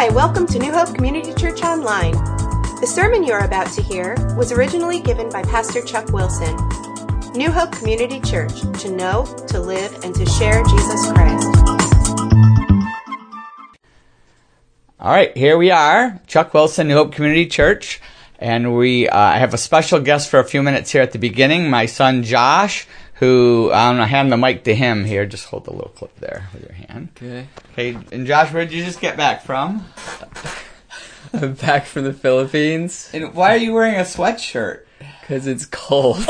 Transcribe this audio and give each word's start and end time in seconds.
Hi, 0.00 0.08
welcome 0.08 0.46
to 0.46 0.58
New 0.58 0.72
Hope 0.72 0.94
Community 0.94 1.34
Church 1.34 1.62
Online. 1.62 2.12
The 2.80 2.86
sermon 2.86 3.22
you 3.22 3.34
are 3.34 3.44
about 3.44 3.70
to 3.72 3.82
hear 3.82 4.16
was 4.34 4.50
originally 4.50 4.98
given 4.98 5.28
by 5.28 5.42
Pastor 5.42 5.82
Chuck 5.82 6.10
Wilson. 6.10 6.56
New 7.34 7.50
Hope 7.50 7.72
Community 7.72 8.18
Church, 8.20 8.62
to 8.80 8.90
know, 8.90 9.26
to 9.48 9.60
live, 9.60 9.92
and 10.02 10.14
to 10.14 10.24
share 10.24 10.64
Jesus 10.64 11.12
Christ. 11.12 11.46
All 14.98 15.12
right, 15.12 15.36
here 15.36 15.58
we 15.58 15.70
are, 15.70 16.18
Chuck 16.26 16.54
Wilson, 16.54 16.88
New 16.88 16.94
Hope 16.94 17.12
Community 17.12 17.44
Church, 17.44 18.00
and 18.38 18.74
we 18.74 19.06
uh, 19.06 19.32
have 19.32 19.52
a 19.52 19.58
special 19.58 20.00
guest 20.00 20.30
for 20.30 20.40
a 20.40 20.44
few 20.44 20.62
minutes 20.62 20.90
here 20.92 21.02
at 21.02 21.12
the 21.12 21.18
beginning. 21.18 21.68
My 21.68 21.84
son 21.84 22.22
Josh, 22.22 22.86
who 23.20 23.70
I'm 23.72 23.94
gonna 23.96 24.06
hand 24.06 24.32
the 24.32 24.36
mic 24.36 24.64
to 24.64 24.74
him 24.74 25.04
here. 25.04 25.26
Just 25.26 25.46
hold 25.46 25.66
the 25.66 25.72
little 25.72 25.90
clip 25.90 26.16
there 26.18 26.48
with 26.52 26.62
your 26.62 26.72
hand. 26.72 27.10
Okay. 27.16 27.46
Okay, 27.72 27.98
and 28.10 28.26
Josh, 28.26 28.52
where 28.52 28.64
did 28.64 28.72
you 28.74 28.84
just 28.84 29.00
get 29.00 29.16
back 29.16 29.42
from? 29.44 29.84
I'm 31.32 31.52
back 31.66 31.86
from 31.86 32.04
the 32.04 32.12
Philippines 32.12 33.08
And 33.14 33.34
why 33.34 33.52
are 33.54 33.58
you 33.58 33.72
wearing 33.72 33.94
a 33.94 34.00
sweatshirt? 34.00 34.84
because 35.20 35.46
it's 35.46 35.64
cold. 35.66 36.16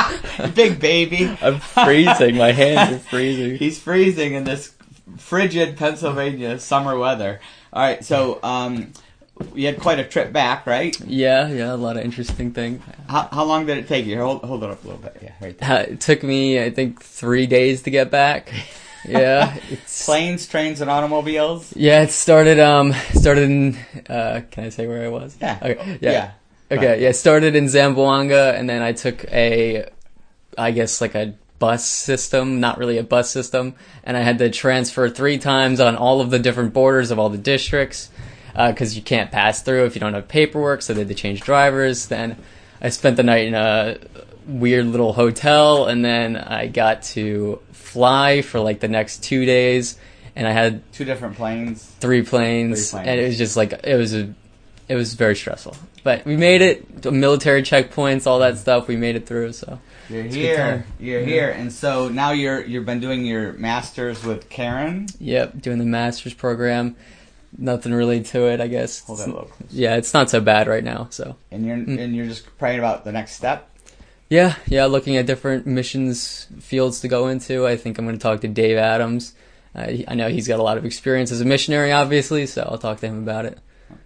Big 0.54 0.78
baby. 0.78 1.36
I'm 1.42 1.58
freezing. 1.58 2.36
My 2.36 2.52
hands 2.52 2.92
are 2.94 2.98
freezing. 3.00 3.56
He's 3.56 3.80
freezing 3.80 4.34
in 4.34 4.44
this 4.44 4.72
frigid 5.18 5.76
Pennsylvania 5.76 6.60
summer 6.60 6.96
weather. 6.96 7.40
All 7.72 7.82
right, 7.82 8.04
so 8.04 8.38
um, 8.44 8.92
we 9.52 9.64
had 9.64 9.80
quite 9.80 9.98
a 9.98 10.04
trip 10.04 10.32
back, 10.32 10.66
right? 10.66 10.98
Yeah, 11.00 11.48
yeah, 11.48 11.72
a 11.72 11.76
lot 11.76 11.96
of 11.96 12.04
interesting 12.04 12.52
things. 12.52 12.80
How, 13.08 13.28
how 13.32 13.44
long 13.44 13.66
did 13.66 13.78
it 13.78 13.88
take 13.88 14.06
you? 14.06 14.18
Hold, 14.18 14.42
hold 14.44 14.62
it 14.62 14.70
up 14.70 14.82
a 14.84 14.86
little 14.86 15.02
bit. 15.02 15.16
Yeah, 15.22 15.32
right 15.40 15.58
there. 15.58 15.70
Uh, 15.72 15.82
It 15.82 16.00
took 16.00 16.22
me, 16.22 16.62
I 16.62 16.70
think, 16.70 17.02
three 17.02 17.46
days 17.46 17.82
to 17.82 17.90
get 17.90 18.10
back. 18.10 18.52
Yeah, 19.06 19.54
Planes, 19.86 20.46
trains, 20.46 20.80
and 20.80 20.88
automobiles. 20.90 21.76
yeah. 21.76 22.00
It 22.04 22.10
started 22.10 22.58
um 22.58 22.94
started 23.12 23.50
in. 23.50 23.76
Uh, 24.08 24.40
can 24.50 24.64
I 24.64 24.70
say 24.70 24.86
where 24.86 25.04
I 25.04 25.08
was? 25.08 25.36
Yeah. 25.42 25.58
Okay. 25.60 25.98
Yeah. 26.00 26.10
Yeah. 26.10 26.30
Okay. 26.78 27.02
Yeah. 27.02 27.12
Started 27.12 27.54
in 27.54 27.66
Zamboanga, 27.66 28.58
and 28.58 28.66
then 28.66 28.80
I 28.80 28.92
took 28.92 29.26
a, 29.26 29.90
I 30.56 30.70
guess 30.70 31.02
like 31.02 31.14
a 31.14 31.34
bus 31.58 31.84
system, 31.86 32.60
not 32.60 32.78
really 32.78 32.96
a 32.96 33.02
bus 33.02 33.28
system, 33.28 33.74
and 34.04 34.16
I 34.16 34.20
had 34.20 34.38
to 34.38 34.48
transfer 34.48 35.10
three 35.10 35.36
times 35.36 35.80
on 35.80 35.96
all 35.96 36.22
of 36.22 36.30
the 36.30 36.38
different 36.38 36.72
borders 36.72 37.10
of 37.10 37.18
all 37.18 37.28
the 37.28 37.36
districts, 37.36 38.08
Uh, 38.54 38.70
because 38.70 38.96
you 38.96 39.02
can't 39.02 39.30
pass 39.32 39.62
through 39.62 39.84
if 39.86 39.94
you 39.96 40.00
don't 40.00 40.14
have 40.14 40.28
paperwork. 40.28 40.80
So 40.82 40.94
they 40.94 41.00
had 41.00 41.08
to 41.08 41.14
change 41.14 41.40
drivers. 41.40 42.06
Then 42.06 42.36
I 42.80 42.90
spent 42.90 43.16
the 43.16 43.22
night 43.24 43.46
in 43.46 43.54
a 43.54 43.98
weird 44.46 44.86
little 44.86 45.12
hotel, 45.12 45.86
and 45.86 46.04
then 46.04 46.36
I 46.36 46.66
got 46.68 47.02
to 47.14 47.60
fly 47.72 48.42
for 48.42 48.60
like 48.60 48.80
the 48.80 48.88
next 48.88 49.24
two 49.24 49.44
days, 49.44 49.96
and 50.36 50.46
I 50.46 50.52
had 50.52 50.82
Two 50.92 51.04
different 51.04 51.36
planes. 51.36 51.82
three 52.00 52.22
planes, 52.22 52.90
Three 52.90 52.98
planes. 53.00 53.08
and 53.08 53.20
it 53.20 53.26
was 53.26 53.38
just 53.38 53.56
like 53.56 53.72
it 53.84 53.96
was 53.96 54.14
a, 54.14 54.32
it 54.88 54.94
was 54.96 55.14
very 55.14 55.34
stressful. 55.34 55.76
But 56.04 56.24
we 56.26 56.36
made 56.36 56.60
it. 56.60 57.10
Military 57.10 57.62
checkpoints, 57.62 58.26
all 58.26 58.38
that 58.40 58.58
stuff. 58.58 58.86
We 58.88 58.96
made 58.96 59.16
it 59.16 59.26
through. 59.26 59.52
So 59.54 59.78
You're 60.10 60.22
here. 60.24 60.86
You're 61.00 61.22
here, 61.24 61.50
and 61.50 61.72
so 61.72 62.08
now 62.10 62.32
you're 62.32 62.62
you've 62.62 62.84
been 62.86 63.00
doing 63.00 63.24
your 63.24 63.54
masters 63.54 64.22
with 64.22 64.48
Karen. 64.50 65.06
yep, 65.18 65.60
doing 65.60 65.78
the 65.78 65.84
master's 65.86 66.34
program. 66.34 66.94
Nothing 67.56 67.92
really 67.94 68.20
to 68.22 68.46
it, 68.48 68.60
I 68.60 68.66
guess. 68.66 69.00
Hold 69.04 69.20
that 69.20 69.28
low. 69.28 69.48
Yeah, 69.70 69.96
it's 69.96 70.12
not 70.12 70.28
so 70.30 70.40
bad 70.40 70.66
right 70.66 70.82
now. 70.84 71.06
So 71.10 71.36
And 71.52 71.64
you're 71.64 71.76
Mm. 71.76 72.00
and 72.00 72.16
you're 72.16 72.26
just 72.26 72.44
praying 72.58 72.78
about 72.80 73.04
the 73.04 73.12
next 73.12 73.32
step. 73.36 73.68
yeah, 74.28 74.56
yeah, 74.66 74.86
looking 74.86 75.16
at 75.16 75.26
different 75.26 75.66
missions 75.66 76.48
fields 76.60 77.00
to 77.00 77.08
go 77.08 77.28
into. 77.28 77.66
I 77.66 77.76
think 77.76 77.98
I'm 77.98 78.06
going 78.06 78.18
to 78.18 78.22
talk 78.22 78.40
to 78.40 78.48
Dave 78.48 78.76
Adams. 78.78 79.34
Uh, 79.74 79.88
he- 79.88 80.04
I 80.08 80.14
know 80.14 80.28
he's 80.28 80.48
got 80.48 80.58
a 80.58 80.62
lot 80.62 80.76
of 80.78 80.84
experience 80.84 81.30
as 81.32 81.40
a 81.40 81.44
missionary, 81.44 81.92
obviously, 81.92 82.46
so 82.46 82.66
I'll 82.70 82.78
talk 82.78 82.98
to 83.00 83.06
him 83.06 83.18
about 83.22 83.44
it. 83.46 83.58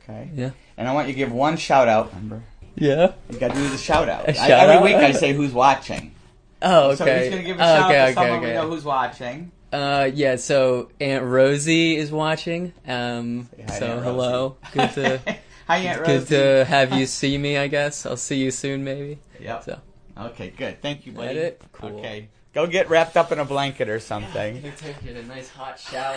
Okay. 0.05 0.29
Yeah. 0.35 0.51
And 0.77 0.87
I 0.89 0.93
want 0.93 1.09
you 1.09 1.15
to 1.15 1.19
give 1.19 1.33
one 1.33 1.57
shout 1.57 1.89
out. 1.89 2.11
Remember, 2.15 2.43
Yeah. 2.75 3.12
you 3.31 3.39
got 3.39 3.53
to 3.55 3.57
do 3.57 3.69
the 3.69 3.79
shout 3.79 4.09
out. 4.09 4.25
A 4.27 4.31
I- 4.31 4.33
shout 4.33 4.51
every 4.69 4.77
out? 4.77 4.83
week 4.83 4.97
I 4.97 5.12
say 5.12 5.33
who's 5.33 5.53
watching. 5.53 6.12
Oh, 6.61 6.91
okay. 6.91 6.97
So 6.97 7.05
he's 7.21 7.31
gonna 7.31 7.43
give 7.45 7.59
a 7.59 7.62
Oh, 7.62 7.65
shout 7.77 7.91
okay, 7.91 7.99
out 8.01 8.05
to 8.05 8.11
okay, 8.11 8.15
someone 8.15 8.39
okay. 8.41 8.47
we 8.49 8.53
know 8.55 8.69
who's 8.69 8.84
watching. 8.84 9.53
Uh, 9.73 10.11
yeah, 10.15 10.37
so 10.37 10.91
Aunt 11.01 11.25
Rosie 11.25 11.97
is 11.97 12.11
watching. 12.11 12.73
Um, 12.87 13.49
hi 13.69 13.79
so 13.79 13.87
Aunt 13.87 14.03
hello. 14.05 14.56
Good 14.73 14.93
to 14.93 15.21
Hi, 15.67 15.77
Aunt 15.79 16.05
good 16.06 16.27
to 16.29 16.65
have 16.65 16.93
you 16.95 17.05
see 17.05 17.37
me. 17.37 17.59
I 17.59 17.69
guess 17.69 18.07
I'll 18.07 18.17
see 18.17 18.37
you 18.39 18.51
soon, 18.51 18.83
maybe. 18.84 19.19
Yep. 19.41 19.65
So 19.65 19.81
Okay, 20.19 20.51
good. 20.57 20.81
Thank 20.81 21.07
you, 21.07 21.12
buddy. 21.12 21.34
That 21.34 21.37
it? 21.37 21.62
Cool. 21.73 21.99
Okay. 21.99 22.28
Go 22.55 22.67
get 22.67 22.89
wrapped 22.89 23.17
up 23.17 23.31
in 23.31 23.39
a 23.39 23.45
blanket 23.45 23.89
or 23.89 24.01
something. 24.01 24.62
take 24.78 24.97
a 25.05 25.23
nice 25.25 25.49
hot 25.51 25.78
shower. 25.91 26.15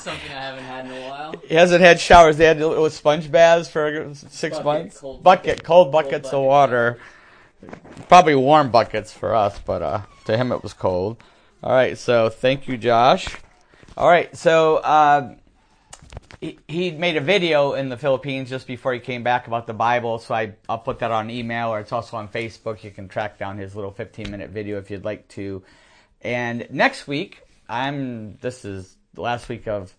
Something 0.00 0.30
I 0.32 0.40
haven't 0.40 0.64
had 0.64 0.86
in 0.86 0.90
a 0.92 1.08
while. 1.08 1.34
He 1.46 1.54
hasn't 1.54 1.80
had 1.80 2.00
showers. 2.00 2.36
They 2.36 2.44
had 2.44 2.58
little 2.58 2.90
sponge 2.90 3.30
baths 3.30 3.68
for 3.70 4.12
six 4.14 4.56
Bucket, 4.58 4.64
months. 4.64 4.98
cold 5.00 5.22
bucket, 5.22 5.44
bucket. 5.46 5.64
cold 5.64 5.84
Cold 5.86 5.92
buckets 5.92 6.32
of 6.32 6.42
water. 6.42 6.98
Probably 8.08 8.34
warm 8.34 8.70
buckets 8.70 9.12
for 9.12 9.34
us, 9.34 9.58
but 9.64 9.82
uh, 9.82 10.02
to 10.26 10.36
him 10.36 10.52
it 10.52 10.62
was 10.62 10.72
cold. 10.74 11.16
All 11.60 11.72
right, 11.72 11.98
so 11.98 12.28
thank 12.28 12.68
you, 12.68 12.76
Josh. 12.76 13.26
All 13.96 14.08
right, 14.08 14.34
so 14.36 14.76
uh, 14.76 15.34
he, 16.40 16.56
he 16.68 16.92
made 16.92 17.16
a 17.16 17.20
video 17.20 17.72
in 17.72 17.88
the 17.88 17.96
Philippines 17.96 18.48
just 18.48 18.68
before 18.68 18.94
he 18.94 19.00
came 19.00 19.24
back 19.24 19.48
about 19.48 19.66
the 19.66 19.74
Bible, 19.74 20.20
so 20.20 20.36
I, 20.36 20.54
I'll 20.68 20.78
put 20.78 21.00
that 21.00 21.10
on 21.10 21.30
email 21.30 21.70
or 21.70 21.80
it's 21.80 21.90
also 21.90 22.16
on 22.16 22.28
Facebook. 22.28 22.84
You 22.84 22.92
can 22.92 23.08
track 23.08 23.38
down 23.38 23.58
his 23.58 23.74
little 23.74 23.90
15 23.90 24.30
minute 24.30 24.50
video 24.50 24.78
if 24.78 24.88
you'd 24.88 25.04
like 25.04 25.26
to. 25.30 25.64
And 26.22 26.68
next 26.70 27.08
week, 27.08 27.42
I'm 27.68 28.36
this 28.36 28.64
is 28.64 28.96
the 29.14 29.22
last 29.22 29.48
week 29.48 29.66
of 29.66 29.92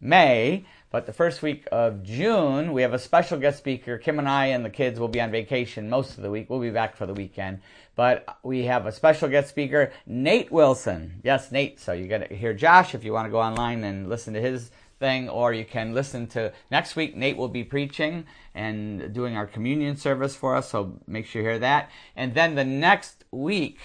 May, 0.00 0.64
but 0.90 1.04
the 1.04 1.12
first 1.12 1.42
week 1.42 1.68
of 1.70 2.02
June, 2.04 2.72
we 2.72 2.80
have 2.80 2.94
a 2.94 2.98
special 2.98 3.38
guest 3.38 3.58
speaker. 3.58 3.98
Kim 3.98 4.18
and 4.18 4.28
I 4.28 4.46
and 4.46 4.64
the 4.64 4.70
kids 4.70 4.98
will 4.98 5.08
be 5.08 5.20
on 5.20 5.30
vacation 5.30 5.90
most 5.90 6.16
of 6.16 6.22
the 6.22 6.30
week. 6.30 6.48
We'll 6.48 6.60
be 6.60 6.70
back 6.70 6.96
for 6.96 7.04
the 7.04 7.12
weekend. 7.12 7.60
But 7.96 8.38
we 8.42 8.64
have 8.64 8.86
a 8.86 8.92
special 8.92 9.28
guest 9.28 9.48
speaker, 9.48 9.92
Nate 10.06 10.50
Wilson. 10.50 11.20
Yes, 11.22 11.52
Nate. 11.52 11.80
So 11.80 11.92
you 11.92 12.06
got 12.06 12.28
to 12.28 12.34
hear 12.34 12.54
Josh 12.54 12.94
if 12.94 13.04
you 13.04 13.12
want 13.12 13.26
to 13.26 13.30
go 13.30 13.40
online 13.40 13.84
and 13.84 14.08
listen 14.08 14.34
to 14.34 14.40
his 14.40 14.70
thing, 14.98 15.28
or 15.28 15.52
you 15.52 15.64
can 15.64 15.92
listen 15.92 16.26
to 16.28 16.52
next 16.70 16.94
week. 16.94 17.16
Nate 17.16 17.36
will 17.36 17.48
be 17.48 17.64
preaching 17.64 18.26
and 18.54 19.12
doing 19.12 19.36
our 19.36 19.46
communion 19.46 19.96
service 19.96 20.36
for 20.36 20.54
us. 20.54 20.70
So 20.70 21.00
make 21.06 21.26
sure 21.26 21.42
you 21.42 21.48
hear 21.48 21.58
that. 21.58 21.90
And 22.14 22.34
then 22.34 22.54
the 22.54 22.64
next 22.64 23.24
week, 23.30 23.78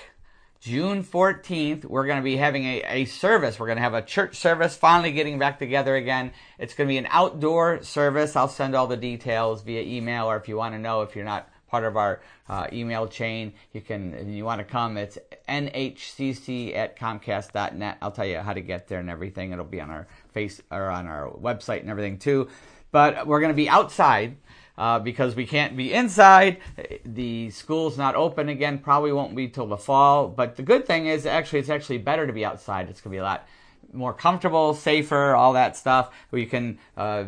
June 0.59 1.03
14th, 1.03 1.85
we're 1.85 2.05
going 2.05 2.17
to 2.17 2.23
be 2.23 2.38
having 2.38 2.65
a, 2.65 2.81
a 2.88 3.05
service. 3.05 3.59
We're 3.59 3.67
going 3.67 3.77
to 3.77 3.83
have 3.83 3.94
a 3.94 4.01
church 4.01 4.35
service, 4.35 4.75
finally 4.75 5.11
getting 5.11 5.39
back 5.39 5.59
together 5.59 5.95
again. 5.95 6.31
It's 6.57 6.73
going 6.73 6.88
to 6.88 6.91
be 6.91 6.97
an 6.97 7.07
outdoor 7.09 7.83
service. 7.83 8.35
I'll 8.35 8.47
send 8.47 8.75
all 8.75 8.88
the 8.88 8.97
details 8.97 9.61
via 9.61 9.81
email, 9.81 10.25
or 10.25 10.38
if 10.38 10.47
you 10.47 10.57
want 10.57 10.73
to 10.73 10.79
know, 10.79 11.01
if 11.01 11.15
you're 11.15 11.25
not 11.25 11.49
part 11.75 11.84
of 11.84 11.97
our 11.97 12.22
uh, 12.47 12.68
email 12.72 13.06
chain, 13.06 13.52
you 13.74 13.81
can, 13.81 14.31
you 14.31 14.46
want 14.46 14.59
to 14.59 14.63
come, 14.63 14.96
it's 14.96 15.18
nhcc 15.50 16.74
at 16.74 16.97
comcast.net. 16.97 17.97
I'll 18.02 18.12
tell 18.12 18.25
you 18.25 18.38
how 18.38 18.53
to 18.53 18.62
get 18.62 18.88
there 18.88 19.02
and 19.02 19.09
everything. 19.09 19.52
It'll 19.52 19.66
be 19.66 19.81
on 19.81 19.90
our 19.90 20.08
face, 20.31 20.62
or 20.72 20.90
on 20.90 21.06
our 21.06 21.30
website 21.31 21.81
and 21.81 21.90
everything 21.90 22.18
too. 22.18 22.47
But 22.91 23.28
we're 23.28 23.41
going 23.41 23.52
to 23.52 23.62
be 23.66 23.68
outside 23.68 24.38
uh, 24.78 25.00
because 25.00 25.36
we 25.36 25.46
can't 25.46 25.75
be 25.75 25.91
inside. 25.91 26.59
The 27.03 27.50
school's 27.50 27.97
not 27.97 28.16
open 28.16 28.47
again. 28.47 28.80
Probably 28.80 29.12
won't 29.12 29.36
be 29.36 29.50
till 29.50 29.68
the 29.68 29.75
fall. 29.75 30.30
But 30.30 30.56
the 30.56 30.63
good 30.63 30.86
thing 30.86 31.07
is, 31.07 31.25
actually, 31.25 31.59
it's 31.59 31.69
actually 31.69 31.97
better 31.97 32.25
to 32.25 32.31
be 32.31 32.46
outside. 32.46 32.90
It's 32.90 33.02
gonna 33.02 33.16
be 33.16 33.18
a 33.18 33.24
lot 33.24 33.50
more 33.95 34.13
comfortable, 34.13 34.73
safer, 34.73 35.35
all 35.35 35.53
that 35.53 35.78
stuff. 35.78 36.13
We 36.31 36.45
can, 36.45 36.79
uh, 36.97 37.25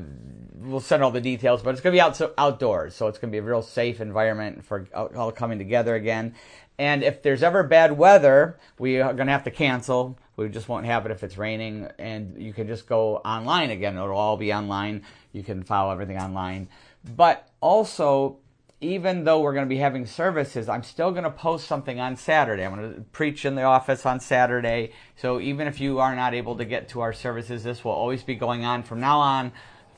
we'll 0.55 0.79
send 0.79 1.03
all 1.03 1.11
the 1.11 1.21
details, 1.21 1.61
but 1.63 1.71
it's 1.71 1.81
gonna 1.81 1.93
be 1.93 2.01
out 2.01 2.15
so 2.15 2.33
outdoors, 2.37 2.95
so 2.95 3.07
it's 3.07 3.17
gonna 3.17 3.31
be 3.31 3.37
a 3.37 3.43
real 3.43 3.61
safe 3.61 4.01
environment 4.01 4.65
for 4.65 4.87
all 4.93 5.31
coming 5.31 5.57
together 5.57 5.95
again. 5.95 6.35
And 6.79 7.03
if 7.03 7.23
there's 7.23 7.41
ever 7.41 7.63
bad 7.63 7.97
weather, 7.97 8.59
we 8.77 9.01
are 9.01 9.13
gonna 9.13 9.31
have 9.31 9.45
to 9.45 9.51
cancel. 9.51 10.17
We 10.35 10.49
just 10.49 10.69
won't 10.69 10.85
have 10.85 11.05
it 11.05 11.11
if 11.11 11.23
it's 11.23 11.37
raining, 11.37 11.87
and 11.97 12.39
you 12.39 12.53
can 12.53 12.67
just 12.67 12.87
go 12.87 13.17
online 13.17 13.71
again. 13.71 13.95
It'll 13.95 14.15
all 14.15 14.37
be 14.37 14.53
online. 14.53 15.03
You 15.31 15.43
can 15.43 15.63
follow 15.63 15.91
everything 15.91 16.17
online. 16.17 16.69
But 17.15 17.47
also, 17.61 18.37
even 18.79 19.23
though 19.23 19.41
we're 19.41 19.53
going 19.53 19.65
to 19.65 19.69
be 19.69 19.77
having 19.77 20.05
services, 20.05 20.69
I'm 20.69 20.83
still 20.83 21.11
going 21.11 21.23
to 21.23 21.31
post 21.31 21.67
something 21.67 21.99
on 21.99 22.15
Saturday. 22.15 22.63
I'm 22.63 22.75
going 22.75 22.93
to 22.93 23.01
preach 23.01 23.43
in 23.43 23.55
the 23.55 23.63
office 23.63 24.05
on 24.05 24.19
Saturday. 24.19 24.91
So 25.15 25.39
even 25.39 25.67
if 25.67 25.79
you 25.79 25.99
are 25.99 26.15
not 26.15 26.35
able 26.35 26.55
to 26.57 26.65
get 26.65 26.89
to 26.89 27.01
our 27.01 27.13
services, 27.13 27.63
this 27.63 27.83
will 27.83 27.93
always 27.93 28.21
be 28.21 28.35
going 28.35 28.65
on 28.65 28.83
from 28.83 28.99
now 28.99 29.19
on 29.19 29.51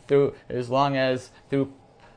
through 0.08 0.36
as 0.48 0.70
long 0.70 0.96
as 0.96 1.30
through 1.50 1.74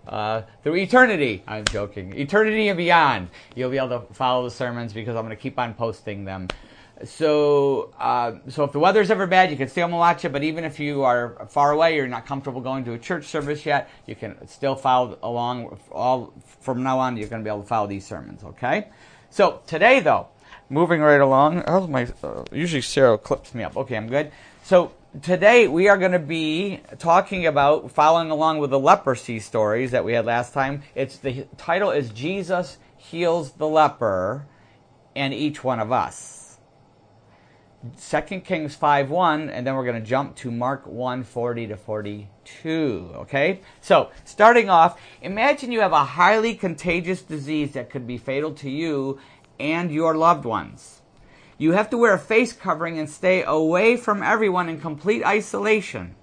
uh, 0.06 0.42
through 0.62 0.76
eternity. 0.76 1.44
I'm 1.46 1.64
joking. 1.64 2.16
Eternity 2.18 2.68
and 2.68 2.76
beyond. 2.76 3.28
You'll 3.54 3.70
be 3.70 3.78
able 3.78 4.00
to 4.00 4.14
follow 4.14 4.44
the 4.44 4.50
sermons 4.50 4.92
because 4.92 5.14
I'm 5.14 5.24
going 5.24 5.36
to 5.36 5.40
keep 5.40 5.58
on 5.60 5.74
posting 5.74 6.24
them. 6.24 6.48
So, 7.04 7.92
uh, 7.98 8.34
so 8.48 8.64
if 8.64 8.72
the 8.72 8.78
weather's 8.78 9.10
ever 9.10 9.26
bad, 9.26 9.50
you 9.50 9.56
can 9.56 9.68
stay 9.68 9.80
home 9.80 9.92
and 9.92 9.98
watch 9.98 10.24
it. 10.24 10.32
But 10.32 10.44
even 10.44 10.64
if 10.64 10.78
you 10.78 11.02
are 11.02 11.46
far 11.50 11.72
away, 11.72 11.96
you're 11.96 12.06
not 12.06 12.26
comfortable 12.26 12.60
going 12.60 12.84
to 12.84 12.92
a 12.92 12.98
church 12.98 13.26
service 13.26 13.66
yet, 13.66 13.90
you 14.06 14.14
can 14.14 14.46
still 14.46 14.76
follow 14.76 15.18
along. 15.22 15.78
All 15.90 16.32
from 16.62 16.82
now 16.82 16.98
on, 16.98 17.16
you're 17.16 17.28
going 17.28 17.42
to 17.42 17.44
be 17.44 17.50
able 17.50 17.62
to 17.62 17.68
follow 17.68 17.86
these 17.86 18.06
sermons. 18.06 18.42
Okay. 18.44 18.88
So 19.30 19.60
today, 19.66 20.00
though, 20.00 20.28
moving 20.68 21.00
right 21.00 21.20
along. 21.20 21.64
How's 21.66 21.88
my? 21.88 22.06
Uh, 22.22 22.44
usually 22.52 22.82
Sarah 22.82 23.18
clips 23.18 23.54
me 23.54 23.62
up. 23.62 23.76
Okay, 23.76 23.96
I'm 23.96 24.08
good. 24.08 24.32
So 24.62 24.92
today 25.22 25.68
we 25.68 25.88
are 25.88 25.98
going 25.98 26.12
to 26.12 26.18
be 26.18 26.80
talking 26.98 27.46
about 27.46 27.90
following 27.90 28.30
along 28.30 28.58
with 28.58 28.70
the 28.70 28.78
leprosy 28.78 29.40
stories 29.40 29.90
that 29.90 30.04
we 30.04 30.14
had 30.14 30.24
last 30.24 30.52
time. 30.52 30.82
It's 30.94 31.18
the 31.18 31.46
title 31.58 31.90
is 31.90 32.10
Jesus 32.10 32.78
heals 32.96 33.52
the 33.52 33.68
leper 33.68 34.46
and 35.14 35.34
each 35.34 35.62
one 35.62 35.80
of 35.80 35.92
us. 35.92 36.41
2 38.00 38.40
Kings 38.40 38.76
5 38.76 39.10
1, 39.10 39.50
and 39.50 39.66
then 39.66 39.74
we're 39.74 39.84
going 39.84 40.00
to 40.00 40.08
jump 40.08 40.36
to 40.36 40.52
Mark 40.52 40.86
1 40.86 41.24
40 41.24 41.66
to 41.66 41.76
42. 41.76 43.10
Okay? 43.14 43.60
So, 43.80 44.10
starting 44.24 44.70
off, 44.70 45.00
imagine 45.20 45.72
you 45.72 45.80
have 45.80 45.92
a 45.92 46.04
highly 46.04 46.54
contagious 46.54 47.22
disease 47.22 47.72
that 47.72 47.90
could 47.90 48.06
be 48.06 48.18
fatal 48.18 48.52
to 48.54 48.70
you 48.70 49.18
and 49.58 49.90
your 49.90 50.14
loved 50.16 50.44
ones. 50.44 51.02
You 51.58 51.72
have 51.72 51.90
to 51.90 51.98
wear 51.98 52.14
a 52.14 52.18
face 52.18 52.52
covering 52.52 52.98
and 52.98 53.10
stay 53.10 53.42
away 53.42 53.96
from 53.96 54.22
everyone 54.22 54.68
in 54.68 54.80
complete 54.80 55.24
isolation. 55.24 56.14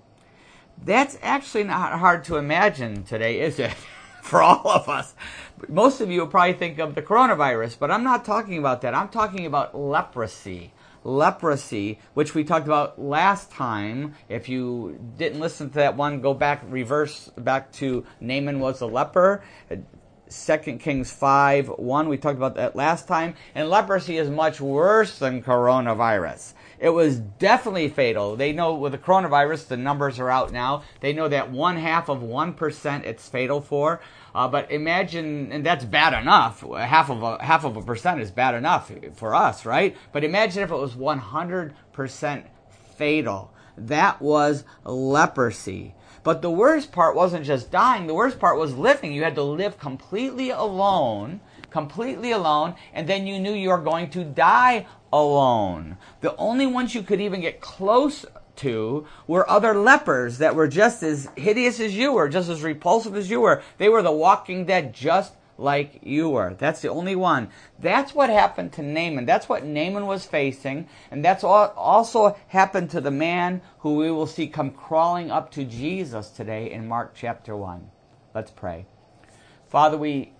That's 0.81 1.17
actually 1.21 1.65
not 1.65 1.99
hard 1.99 2.23
to 2.25 2.37
imagine 2.37 3.03
today, 3.03 3.41
is 3.41 3.59
it? 3.59 3.73
For 4.21 4.41
all 4.41 4.69
of 4.69 4.87
us. 4.87 5.15
Most 5.67 6.01
of 6.01 6.11
you 6.11 6.21
will 6.21 6.27
probably 6.27 6.53
think 6.53 6.77
of 6.79 6.93
the 6.95 7.01
coronavirus, 7.01 7.79
but 7.79 7.89
I'm 7.89 8.03
not 8.03 8.25
talking 8.25 8.57
about 8.57 8.81
that. 8.81 8.93
I'm 8.93 9.09
talking 9.09 9.45
about 9.45 9.77
leprosy 9.77 10.71
leprosy, 11.03 11.99
which 12.13 12.35
we 12.35 12.43
talked 12.43 12.65
about 12.65 13.01
last 13.01 13.51
time. 13.51 14.15
If 14.27 14.49
you 14.49 14.99
didn't 15.17 15.39
listen 15.39 15.69
to 15.69 15.75
that 15.75 15.95
one, 15.95 16.21
go 16.21 16.33
back, 16.33 16.63
reverse 16.67 17.29
back 17.37 17.71
to 17.73 18.05
Naaman 18.19 18.59
was 18.59 18.81
a 18.81 18.85
leper. 18.85 19.43
2 20.29 20.57
Kings 20.77 21.11
5 21.11 21.69
1, 21.69 22.09
we 22.09 22.17
talked 22.17 22.37
about 22.37 22.55
that 22.55 22.75
last 22.75 23.07
time. 23.07 23.33
And 23.55 23.69
leprosy 23.69 24.17
is 24.17 24.29
much 24.29 24.61
worse 24.61 25.17
than 25.17 25.41
coronavirus. 25.41 26.53
It 26.79 26.89
was 26.89 27.19
definitely 27.19 27.89
fatal. 27.89 28.35
They 28.35 28.53
know 28.53 28.75
with 28.75 28.91
the 28.91 28.97
coronavirus, 28.97 29.67
the 29.67 29.77
numbers 29.77 30.19
are 30.19 30.29
out 30.29 30.51
now. 30.51 30.83
They 31.01 31.13
know 31.13 31.27
that 31.27 31.51
one 31.51 31.77
half 31.77 32.09
of 32.09 32.19
1% 32.19 33.03
it's 33.03 33.27
fatal 33.27 33.59
for. 33.59 34.01
Uh, 34.33 34.47
but 34.47 34.71
imagine, 34.71 35.51
and 35.51 35.65
that's 35.65 35.85
bad 35.85 36.19
enough. 36.19 36.61
Half 36.61 37.09
of 37.09 37.23
a 37.23 37.43
half 37.43 37.65
of 37.65 37.77
a 37.77 37.81
percent 37.81 38.21
is 38.21 38.31
bad 38.31 38.55
enough 38.55 38.91
for 39.15 39.35
us, 39.35 39.65
right? 39.65 39.95
But 40.11 40.23
imagine 40.23 40.63
if 40.63 40.71
it 40.71 40.75
was 40.75 40.95
100% 40.95 42.43
fatal. 42.97 43.53
That 43.77 44.21
was 44.21 44.65
leprosy. 44.83 45.95
But 46.23 46.41
the 46.41 46.51
worst 46.51 46.91
part 46.91 47.15
wasn't 47.15 47.45
just 47.45 47.71
dying. 47.71 48.07
The 48.07 48.13
worst 48.13 48.39
part 48.39 48.59
was 48.59 48.75
living. 48.75 49.13
You 49.13 49.23
had 49.23 49.35
to 49.35 49.43
live 49.43 49.79
completely 49.79 50.49
alone, 50.49 51.39
completely 51.69 52.31
alone, 52.31 52.75
and 52.93 53.07
then 53.07 53.25
you 53.25 53.39
knew 53.39 53.53
you 53.53 53.69
were 53.69 53.77
going 53.77 54.09
to 54.11 54.23
die 54.25 54.85
alone. 55.13 55.97
The 56.21 56.35
only 56.35 56.67
ones 56.67 56.93
you 56.93 57.03
could 57.03 57.21
even 57.21 57.41
get 57.41 57.61
close 57.61 58.25
to 58.59 59.05
were 59.27 59.49
other 59.49 59.73
lepers 59.73 60.37
that 60.37 60.55
were 60.55 60.67
just 60.67 61.03
as 61.03 61.29
hideous 61.35 61.79
as 61.79 61.95
you 61.95 62.13
were, 62.13 62.29
just 62.29 62.49
as 62.49 62.63
repulsive 62.63 63.15
as 63.15 63.29
you 63.29 63.41
were. 63.41 63.61
They 63.77 63.89
were 63.89 64.01
the 64.01 64.11
walking 64.11 64.65
dead 64.65 64.93
just 64.93 65.33
like 65.59 65.99
you 66.03 66.29
were. 66.29 66.53
That's 66.53 66.81
the 66.81 66.89
only 66.89 67.15
one. 67.15 67.49
That's 67.79 68.15
what 68.15 68.29
happened 68.29 68.73
to 68.73 68.81
Naaman. 68.81 69.25
That's 69.25 69.49
what 69.49 69.65
Naaman 69.65 70.07
was 70.07 70.25
facing. 70.25 70.87
And 71.11 71.23
that's 71.23 71.43
also 71.43 72.37
happened 72.47 72.89
to 72.91 73.01
the 73.01 73.11
man 73.11 73.61
who 73.79 73.95
we 73.95 74.09
will 74.09 74.27
see 74.27 74.47
come 74.47 74.71
crawling 74.71 75.31
up 75.31 75.51
to 75.51 75.65
Jesus 75.65 76.29
today 76.29 76.71
in 76.71 76.87
Mark 76.87 77.13
chapter 77.13 77.55
1. 77.55 77.89
Let's 78.33 78.51
pray. 78.51 78.85
Father, 79.67 79.97
we, 79.97 80.31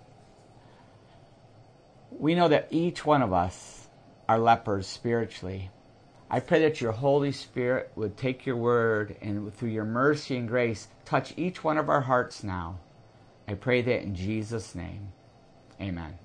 we 2.10 2.34
know 2.34 2.48
that 2.48 2.68
each 2.70 3.04
one 3.04 3.22
of 3.22 3.32
us 3.32 3.88
are 4.28 4.38
lepers 4.38 4.86
spiritually. 4.86 5.70
I 6.32 6.38
pray 6.38 6.60
that 6.60 6.80
your 6.80 6.92
Holy 6.92 7.32
Spirit 7.32 7.90
would 7.96 8.16
take 8.16 8.46
your 8.46 8.56
word 8.56 9.16
and 9.20 9.52
through 9.52 9.70
your 9.70 9.84
mercy 9.84 10.36
and 10.36 10.46
grace 10.46 10.86
touch 11.04 11.34
each 11.36 11.64
one 11.64 11.76
of 11.76 11.88
our 11.88 12.02
hearts 12.02 12.44
now. 12.44 12.78
I 13.48 13.54
pray 13.54 13.82
that 13.82 14.02
in 14.02 14.14
Jesus' 14.14 14.76
name. 14.76 15.08
Amen. 15.80 16.18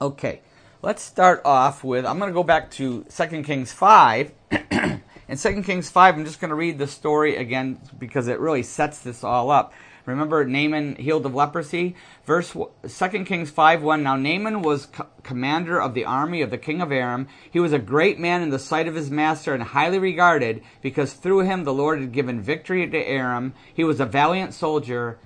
Okay, 0.00 0.42
let's 0.80 1.02
start 1.02 1.42
off 1.44 1.82
with 1.82 2.06
I'm 2.06 2.20
going 2.20 2.30
to 2.30 2.34
go 2.34 2.44
back 2.44 2.70
to 2.72 3.04
2 3.04 3.42
Kings 3.42 3.72
5. 3.72 4.30
in 4.70 5.36
2 5.36 5.62
Kings 5.62 5.90
5, 5.90 6.14
I'm 6.14 6.24
just 6.24 6.38
going 6.40 6.50
to 6.50 6.54
read 6.54 6.78
the 6.78 6.86
story 6.86 7.36
again 7.36 7.80
because 7.98 8.28
it 8.28 8.38
really 8.38 8.62
sets 8.62 9.00
this 9.00 9.24
all 9.24 9.50
up. 9.50 9.72
Remember 10.06 10.44
Naaman 10.44 10.94
healed 10.96 11.26
of 11.26 11.34
leprosy? 11.34 11.96
Verse 12.24 12.52
2 12.52 13.24
Kings 13.24 13.50
5 13.50 13.82
1. 13.82 14.02
Now 14.04 14.14
Naaman 14.14 14.62
was 14.62 14.86
co- 14.86 15.08
commander 15.24 15.80
of 15.80 15.94
the 15.94 16.04
army 16.04 16.42
of 16.42 16.50
the 16.50 16.58
king 16.58 16.80
of 16.80 16.92
Aram. 16.92 17.26
He 17.50 17.58
was 17.58 17.72
a 17.72 17.78
great 17.80 18.18
man 18.18 18.40
in 18.40 18.50
the 18.50 18.58
sight 18.60 18.86
of 18.86 18.94
his 18.94 19.10
master 19.10 19.52
and 19.52 19.62
highly 19.62 19.98
regarded 19.98 20.62
because 20.80 21.12
through 21.12 21.40
him 21.40 21.64
the 21.64 21.74
Lord 21.74 22.00
had 22.00 22.12
given 22.12 22.40
victory 22.40 22.88
to 22.88 22.98
Aram. 22.98 23.52
He 23.74 23.82
was 23.82 23.98
a 23.98 24.06
valiant 24.06 24.54
soldier, 24.54 25.18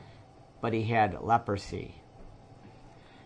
but 0.62 0.72
he 0.72 0.84
had 0.84 1.20
leprosy. 1.20 1.96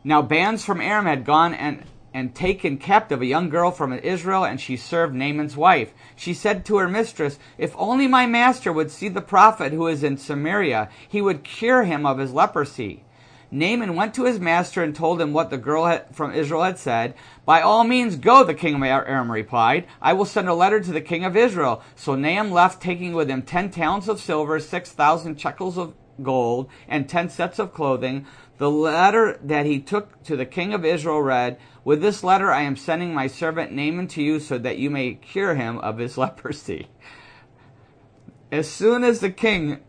Now 0.02 0.22
bands 0.22 0.64
from 0.64 0.80
Aram 0.80 1.06
had 1.06 1.24
gone 1.24 1.54
and 1.54 1.84
and 2.14 2.34
taken 2.34 2.78
captive 2.78 3.20
a 3.20 3.26
young 3.26 3.48
girl 3.48 3.72
from 3.72 3.92
Israel, 3.92 4.44
and 4.44 4.60
she 4.60 4.76
served 4.76 5.14
Naaman's 5.14 5.56
wife. 5.56 5.92
She 6.14 6.32
said 6.32 6.64
to 6.64 6.78
her 6.78 6.88
mistress, 6.88 7.40
If 7.58 7.74
only 7.76 8.06
my 8.06 8.24
master 8.26 8.72
would 8.72 8.92
see 8.92 9.08
the 9.08 9.20
prophet 9.20 9.72
who 9.72 9.88
is 9.88 10.04
in 10.04 10.16
Samaria, 10.16 10.88
he 11.08 11.20
would 11.20 11.42
cure 11.42 11.82
him 11.82 12.06
of 12.06 12.18
his 12.18 12.32
leprosy. 12.32 13.02
Naaman 13.50 13.94
went 13.94 14.14
to 14.14 14.24
his 14.24 14.40
master 14.40 14.82
and 14.82 14.94
told 14.94 15.20
him 15.20 15.32
what 15.32 15.50
the 15.50 15.58
girl 15.58 16.00
from 16.12 16.34
Israel 16.34 16.62
had 16.62 16.78
said. 16.78 17.14
By 17.44 17.60
all 17.60 17.84
means 17.84 18.16
go, 18.16 18.42
the 18.42 18.54
king 18.54 18.74
of 18.74 18.82
Aram 18.82 19.30
replied. 19.30 19.86
I 20.02 20.12
will 20.12 20.24
send 20.24 20.48
a 20.48 20.54
letter 20.54 20.80
to 20.80 20.92
the 20.92 21.00
king 21.00 21.24
of 21.24 21.36
Israel. 21.36 21.82
So 21.94 22.14
Naaman 22.14 22.52
left, 22.52 22.82
taking 22.82 23.12
with 23.12 23.28
him 23.28 23.42
ten 23.42 23.70
talents 23.70 24.08
of 24.08 24.20
silver, 24.20 24.58
six 24.58 24.90
thousand 24.90 25.40
shekels 25.40 25.78
of 25.78 25.94
gold, 26.22 26.68
and 26.88 27.08
ten 27.08 27.28
sets 27.28 27.58
of 27.58 27.72
clothing. 27.72 28.26
The 28.58 28.70
letter 28.70 29.38
that 29.42 29.66
he 29.66 29.80
took 29.80 30.22
to 30.24 30.36
the 30.36 30.46
king 30.46 30.74
of 30.74 30.84
Israel 30.84 31.22
read, 31.22 31.58
With 31.84 32.00
this 32.00 32.24
letter 32.24 32.50
I 32.50 32.62
am 32.62 32.76
sending 32.76 33.12
my 33.12 33.26
servant 33.26 33.70
Naaman 33.70 34.08
to 34.08 34.22
you 34.22 34.40
so 34.40 34.56
that 34.58 34.78
you 34.78 34.88
may 34.88 35.14
cure 35.14 35.54
him 35.54 35.78
of 35.78 35.98
his 35.98 36.16
leprosy. 36.18 36.88
As 38.50 38.70
soon 38.70 39.04
as 39.04 39.20
the 39.20 39.30
king 39.30 39.80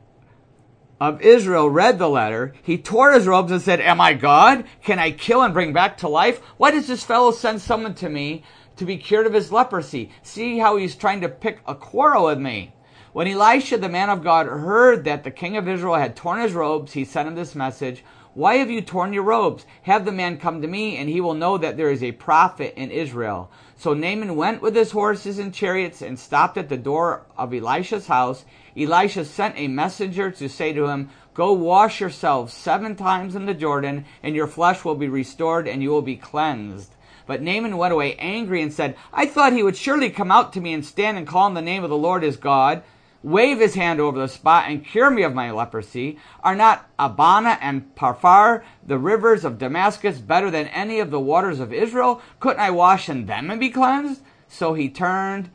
of 1.00 1.22
Israel 1.22 1.70
read 1.70 2.00
the 2.00 2.10
letter, 2.10 2.54
he 2.64 2.78
tore 2.78 3.12
his 3.12 3.28
robes 3.28 3.52
and 3.52 3.62
said, 3.62 3.80
Am 3.80 4.02
I 4.02 4.14
God? 4.14 4.66
Can 4.84 5.00
I 5.00 5.12
kill 5.12 5.42
and 5.42 5.54
bring 5.54 5.72
back 5.72 5.98
to 5.98 6.08
life? 6.08 6.40
Why 6.58 6.72
does 6.72 6.88
this 6.88 7.04
fellow 7.04 7.32
send 7.32 7.62
someone 7.62 7.94
to 7.96 8.10
me 8.10 8.44
to 8.78 8.86
be 8.86 8.98
cured 8.98 9.26
of 9.26 9.34
his 9.34 9.52
leprosy? 9.52 10.12
See 10.22 10.58
how 10.58 10.78
he's 10.78 10.96
trying 10.96 11.22
to 11.22 11.30
pick 11.30 11.60
a 11.66 11.76
quarrel 11.76 12.26
with 12.26 12.40
me. 12.40 12.74
When 13.14 13.28
Elisha, 13.28 13.78
the 13.78 13.88
man 13.88 14.10
of 14.10 14.24
God, 14.24 14.48
heard 14.48 15.06
that 15.06 15.24
the 15.24 15.32
king 15.32 15.56
of 15.56 15.70
Israel 15.70 15.96
had 15.96 16.18
torn 16.18 16.42
his 16.42 16.52
robes, 16.52 16.92
he 16.92 17.06
sent 17.06 17.30
him 17.30 17.36
this 17.36 17.56
message 17.56 18.04
why 18.36 18.58
have 18.58 18.70
you 18.70 18.82
torn 18.82 19.14
your 19.14 19.24
robes? 19.24 19.66
Have 19.84 20.04
the 20.04 20.12
man 20.12 20.38
come 20.38 20.62
to 20.62 20.68
me, 20.68 20.98
and 20.98 21.08
he 21.08 21.22
will 21.22 21.34
know 21.34 21.58
that 21.58 21.78
there 21.78 21.90
is 21.90 22.04
a 22.04 22.12
prophet 22.12 22.74
in 22.76 22.92
Israel. 22.92 23.50
So 23.78 23.94
Naaman 23.94 24.36
went 24.36 24.62
with 24.62 24.76
his 24.76 24.92
horses 24.92 25.40
and 25.40 25.54
chariots 25.54 26.02
and 26.02 26.20
stopped 26.20 26.58
at 26.58 26.68
the 26.68 26.76
door 26.76 27.26
of 27.38 27.54
Elisha's 27.54 28.08
house. 28.08 28.44
Elisha 28.76 29.24
sent 29.24 29.58
a 29.58 29.70
messenger 29.70 30.32
to 30.32 30.50
say 30.50 30.74
to 30.74 30.88
him, 30.88 31.12
Go 31.34 31.54
wash 31.54 32.02
yourselves 32.02 32.54
seven 32.54 32.98
times 32.98 33.36
in 33.36 33.46
the 33.46 33.54
Jordan, 33.54 34.04
and 34.22 34.36
your 34.36 34.48
flesh 34.48 34.84
will 34.84 34.96
be 34.96 35.08
restored, 35.08 35.66
and 35.66 35.82
you 35.82 35.90
will 35.90 36.02
be 36.02 36.18
cleansed. 36.18 36.94
But 37.26 37.42
Naaman 37.42 37.78
went 37.78 37.94
away 37.94 38.16
angry 38.18 38.62
and 38.62 38.74
said, 38.74 38.98
I 39.14 39.28
thought 39.28 39.54
he 39.54 39.64
would 39.64 39.78
surely 39.78 40.10
come 40.10 40.30
out 40.30 40.52
to 40.54 40.62
me 40.62 40.74
and 40.74 40.86
stand 40.86 41.18
and 41.18 41.26
call 41.26 41.44
on 41.44 41.54
the 41.54 41.62
name 41.62 41.86
of 41.86 41.90
the 41.90 41.98
Lord 41.98 42.22
his 42.22 42.36
God 42.36 42.84
wave 43.26 43.60
his 43.60 43.74
hand 43.74 44.00
over 44.00 44.20
the 44.20 44.28
spot 44.28 44.66
and 44.68 44.86
cure 44.86 45.10
me 45.10 45.24
of 45.24 45.34
my 45.34 45.50
leprosy? 45.50 46.18
Are 46.44 46.56
not 46.56 46.88
Abana 47.00 47.58
and 47.60 47.94
Pharpar, 47.96 48.64
the 48.86 49.00
rivers 49.00 49.44
of 49.44 49.58
Damascus, 49.58 50.20
better 50.20 50.52
than 50.52 50.68
any 50.68 51.00
of 51.00 51.10
the 51.10 51.20
waters 51.20 51.60
of 51.60 51.74
Israel? 51.74 52.22
Couldn't 52.40 52.60
I 52.60 52.70
wash 52.70 53.10
in 53.10 53.26
them 53.26 53.50
and 53.50 53.60
be 53.60 53.70
cleansed? 53.70 54.22
So 54.48 54.76
he 54.76 54.90
turned 54.90 55.50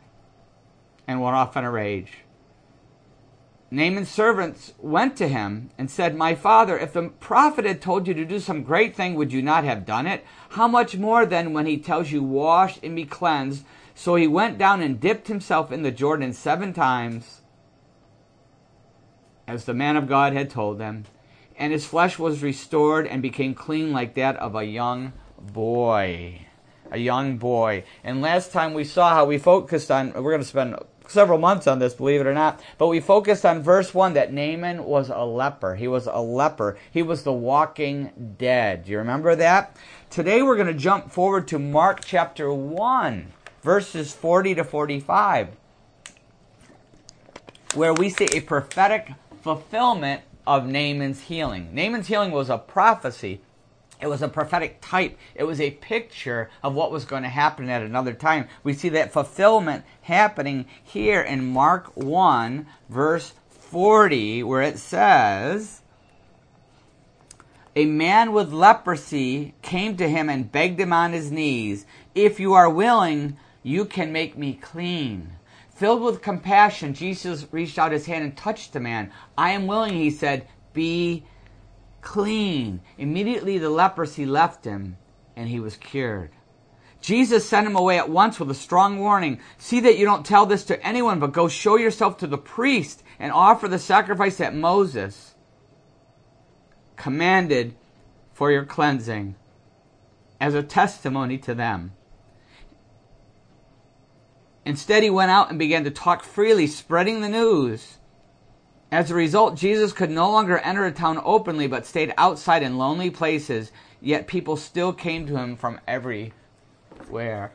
and 1.07 1.23
went 1.23 1.37
off 1.37 1.57
in 1.57 1.65
a 1.65 1.71
rage. 1.71 2.19
Naaman's 3.71 4.11
servants 4.11 4.75
went 4.79 5.17
to 5.19 5.29
him 5.29 5.71
and 5.79 5.89
said, 5.89 6.17
My 6.17 6.35
father, 6.35 6.77
if 6.77 6.93
the 6.93 7.11
prophet 7.21 7.65
had 7.65 7.81
told 7.81 8.09
you 8.09 8.15
to 8.15 8.25
do 8.25 8.41
some 8.41 8.65
great 8.65 8.97
thing, 8.97 9.15
would 9.15 9.33
you 9.33 9.43
not 9.43 9.62
have 9.62 9.87
done 9.87 10.09
it? 10.09 10.27
How 10.50 10.67
much 10.67 10.97
more 10.97 11.25
then 11.25 11.53
when 11.53 11.67
he 11.67 11.79
tells 11.79 12.11
you, 12.11 12.21
Wash 12.21 12.81
and 12.83 12.97
be 12.97 13.05
cleansed? 13.05 13.65
So 13.95 14.17
he 14.17 14.27
went 14.27 14.59
down 14.59 14.83
and 14.83 14.99
dipped 14.99 15.29
himself 15.29 15.71
in 15.71 15.83
the 15.83 15.93
Jordan 15.93 16.33
seven 16.33 16.73
times 16.73 17.39
as 19.50 19.64
the 19.64 19.75
man 19.75 19.97
of 19.97 20.07
God 20.07 20.33
had 20.33 20.49
told 20.49 20.78
them, 20.78 21.04
and 21.59 21.73
his 21.73 21.85
flesh 21.85 22.21
was 22.21 22.40
restored 22.40 23.04
and 23.04 23.21
became 23.21 23.52
clean 23.52 23.92
like 23.92 24.14
that 24.14 24.37
of 24.37 24.54
a 24.54 24.64
young 24.64 25.12
boy. 25.40 26.47
A 26.92 26.99
young 26.99 27.37
boy. 27.37 27.83
And 28.04 28.23
last 28.23 28.52
time 28.52 28.75
we 28.75 28.85
saw 28.85 29.11
how 29.11 29.25
we 29.25 29.38
focused 29.38 29.90
on, 29.90 30.12
we're 30.12 30.30
going 30.30 30.40
to 30.40 30.47
spend 30.47 30.76
several 31.09 31.38
months 31.38 31.66
on 31.66 31.80
this, 31.80 31.95
believe 31.95 32.21
it 32.21 32.28
or 32.28 32.33
not, 32.33 32.61
but 32.78 32.87
we 32.87 33.00
focused 33.00 33.45
on 33.45 33.61
verse 33.61 33.92
1 33.92 34.12
that 34.14 34.33
Naaman 34.33 34.85
was 34.85 35.11
a 35.11 35.25
leper. 35.25 35.75
He 35.75 35.88
was 35.88 36.07
a 36.07 36.21
leper. 36.21 36.78
He 36.88 37.02
was 37.02 37.25
the 37.25 37.33
walking 37.33 38.35
dead. 38.38 38.85
Do 38.85 38.92
you 38.92 38.99
remember 38.99 39.35
that? 39.35 39.76
Today 40.11 40.42
we're 40.42 40.54
going 40.54 40.69
to 40.69 40.75
jump 40.75 41.11
forward 41.11 41.49
to 41.49 41.59
Mark 41.59 42.04
chapter 42.04 42.52
1, 42.52 43.33
verses 43.62 44.12
40 44.12 44.54
to 44.54 44.64
45. 44.64 45.57
where 47.75 47.95
we 47.95 48.11
see 48.11 48.26
a 48.33 48.40
prophetic 48.40 49.12
fulfillment 49.42 50.23
of 50.47 50.66
Naaman's 50.66 51.23
healing. 51.23 51.75
Naaman's 51.75 52.09
healing 52.09 52.30
was 52.30 52.50
a 52.50 52.59
prophecy. 52.59 53.40
It 54.00 54.09
was 54.09 54.23
a 54.23 54.28
prophetic 54.28 54.80
type. 54.80 55.18
It 55.35 55.44
was 55.44 55.61
a 55.61 55.73
picture 55.73 56.50
of 56.62 56.75
what 56.75 56.90
was 56.90 57.04
going 57.04 57.23
to 57.23 57.28
happen 57.28 57.68
at 57.68 57.82
another 57.82 58.14
time. 58.14 58.49
We 58.64 58.73
see 58.73 58.88
that 58.90 59.12
fulfillment 59.12 59.85
happening 60.02 60.66
here 60.82 61.20
in 61.20 61.44
Mark 61.44 61.94
1, 61.94 62.66
verse 62.88 63.35
40, 63.50 64.42
where 64.42 64.62
it 64.62 64.78
says, 64.78 65.82
A 67.76 67.85
man 67.85 68.32
with 68.32 68.52
leprosy 68.52 69.54
came 69.61 69.97
to 69.99 70.09
him 70.09 70.30
and 70.30 70.50
begged 70.50 70.80
him 70.80 70.92
on 70.92 71.12
his 71.12 71.30
knees, 71.30 71.85
If 72.14 72.40
you 72.40 72.54
are 72.54 72.70
willing, 72.70 73.37
you 73.62 73.85
can 73.85 74.12
make 74.12 74.37
me 74.37 74.54
clean. 74.54 75.32
Filled 75.81 76.03
with 76.03 76.21
compassion, 76.21 76.93
Jesus 76.93 77.47
reached 77.53 77.79
out 77.79 77.91
his 77.91 78.05
hand 78.05 78.23
and 78.23 78.37
touched 78.37 78.75
the 78.75 78.81
man. 78.81 79.11
I 79.39 79.53
am 79.53 79.67
willing, 79.67 79.95
he 79.95 80.11
said, 80.11 80.47
be 80.75 81.25
clean. 82.03 82.83
Immediately 82.99 83.57
the 83.57 83.71
leprosy 83.71 84.27
left 84.27 84.67
him 84.67 84.99
and 85.35 85.49
he 85.49 85.59
was 85.59 85.79
cured. 85.79 86.33
Jesus 87.01 87.49
sent 87.49 87.67
him 87.67 87.77
away 87.77 87.97
at 87.97 88.11
once 88.11 88.39
with 88.39 88.51
a 88.51 88.55
strong 88.55 88.99
warning. 88.99 89.41
See 89.57 89.81
that 89.81 89.97
you 89.97 90.05
don't 90.05 90.27
tell 90.27 90.45
this 90.45 90.65
to 90.65 90.87
anyone, 90.87 91.19
but 91.19 91.33
go 91.33 91.49
show 91.49 91.77
yourself 91.77 92.19
to 92.19 92.27
the 92.27 92.37
priest 92.37 93.03
and 93.19 93.33
offer 93.33 93.67
the 93.67 93.79
sacrifice 93.79 94.37
that 94.37 94.55
Moses 94.55 95.35
commanded 96.97 97.75
for 98.35 98.53
your 98.53 98.67
cleansing 98.67 99.35
as 100.39 100.53
a 100.53 100.63
testimony 100.63 101.39
to 101.39 101.55
them. 101.55 101.93
Instead, 104.71 105.03
he 105.03 105.11
went 105.11 105.33
out 105.33 105.50
and 105.50 105.59
began 105.59 105.83
to 105.83 105.91
talk 105.91 106.23
freely, 106.23 106.65
spreading 106.65 107.21
the 107.21 107.29
news. 107.29 107.99
As 108.93 109.11
a 109.11 109.17
result, 109.17 109.57
Jesus 109.57 109.93
could 109.93 110.12
no 110.12 110.31
longer 110.31 110.59
enter 110.59 110.87
a 110.87 110.93
town 110.93 111.21
openly, 111.25 111.67
but 111.67 111.85
stayed 111.85 112.15
outside 112.17 112.62
in 112.62 112.79
lonely 112.79 113.11
places, 113.11 113.73
yet 114.00 114.29
people 114.29 114.57
still 114.57 114.93
came 114.93 115.27
to 115.27 115.37
him 115.37 115.57
from 115.57 115.81
everywhere. 115.89 117.50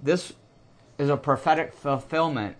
This 0.00 0.32
is 0.96 1.08
a 1.08 1.16
prophetic 1.16 1.74
fulfillment 1.74 2.54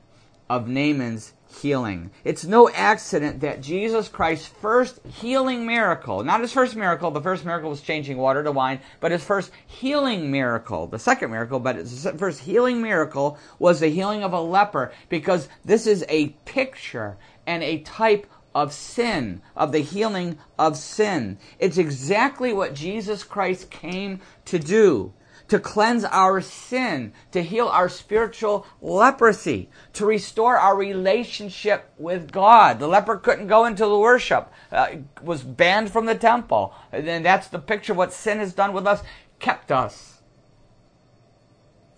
of 0.48 0.66
Naaman's 0.66 1.34
healing. 1.50 2.10
It's 2.24 2.44
no 2.44 2.70
accident 2.70 3.40
that 3.40 3.60
Jesus 3.60 4.08
Christ's 4.08 4.48
first 4.48 5.00
healing 5.06 5.66
miracle, 5.66 6.22
not 6.24 6.40
his 6.40 6.52
first 6.52 6.76
miracle, 6.76 7.10
the 7.10 7.20
first 7.20 7.44
miracle 7.44 7.70
was 7.70 7.80
changing 7.80 8.16
water 8.16 8.42
to 8.42 8.52
wine, 8.52 8.80
but 9.00 9.12
his 9.12 9.24
first 9.24 9.50
healing 9.66 10.30
miracle, 10.30 10.86
the 10.86 10.98
second 10.98 11.30
miracle, 11.30 11.58
but 11.58 11.76
his 11.76 12.06
first 12.16 12.40
healing 12.40 12.80
miracle 12.80 13.38
was 13.58 13.80
the 13.80 13.88
healing 13.88 14.22
of 14.22 14.32
a 14.32 14.40
leper 14.40 14.92
because 15.08 15.48
this 15.64 15.86
is 15.86 16.04
a 16.08 16.28
picture 16.44 17.16
and 17.46 17.62
a 17.62 17.78
type 17.80 18.26
of 18.54 18.72
sin, 18.72 19.42
of 19.56 19.72
the 19.72 19.78
healing 19.78 20.38
of 20.58 20.76
sin. 20.76 21.38
It's 21.58 21.78
exactly 21.78 22.52
what 22.52 22.74
Jesus 22.74 23.22
Christ 23.22 23.70
came 23.70 24.20
to 24.46 24.58
do 24.58 25.12
to 25.50 25.58
cleanse 25.58 26.04
our 26.04 26.40
sin, 26.40 27.12
to 27.32 27.42
heal 27.42 27.66
our 27.66 27.88
spiritual 27.88 28.66
leprosy, 28.80 29.68
to 29.92 30.06
restore 30.06 30.56
our 30.56 30.76
relationship 30.76 31.92
with 31.98 32.30
God. 32.30 32.78
The 32.78 32.86
leper 32.86 33.16
couldn't 33.16 33.48
go 33.48 33.64
into 33.64 33.84
the 33.84 33.98
worship, 33.98 34.50
uh, 34.70 34.88
was 35.22 35.42
banned 35.42 35.90
from 35.90 36.06
the 36.06 36.14
temple. 36.14 36.72
And 36.92 37.24
that's 37.24 37.48
the 37.48 37.58
picture 37.58 37.92
of 37.92 37.98
what 37.98 38.12
sin 38.12 38.38
has 38.38 38.54
done 38.54 38.72
with 38.72 38.86
us, 38.86 39.02
kept 39.40 39.72
us 39.72 40.22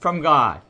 from 0.00 0.22
God. 0.22 0.62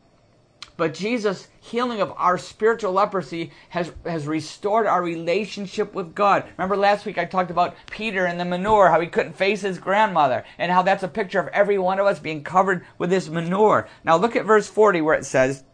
But 0.77 0.95
Jesus' 0.95 1.49
healing 1.61 2.01
of 2.01 2.13
our 2.17 2.39
spiritual 2.39 2.93
leprosy 2.93 3.53
has, 3.69 3.93
has 4.05 4.27
restored 4.27 4.87
our 4.87 5.03
relationship 5.03 5.95
with 5.95 6.15
God. 6.15 6.45
Remember 6.57 6.77
last 6.77 7.05
week 7.05 7.19
I 7.19 7.25
talked 7.25 7.51
about 7.51 7.75
Peter 7.91 8.25
and 8.25 8.41
the 8.41 8.45
manure, 8.45 8.89
how 8.89 9.01
he 9.01 9.07
couldn't 9.07 9.37
face 9.37 9.61
his 9.61 9.79
grandmother, 9.79 10.45
and 10.59 10.73
how 10.73 10.83
that's 10.83 11.03
a 11.03 11.09
picture 11.09 11.41
of 11.41 11.49
every 11.49 11.79
one 11.79 11.99
of 11.99 12.07
us 12.07 12.19
being 12.19 12.43
covered 12.43 12.85
with 12.99 13.11
this 13.11 13.29
manure. 13.29 13.89
Now 14.05 14.17
look 14.17 14.37
at 14.37 14.47
verse 14.47 14.67
40 14.67 15.01
where 15.03 15.19
it 15.19 15.27
says, 15.27 15.65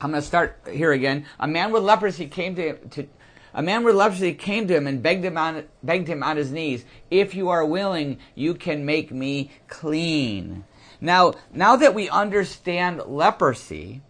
I'm 0.00 0.10
going 0.10 0.22
to 0.22 0.26
start 0.26 0.60
here 0.70 0.92
again. 0.92 1.26
A 1.40 1.48
man 1.48 1.72
with 1.72 1.82
leprosy 1.82 2.26
came 2.26 2.54
to, 2.56 2.76
to 2.76 3.08
a 3.54 3.62
man 3.62 3.84
with 3.84 3.94
leprosy 3.94 4.34
came 4.34 4.68
to 4.68 4.76
him 4.76 4.86
and 4.86 5.02
begged 5.02 5.24
him 5.24 5.38
on 5.38 5.64
begged 5.82 6.08
him 6.08 6.22
on 6.22 6.36
his 6.36 6.52
knees, 6.52 6.84
"If 7.10 7.34
you 7.34 7.48
are 7.48 7.64
willing, 7.64 8.18
you 8.34 8.52
can 8.52 8.84
make 8.84 9.10
me 9.10 9.50
clean." 9.66 10.64
Now, 11.00 11.32
now 11.54 11.76
that 11.76 11.94
we 11.94 12.10
understand 12.10 13.00
leprosy, 13.06 14.02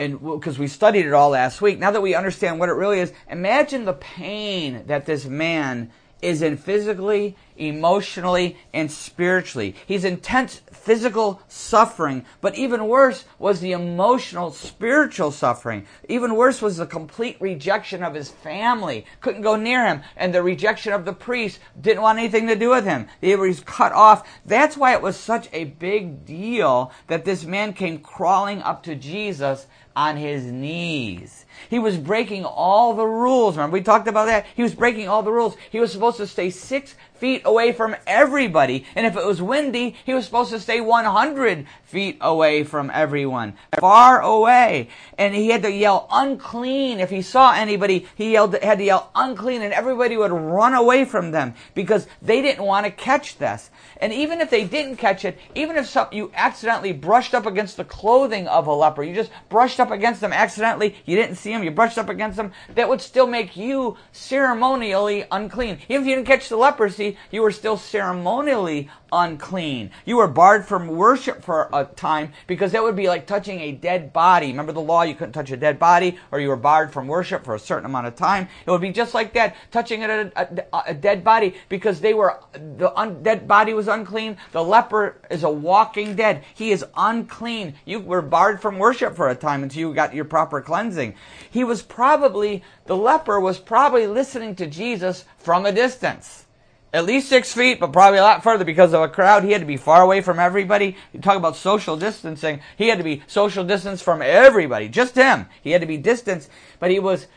and 0.00 0.18
because 0.18 0.58
we 0.58 0.66
studied 0.66 1.04
it 1.04 1.12
all 1.12 1.28
last 1.28 1.60
week, 1.60 1.78
now 1.78 1.90
that 1.90 2.00
we 2.00 2.14
understand 2.14 2.58
what 2.58 2.70
it 2.70 2.72
really 2.72 3.00
is, 3.00 3.12
imagine 3.28 3.84
the 3.84 3.92
pain 3.92 4.84
that 4.86 5.04
this 5.04 5.26
man 5.26 5.90
is 6.22 6.42
in 6.42 6.56
physically, 6.56 7.36
emotionally, 7.56 8.56
and 8.72 8.90
spiritually. 8.90 9.74
He's 9.86 10.04
intense 10.04 10.60
physical 10.70 11.42
suffering, 11.48 12.24
but 12.40 12.56
even 12.56 12.88
worse 12.88 13.24
was 13.38 13.60
the 13.60 13.72
emotional, 13.72 14.50
spiritual 14.52 15.30
suffering. 15.30 15.86
Even 16.08 16.34
worse 16.34 16.62
was 16.62 16.78
the 16.78 16.86
complete 16.86 17.36
rejection 17.40 18.02
of 18.02 18.14
his 18.14 18.30
family. 18.30 19.06
Couldn't 19.20 19.42
go 19.42 19.56
near 19.56 19.86
him. 19.86 20.02
And 20.16 20.34
the 20.34 20.42
rejection 20.42 20.92
of 20.92 21.04
the 21.04 21.12
priest 21.12 21.58
didn't 21.80 22.02
want 22.02 22.18
anything 22.18 22.46
to 22.48 22.56
do 22.56 22.70
with 22.70 22.84
him. 22.84 23.06
He 23.20 23.34
was 23.36 23.60
cut 23.60 23.92
off. 23.92 24.28
That's 24.44 24.76
why 24.76 24.94
it 24.94 25.02
was 25.02 25.16
such 25.16 25.48
a 25.52 25.64
big 25.64 26.24
deal 26.24 26.92
that 27.06 27.24
this 27.24 27.44
man 27.44 27.72
came 27.72 27.98
crawling 27.98 28.62
up 28.62 28.82
to 28.84 28.94
Jesus 28.94 29.66
on 30.00 30.16
his 30.16 30.46
knees. 30.46 31.44
He 31.68 31.78
was 31.78 31.96
breaking 31.96 32.44
all 32.44 32.94
the 32.94 33.06
rules. 33.06 33.56
Remember, 33.56 33.74
we 33.74 33.82
talked 33.82 34.08
about 34.08 34.26
that? 34.26 34.46
He 34.54 34.62
was 34.62 34.74
breaking 34.74 35.08
all 35.08 35.22
the 35.22 35.32
rules. 35.32 35.56
He 35.70 35.80
was 35.80 35.92
supposed 35.92 36.16
to 36.18 36.26
stay 36.26 36.50
six 36.50 36.94
feet 37.20 37.42
away 37.44 37.72
from 37.72 37.94
everybody. 38.06 38.86
And 38.96 39.06
if 39.06 39.16
it 39.16 39.24
was 39.24 39.42
windy, 39.42 39.94
he 40.04 40.14
was 40.14 40.24
supposed 40.24 40.50
to 40.50 40.58
stay 40.58 40.80
100 40.80 41.66
feet 41.84 42.16
away 42.20 42.64
from 42.64 42.90
everyone. 42.92 43.54
Far 43.78 44.22
away. 44.22 44.88
And 45.18 45.34
he 45.34 45.50
had 45.50 45.62
to 45.62 45.70
yell 45.70 46.08
unclean. 46.10 46.98
If 46.98 47.10
he 47.10 47.20
saw 47.20 47.52
anybody, 47.52 48.08
he 48.14 48.32
yelled, 48.32 48.54
had 48.56 48.78
to 48.78 48.84
yell 48.84 49.10
unclean 49.14 49.60
and 49.60 49.74
everybody 49.74 50.16
would 50.16 50.32
run 50.32 50.72
away 50.72 51.04
from 51.04 51.30
them 51.30 51.54
because 51.74 52.06
they 52.22 52.40
didn't 52.40 52.64
want 52.64 52.86
to 52.86 52.92
catch 52.92 53.36
this. 53.36 53.70
And 53.98 54.12
even 54.14 54.40
if 54.40 54.48
they 54.48 54.64
didn't 54.64 54.96
catch 54.96 55.24
it, 55.26 55.38
even 55.54 55.76
if 55.76 55.86
some, 55.86 56.08
you 56.10 56.30
accidentally 56.34 56.92
brushed 56.92 57.34
up 57.34 57.44
against 57.44 57.76
the 57.76 57.84
clothing 57.84 58.48
of 58.48 58.66
a 58.66 58.72
leper, 58.72 59.02
you 59.02 59.14
just 59.14 59.30
brushed 59.50 59.78
up 59.78 59.90
against 59.90 60.22
them 60.22 60.32
accidentally, 60.32 60.96
you 61.04 61.16
didn't 61.16 61.36
see 61.36 61.49
them, 61.52 61.64
you 61.64 61.70
brushed 61.70 61.98
up 61.98 62.08
against 62.08 62.36
them, 62.36 62.52
that 62.74 62.88
would 62.88 63.00
still 63.00 63.26
make 63.26 63.56
you 63.56 63.96
ceremonially 64.12 65.24
unclean. 65.30 65.78
Even 65.88 66.02
if 66.02 66.08
you 66.08 66.14
didn't 66.14 66.26
catch 66.26 66.48
the 66.48 66.56
leprosy, 66.56 67.16
you 67.30 67.42
were 67.42 67.52
still 67.52 67.76
ceremonially 67.76 68.88
unclean. 69.12 69.90
You 70.04 70.16
were 70.16 70.28
barred 70.28 70.66
from 70.66 70.86
worship 70.88 71.42
for 71.42 71.68
a 71.72 71.84
time 71.84 72.32
because 72.46 72.72
that 72.72 72.82
would 72.82 72.96
be 72.96 73.08
like 73.08 73.26
touching 73.26 73.60
a 73.60 73.72
dead 73.72 74.12
body. 74.12 74.48
Remember 74.48 74.72
the 74.72 74.80
law, 74.80 75.02
you 75.02 75.14
couldn't 75.14 75.32
touch 75.32 75.50
a 75.50 75.56
dead 75.56 75.78
body, 75.78 76.18
or 76.30 76.40
you 76.40 76.48
were 76.48 76.56
barred 76.56 76.92
from 76.92 77.08
worship 77.08 77.44
for 77.44 77.54
a 77.54 77.58
certain 77.58 77.86
amount 77.86 78.06
of 78.06 78.16
time. 78.16 78.48
It 78.66 78.70
would 78.70 78.80
be 78.80 78.92
just 78.92 79.14
like 79.14 79.32
that, 79.34 79.56
touching 79.70 80.04
a, 80.04 80.30
a, 80.36 80.82
a 80.88 80.94
dead 80.94 81.24
body 81.24 81.54
because 81.68 82.00
they 82.00 82.14
were, 82.14 82.38
the 82.52 82.96
un, 82.98 83.22
dead 83.22 83.48
body 83.48 83.74
was 83.74 83.88
unclean. 83.88 84.36
The 84.52 84.62
leper 84.62 85.20
is 85.30 85.42
a 85.42 85.50
walking 85.50 86.14
dead. 86.14 86.44
He 86.54 86.70
is 86.70 86.84
unclean. 86.96 87.74
You 87.84 88.00
were 88.00 88.22
barred 88.22 88.60
from 88.60 88.78
worship 88.78 89.16
for 89.16 89.28
a 89.28 89.34
time 89.34 89.62
until 89.62 89.80
you 89.80 89.94
got 89.94 90.14
your 90.14 90.24
proper 90.24 90.60
cleansing. 90.60 91.14
He 91.50 91.64
was 91.64 91.82
probably, 91.82 92.62
the 92.86 92.96
leper 92.96 93.40
was 93.40 93.58
probably 93.58 94.06
listening 94.06 94.54
to 94.56 94.66
Jesus 94.66 95.24
from 95.38 95.66
a 95.66 95.72
distance 95.72 96.46
at 96.92 97.04
least 97.04 97.28
six 97.28 97.52
feet, 97.52 97.78
but 97.78 97.92
probably 97.92 98.18
a 98.18 98.22
lot 98.22 98.42
further 98.42 98.64
because 98.64 98.92
of 98.92 99.02
a 99.02 99.08
crowd. 99.08 99.44
He 99.44 99.52
had 99.52 99.60
to 99.60 99.66
be 99.66 99.76
far 99.76 100.02
away 100.02 100.20
from 100.20 100.38
everybody. 100.38 100.96
You 101.12 101.20
talk 101.20 101.36
about 101.36 101.56
social 101.56 101.96
distancing. 101.96 102.60
He 102.76 102.88
had 102.88 102.98
to 102.98 103.04
be 103.04 103.22
social 103.26 103.64
distance 103.64 104.02
from 104.02 104.22
everybody, 104.22 104.88
just 104.88 105.14
him. 105.14 105.46
He 105.62 105.70
had 105.70 105.80
to 105.82 105.86
be 105.86 105.96
distanced, 105.96 106.50
but 106.80 106.90
he 106.90 106.98
was, 106.98 107.28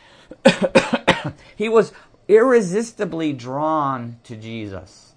he 1.56 1.70
was 1.70 1.94
irresistibly 2.28 3.34
drawn 3.34 4.18
to 4.24 4.36
Jesus. 4.36 5.14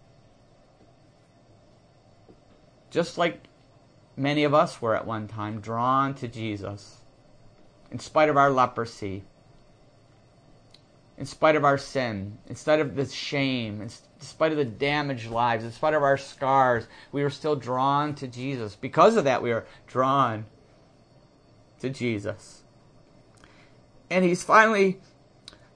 Just 2.90 3.16
like 3.16 3.44
many 4.16 4.44
of 4.44 4.52
us 4.52 4.82
were 4.82 4.94
at 4.94 5.06
one 5.06 5.28
time 5.28 5.60
drawn 5.60 6.14
to 6.14 6.28
Jesus, 6.28 7.00
in 7.90 7.98
spite 7.98 8.28
of 8.28 8.36
our 8.36 8.50
leprosy, 8.50 9.24
in 11.18 11.26
spite 11.26 11.56
of 11.56 11.64
our 11.64 11.78
sin, 11.78 12.38
in 12.46 12.56
spite 12.56 12.80
of 12.80 12.94
the 12.94 13.06
shame, 13.06 13.80
in 13.80 13.88
spite 14.20 14.52
of 14.52 14.58
the 14.58 14.64
damaged 14.64 15.30
lives, 15.30 15.64
in 15.64 15.72
spite 15.72 15.94
of 15.94 16.02
our 16.02 16.16
scars, 16.16 16.86
we 17.12 17.22
were 17.22 17.30
still 17.30 17.56
drawn 17.56 18.14
to 18.16 18.26
Jesus. 18.26 18.76
Because 18.76 19.16
of 19.16 19.24
that, 19.24 19.42
we 19.42 19.52
are 19.52 19.64
drawn 19.86 20.44
to 21.80 21.88
Jesus. 21.88 22.62
And 24.10 24.24
he's 24.24 24.44
finally 24.44 25.00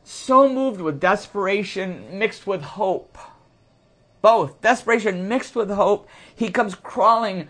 so 0.04 0.48
moved 0.48 0.80
with 0.80 1.00
desperation 1.00 2.18
mixed 2.18 2.46
with 2.46 2.62
hope. 2.62 3.16
Both 4.22 4.60
desperation 4.60 5.28
mixed 5.28 5.56
with 5.56 5.70
hope. 5.70 6.08
He 6.34 6.50
comes 6.50 6.74
crawling 6.74 7.48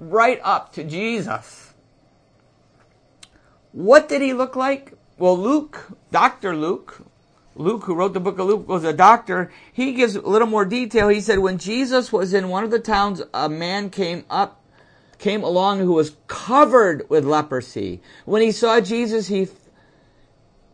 right 0.00 0.40
up 0.42 0.72
to 0.72 0.84
Jesus. 0.84 1.67
What 3.78 4.08
did 4.08 4.22
he 4.22 4.32
look 4.32 4.56
like? 4.56 4.94
Well, 5.18 5.38
Luke, 5.38 5.96
Dr. 6.10 6.56
Luke, 6.56 7.00
Luke, 7.54 7.84
who 7.84 7.94
wrote 7.94 8.12
the 8.12 8.18
book 8.18 8.40
of 8.40 8.48
Luke, 8.48 8.66
was 8.66 8.82
a 8.82 8.92
doctor. 8.92 9.52
He 9.72 9.92
gives 9.92 10.16
a 10.16 10.20
little 10.20 10.48
more 10.48 10.64
detail. 10.64 11.06
He 11.06 11.20
said, 11.20 11.38
when 11.38 11.58
Jesus 11.58 12.12
was 12.12 12.34
in 12.34 12.48
one 12.48 12.64
of 12.64 12.72
the 12.72 12.80
towns, 12.80 13.22
a 13.32 13.48
man 13.48 13.90
came 13.90 14.24
up, 14.28 14.64
came 15.20 15.44
along 15.44 15.78
who 15.78 15.92
was 15.92 16.16
covered 16.26 17.08
with 17.08 17.24
leprosy. 17.24 18.00
When 18.24 18.42
he 18.42 18.50
saw 18.50 18.80
Jesus, 18.80 19.28
he 19.28 19.46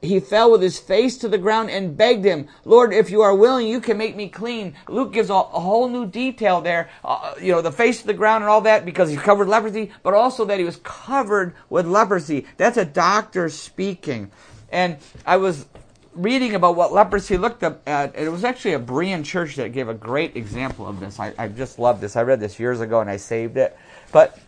he 0.05 0.21
fell 0.21 0.51
with 0.51 0.63
his 0.63 0.79
face 0.79 1.17
to 1.19 1.29
the 1.29 1.39
ground 1.39 1.71
and 1.71 1.97
begged 1.97 2.25
him, 2.25 2.49
Lord, 2.65 2.93
if 2.93 3.11
you 3.11 3.23
are 3.23 3.35
willing, 3.35 3.67
you 3.67 3.81
can 3.81 3.99
make 3.99 4.17
me 4.17 4.29
clean. 4.29 4.75
Luke 4.89 5.13
gives 5.13 5.31
a, 5.31 5.35
a 5.35 5.61
whole 5.61 5.89
new 5.89 6.07
detail 6.07 6.61
there, 6.61 6.91
uh, 7.05 7.35
you 7.41 7.53
know, 7.53 7.63
the 7.63 7.73
face 7.73 8.01
to 8.01 8.07
the 8.07 8.15
ground 8.15 8.45
and 8.45 8.51
all 8.51 8.61
that 8.63 8.85
because 8.85 9.11
he's 9.11 9.21
covered 9.21 9.49
leprosy, 9.49 9.91
but 10.03 10.15
also 10.15 10.45
that 10.45 10.59
he 10.59 10.65
was 10.65 10.77
covered 10.83 11.55
with 11.69 11.87
leprosy. 11.87 12.47
That's 12.57 12.77
a 12.77 12.85
doctor 12.85 13.49
speaking. 13.49 14.31
And 14.71 14.99
I 15.27 15.37
was 15.37 15.67
reading 16.15 16.55
about 16.55 16.77
what 16.77 16.93
leprosy 16.93 17.37
looked 17.37 17.63
at, 17.63 18.15
it 18.17 18.31
was 18.31 18.45
actually 18.45 18.75
a 18.75 18.81
Berean 18.81 19.25
church 19.25 19.57
that 19.57 19.73
gave 19.73 19.89
a 19.89 19.95
great 19.95 20.37
example 20.37 20.87
of 20.87 21.01
this. 21.01 21.19
I, 21.19 21.35
I 21.39 21.49
just 21.49 21.79
love 21.79 22.01
this. 22.01 22.17
I 22.17 22.23
read 22.23 22.41
this 22.41 22.59
years 22.59 22.81
ago 22.81 23.01
and 23.01 23.11
I 23.11 23.17
saved 23.17 23.57
it. 23.57 23.77
But 24.13 24.39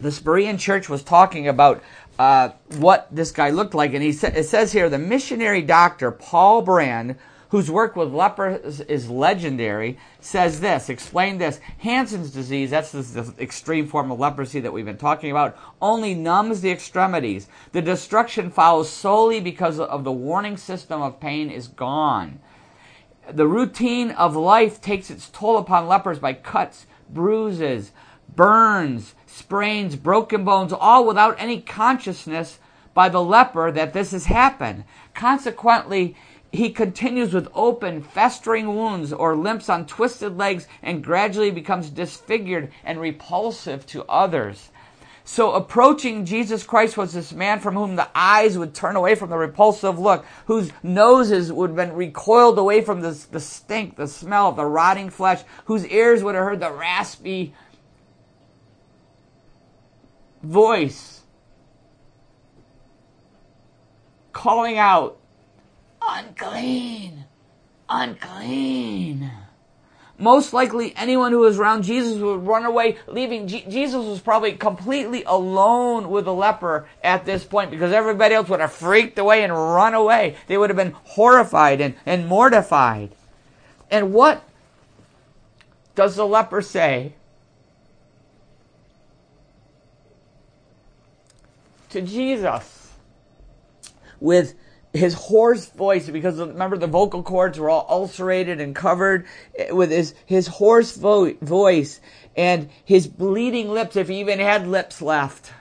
this 0.00 0.20
Berean 0.20 0.58
church 0.58 0.88
was 0.88 1.02
talking 1.02 1.48
about 1.48 1.82
uh, 2.18 2.50
what 2.78 3.08
this 3.10 3.30
guy 3.30 3.50
looked 3.50 3.74
like. 3.74 3.94
And 3.94 4.02
he 4.02 4.12
sa- 4.12 4.28
it 4.28 4.44
says 4.44 4.72
here 4.72 4.88
the 4.88 4.98
missionary 4.98 5.62
doctor, 5.62 6.10
Paul 6.10 6.62
Brand, 6.62 7.16
whose 7.50 7.70
work 7.70 7.94
with 7.94 8.12
lepers 8.12 8.80
is 8.80 9.08
legendary, 9.08 9.98
says 10.20 10.60
this, 10.60 10.88
explain 10.88 11.38
this. 11.38 11.60
Hansen's 11.78 12.30
disease, 12.30 12.70
that's 12.70 12.90
the 12.90 13.34
extreme 13.38 13.86
form 13.86 14.10
of 14.10 14.18
leprosy 14.18 14.60
that 14.60 14.72
we've 14.72 14.84
been 14.84 14.96
talking 14.96 15.30
about, 15.30 15.56
only 15.80 16.14
numbs 16.14 16.60
the 16.60 16.70
extremities. 16.70 17.46
The 17.72 17.82
destruction 17.82 18.50
follows 18.50 18.90
solely 18.90 19.40
because 19.40 19.78
of 19.78 20.02
the 20.02 20.12
warning 20.12 20.56
system 20.56 21.00
of 21.00 21.20
pain 21.20 21.50
is 21.50 21.68
gone. 21.68 22.40
The 23.30 23.46
routine 23.46 24.10
of 24.12 24.36
life 24.36 24.80
takes 24.80 25.10
its 25.10 25.28
toll 25.28 25.58
upon 25.58 25.88
lepers 25.88 26.18
by 26.18 26.32
cuts, 26.32 26.86
bruises, 27.08 27.92
burns, 28.34 29.14
sprains, 29.36 29.96
broken 29.96 30.44
bones, 30.44 30.72
all 30.72 31.06
without 31.06 31.36
any 31.38 31.60
consciousness 31.60 32.58
by 32.94 33.08
the 33.08 33.22
leper 33.22 33.70
that 33.70 33.92
this 33.92 34.12
has 34.12 34.24
happened. 34.24 34.84
Consequently, 35.14 36.16
he 36.50 36.70
continues 36.70 37.34
with 37.34 37.48
open, 37.54 38.02
festering 38.02 38.74
wounds 38.74 39.12
or 39.12 39.36
limps 39.36 39.68
on 39.68 39.86
twisted 39.86 40.38
legs 40.38 40.66
and 40.82 41.04
gradually 41.04 41.50
becomes 41.50 41.90
disfigured 41.90 42.72
and 42.82 43.00
repulsive 43.00 43.84
to 43.86 44.04
others. 44.04 44.70
So 45.28 45.54
approaching 45.54 46.24
Jesus 46.24 46.62
Christ 46.62 46.96
was 46.96 47.12
this 47.12 47.32
man 47.32 47.58
from 47.58 47.74
whom 47.74 47.96
the 47.96 48.08
eyes 48.14 48.56
would 48.56 48.74
turn 48.74 48.94
away 48.94 49.16
from 49.16 49.28
the 49.28 49.36
repulsive 49.36 49.98
look, 49.98 50.24
whose 50.46 50.70
noses 50.84 51.52
would 51.52 51.70
have 51.70 51.76
been 51.76 51.94
recoiled 51.94 52.58
away 52.58 52.80
from 52.80 53.00
the, 53.00 53.10
the 53.32 53.40
stink, 53.40 53.96
the 53.96 54.06
smell 54.06 54.48
of 54.48 54.56
the 54.56 54.64
rotting 54.64 55.10
flesh, 55.10 55.42
whose 55.64 55.84
ears 55.86 56.22
would 56.22 56.36
have 56.36 56.44
heard 56.44 56.60
the 56.60 56.70
raspy 56.70 57.52
voice 60.42 61.22
calling 64.32 64.78
out, 64.78 65.18
unclean, 66.06 67.24
unclean. 67.88 69.30
Most 70.18 70.54
likely, 70.54 70.94
anyone 70.96 71.32
who 71.32 71.40
was 71.40 71.58
around 71.58 71.82
Jesus 71.82 72.18
would 72.20 72.46
run 72.46 72.64
away, 72.64 72.96
leaving. 73.06 73.48
Je- 73.48 73.66
Jesus 73.68 74.04
was 74.04 74.20
probably 74.20 74.52
completely 74.52 75.24
alone 75.24 76.08
with 76.08 76.24
the 76.24 76.32
leper 76.32 76.88
at 77.04 77.26
this 77.26 77.44
point 77.44 77.70
because 77.70 77.92
everybody 77.92 78.34
else 78.34 78.48
would 78.48 78.60
have 78.60 78.72
freaked 78.72 79.18
away 79.18 79.42
and 79.42 79.52
run 79.52 79.92
away. 79.92 80.36
They 80.46 80.56
would 80.56 80.70
have 80.70 80.76
been 80.76 80.94
horrified 81.04 81.82
and, 81.82 81.96
and 82.06 82.26
mortified. 82.26 83.14
And 83.90 84.14
what 84.14 84.42
does 85.94 86.16
the 86.16 86.26
leper 86.26 86.62
say? 86.62 87.14
To 91.96 92.02
Jesus. 92.02 92.92
With 94.20 94.54
his 94.92 95.14
hoarse 95.14 95.66
voice 95.66 96.08
because 96.08 96.38
remember 96.38 96.78
the 96.78 96.86
vocal 96.86 97.22
cords 97.22 97.58
were 97.58 97.68
all 97.68 97.86
ulcerated 97.88 98.60
and 98.60 98.74
covered 98.74 99.26
eh, 99.58 99.70
with 99.70 99.90
his 99.90 100.14
his 100.24 100.46
hoarse 100.46 100.96
vo- 100.96 101.34
voice 101.42 102.00
and 102.34 102.70
his 102.82 103.06
bleeding 103.06 103.68
lips 103.68 103.96
if 103.96 104.08
he 104.08 104.20
even 104.20 104.38
had 104.38 104.66
lips 104.66 105.02
left. 105.02 105.52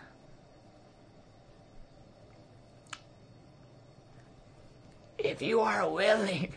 If 5.17 5.41
you 5.41 5.60
are 5.62 5.89
willing 5.89 6.54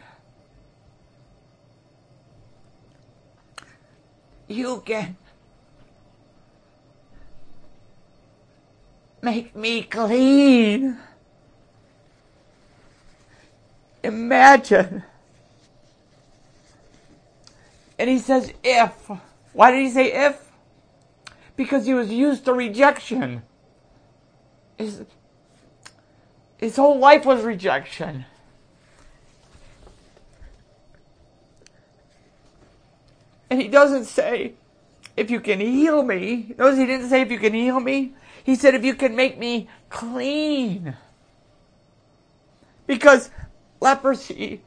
you 4.47 4.83
can 4.87 5.17
Make 9.21 9.55
me 9.57 9.83
clean. 9.83 10.99
Imagine. 14.03 15.03
And 17.99 18.09
he 18.09 18.19
says, 18.19 18.53
if. 18.63 19.11
Why 19.53 19.73
did 19.73 19.83
he 19.83 19.91
say 19.91 20.13
if? 20.13 20.49
Because 21.57 21.87
he 21.87 21.95
was 21.95 22.13
used 22.13 22.45
to 22.45 22.53
rejection. 22.53 23.43
His, 24.77 25.03
his 26.57 26.77
whole 26.77 26.99
life 26.99 27.25
was 27.25 27.43
rejection. 27.43 28.25
And 33.51 33.61
he 33.61 33.67
doesn't 33.67 34.05
say, 34.05 34.53
if 35.17 35.31
you 35.31 35.41
can 35.41 35.59
heal 35.59 36.03
me. 36.05 36.55
Notice 36.57 36.79
he 36.79 36.87
didn't 36.87 37.09
say, 37.09 37.23
if 37.23 37.33
you 37.33 37.39
can 37.39 37.55
heal 37.55 37.81
me. 37.81 38.13
He 38.49 38.55
said, 38.55 38.75
if 38.75 38.83
you 38.83 38.95
can 38.95 39.15
make 39.15 39.39
me 39.39 39.69
clean. 39.91 40.97
Because 42.87 43.31
leprosy 43.79 44.63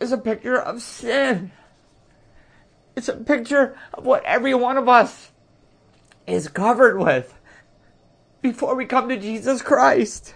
is 0.00 0.10
a 0.10 0.18
picture 0.18 0.60
of 0.60 0.82
sin. 0.82 1.52
It's 2.96 3.08
a 3.08 3.14
picture 3.14 3.78
of 3.94 4.04
what 4.04 4.24
every 4.24 4.54
one 4.54 4.76
of 4.76 4.88
us 4.88 5.30
is 6.26 6.48
covered 6.48 6.98
with 6.98 7.32
before 8.40 8.74
we 8.74 8.86
come 8.86 9.08
to 9.08 9.16
Jesus 9.16 9.62
Christ. 9.62 10.34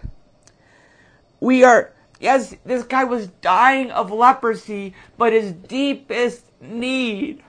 We 1.40 1.64
are, 1.64 1.92
yes, 2.20 2.55
this 2.64 2.85
guy 2.85 3.03
was 3.03 3.27
dying 3.27 3.90
of 3.90 4.12
leprosy, 4.12 4.94
but 5.18 5.33
his 5.33 5.51
deepest 5.51 6.44
need 6.61 7.42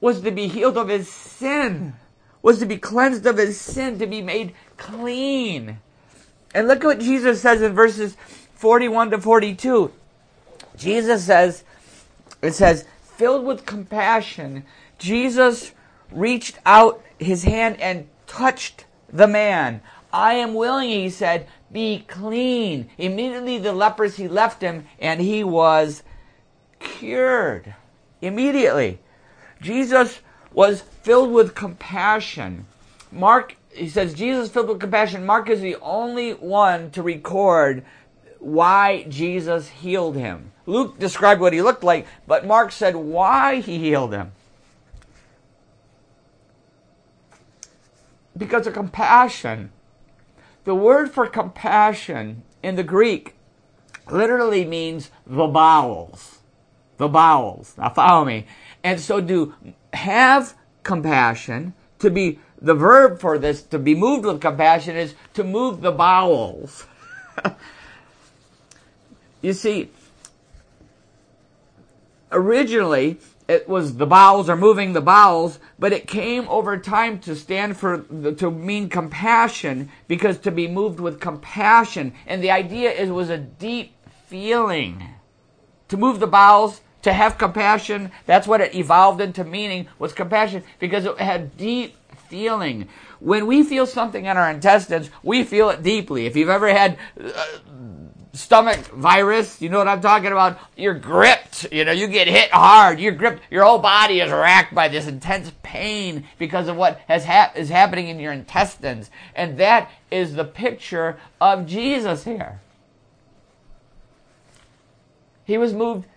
was 0.00 0.22
to 0.22 0.30
be 0.30 0.48
healed 0.48 0.78
of 0.78 0.88
his 0.88 1.12
sin 1.12 1.92
was 2.46 2.60
to 2.60 2.64
be 2.64 2.78
cleansed 2.78 3.26
of 3.26 3.38
his 3.38 3.60
sin, 3.60 3.98
to 3.98 4.06
be 4.06 4.22
made 4.22 4.54
clean. 4.76 5.80
And 6.54 6.68
look 6.68 6.84
at 6.84 6.86
what 6.86 7.00
Jesus 7.00 7.42
says 7.42 7.60
in 7.60 7.74
verses 7.74 8.16
41 8.54 9.10
to 9.10 9.20
42. 9.20 9.90
Jesus 10.76 11.24
says, 11.24 11.64
it 12.42 12.52
says, 12.52 12.84
filled 13.02 13.44
with 13.44 13.66
compassion, 13.66 14.64
Jesus 14.96 15.72
reached 16.12 16.60
out 16.64 17.02
his 17.18 17.42
hand 17.42 17.80
and 17.80 18.06
touched 18.28 18.84
the 19.12 19.26
man. 19.26 19.80
I 20.12 20.34
am 20.34 20.54
willing, 20.54 20.88
he 20.88 21.10
said, 21.10 21.48
be 21.72 22.04
clean. 22.06 22.88
Immediately 22.96 23.58
the 23.58 23.72
leprosy 23.72 24.28
left 24.28 24.62
him 24.62 24.86
and 25.00 25.20
he 25.20 25.42
was 25.42 26.04
cured. 26.78 27.74
Immediately. 28.22 29.00
Jesus 29.60 30.20
was 30.56 30.80
filled 31.02 31.30
with 31.30 31.54
compassion. 31.54 32.66
Mark, 33.12 33.56
he 33.72 33.88
says, 33.88 34.14
Jesus 34.14 34.48
filled 34.48 34.68
with 34.68 34.80
compassion. 34.80 35.26
Mark 35.26 35.50
is 35.50 35.60
the 35.60 35.76
only 35.82 36.32
one 36.32 36.90
to 36.92 37.02
record 37.02 37.84
why 38.40 39.04
Jesus 39.04 39.68
healed 39.68 40.16
him. 40.16 40.52
Luke 40.64 40.98
described 40.98 41.42
what 41.42 41.52
he 41.52 41.60
looked 41.60 41.84
like, 41.84 42.06
but 42.26 42.46
Mark 42.46 42.72
said 42.72 42.96
why 42.96 43.60
he 43.60 43.78
healed 43.78 44.14
him. 44.14 44.32
Because 48.34 48.66
of 48.66 48.72
compassion. 48.72 49.70
The 50.64 50.74
word 50.74 51.10
for 51.10 51.26
compassion 51.26 52.44
in 52.62 52.76
the 52.76 52.82
Greek 52.82 53.34
literally 54.10 54.64
means 54.64 55.10
the 55.26 55.46
bowels. 55.46 56.38
The 56.96 57.08
bowels. 57.08 57.74
Now 57.76 57.90
follow 57.90 58.24
me. 58.24 58.46
And 58.82 58.98
so 58.98 59.20
to 59.20 59.54
have 59.96 60.54
compassion, 60.82 61.74
to 61.98 62.10
be 62.10 62.38
the 62.60 62.74
verb 62.74 63.20
for 63.20 63.38
this, 63.38 63.62
to 63.62 63.78
be 63.78 63.94
moved 63.94 64.24
with 64.24 64.40
compassion 64.40 64.96
is 64.96 65.14
to 65.34 65.44
move 65.44 65.80
the 65.80 65.92
bowels. 65.92 66.86
you 69.42 69.52
see, 69.52 69.90
originally 72.32 73.18
it 73.48 73.68
was 73.68 73.96
the 73.96 74.06
bowels 74.06 74.48
or 74.48 74.56
moving 74.56 74.92
the 74.92 75.00
bowels, 75.00 75.60
but 75.78 75.92
it 75.92 76.08
came 76.08 76.48
over 76.48 76.76
time 76.76 77.18
to 77.20 77.36
stand 77.36 77.76
for, 77.76 77.98
to 78.32 78.50
mean 78.50 78.88
compassion, 78.88 79.90
because 80.08 80.38
to 80.38 80.50
be 80.50 80.66
moved 80.66 80.98
with 80.98 81.20
compassion. 81.20 82.12
And 82.26 82.42
the 82.42 82.50
idea 82.50 82.90
is 82.90 83.10
was 83.10 83.30
a 83.30 83.38
deep 83.38 83.94
feeling. 84.26 85.10
To 85.88 85.96
move 85.96 86.18
the 86.18 86.26
bowels, 86.26 86.80
to 87.06 87.12
have 87.12 87.38
compassion, 87.38 88.10
that's 88.26 88.48
what 88.48 88.60
it 88.60 88.74
evolved 88.74 89.20
into 89.20 89.44
meaning, 89.44 89.86
was 89.96 90.12
compassion, 90.12 90.64
because 90.80 91.04
it 91.04 91.16
had 91.18 91.56
deep 91.56 91.94
feeling. 92.28 92.88
When 93.20 93.46
we 93.46 93.62
feel 93.62 93.86
something 93.86 94.24
in 94.24 94.36
our 94.36 94.50
intestines, 94.50 95.08
we 95.22 95.44
feel 95.44 95.70
it 95.70 95.84
deeply. 95.84 96.26
If 96.26 96.34
you've 96.34 96.48
ever 96.48 96.68
had 96.68 96.98
uh, 97.22 97.46
stomach 98.32 98.86
virus, 98.88 99.62
you 99.62 99.68
know 99.68 99.78
what 99.78 99.86
I'm 99.86 100.00
talking 100.00 100.32
about? 100.32 100.58
You're 100.76 100.98
gripped. 100.98 101.70
You 101.70 101.84
know, 101.84 101.92
you 101.92 102.08
get 102.08 102.26
hit 102.26 102.50
hard. 102.50 102.98
You're 102.98 103.12
gripped. 103.12 103.42
Your 103.52 103.62
whole 103.62 103.78
body 103.78 104.20
is 104.20 104.32
racked 104.32 104.74
by 104.74 104.88
this 104.88 105.06
intense 105.06 105.52
pain 105.62 106.26
because 106.40 106.66
of 106.66 106.74
what 106.74 106.98
has 107.06 107.24
ha- 107.24 107.52
is 107.54 107.68
happening 107.68 108.08
in 108.08 108.18
your 108.18 108.32
intestines. 108.32 109.12
And 109.36 109.58
that 109.58 109.92
is 110.10 110.34
the 110.34 110.44
picture 110.44 111.18
of 111.40 111.66
Jesus 111.66 112.24
here. 112.24 112.60
He 115.44 115.56
was 115.56 115.72
moved 115.72 116.08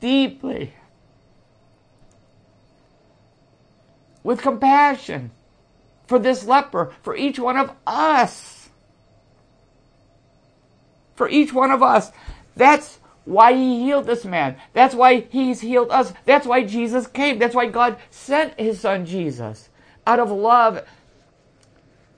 deeply 0.00 0.74
with 4.22 4.42
compassion 4.42 5.30
for 6.06 6.18
this 6.18 6.44
leper, 6.44 6.92
for 7.02 7.16
each 7.16 7.38
one 7.38 7.56
of 7.56 7.72
us. 7.86 8.68
For 11.14 11.28
each 11.28 11.52
one 11.52 11.70
of 11.70 11.82
us. 11.82 12.10
That's 12.56 12.98
why 13.24 13.54
he 13.54 13.80
healed 13.80 14.06
this 14.06 14.24
man. 14.24 14.56
That's 14.72 14.94
why 14.94 15.20
he's 15.30 15.60
healed 15.60 15.90
us. 15.90 16.12
That's 16.24 16.46
why 16.46 16.64
Jesus 16.64 17.06
came. 17.06 17.38
That's 17.38 17.54
why 17.54 17.66
God 17.66 17.98
sent 18.10 18.58
his 18.58 18.80
son 18.80 19.06
Jesus 19.06 19.68
out 20.06 20.20
of 20.20 20.30
love 20.30 20.86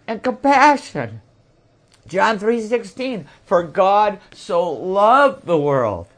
and 0.06 0.22
compassion. 0.22 1.22
John 2.06 2.38
3:16 2.38 3.26
For 3.44 3.62
God 3.62 4.18
so 4.32 4.70
loved 4.70 5.46
the 5.46 5.58
world 5.58 6.08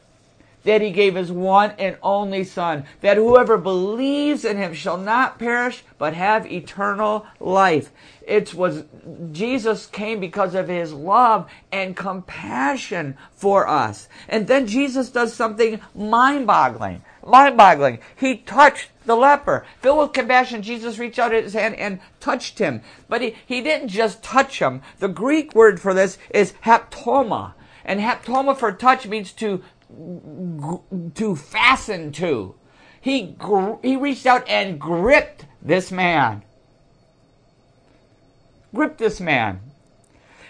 that 0.64 0.83
he 0.83 0.90
gave 0.90 1.14
his 1.14 1.33
one 1.33 1.73
and 1.79 1.96
only 2.03 2.44
Son, 2.44 2.85
that 3.01 3.16
whoever 3.16 3.57
believes 3.57 4.44
in 4.44 4.57
him 4.57 4.75
shall 4.75 4.99
not 4.99 5.38
perish, 5.38 5.83
but 5.99 6.14
have 6.14 6.51
eternal 6.51 7.27
life. 7.38 7.90
It 8.27 8.55
was 8.55 8.85
Jesus 9.33 9.87
came 9.87 10.20
because 10.20 10.55
of 10.55 10.68
his 10.68 10.92
love 10.92 11.51
and 11.73 11.96
compassion 11.96 13.16
for 13.33 13.66
us. 13.66 14.09
And 14.29 14.46
then 14.46 14.66
Jesus 14.66 15.11
does 15.11 15.35
something 15.35 15.81
mind-boggling. 15.94 17.03
Mind-boggling. 17.27 17.99
He 18.16 18.37
touched 18.37 18.90
the 19.05 19.16
leper. 19.16 19.66
Filled 19.81 19.99
with 19.99 20.12
compassion, 20.12 20.62
Jesus 20.62 20.99
reached 20.99 21.18
out 21.18 21.33
his 21.33 21.55
hand 21.55 21.75
and 21.75 22.01
touched 22.20 22.59
him. 22.59 22.83
But 23.09 23.23
he, 23.23 23.35
he 23.46 23.61
didn't 23.62 23.88
just 23.88 24.23
touch 24.23 24.61
him. 24.61 24.83
The 25.01 25.09
Greek 25.09 25.55
word 25.55 25.81
for 25.81 25.92
this 25.92 26.18
is 26.33 26.55
haptomai. 26.64 27.55
And 27.85 27.99
haptomai 27.99 28.57
for 28.57 28.70
touch 28.73 29.07
means 29.07 29.33
to 29.33 29.62
to 31.14 31.37
fasten 31.37 32.12
to. 32.12 32.55
He, 33.00 33.37
he 33.83 33.96
reached 33.96 34.26
out 34.26 34.48
and 34.48 34.81
gripped 34.81 35.46
this 35.62 35.90
man. 35.90 36.42
Gripped 38.74 38.98
this 38.98 39.20
man. 39.20 39.61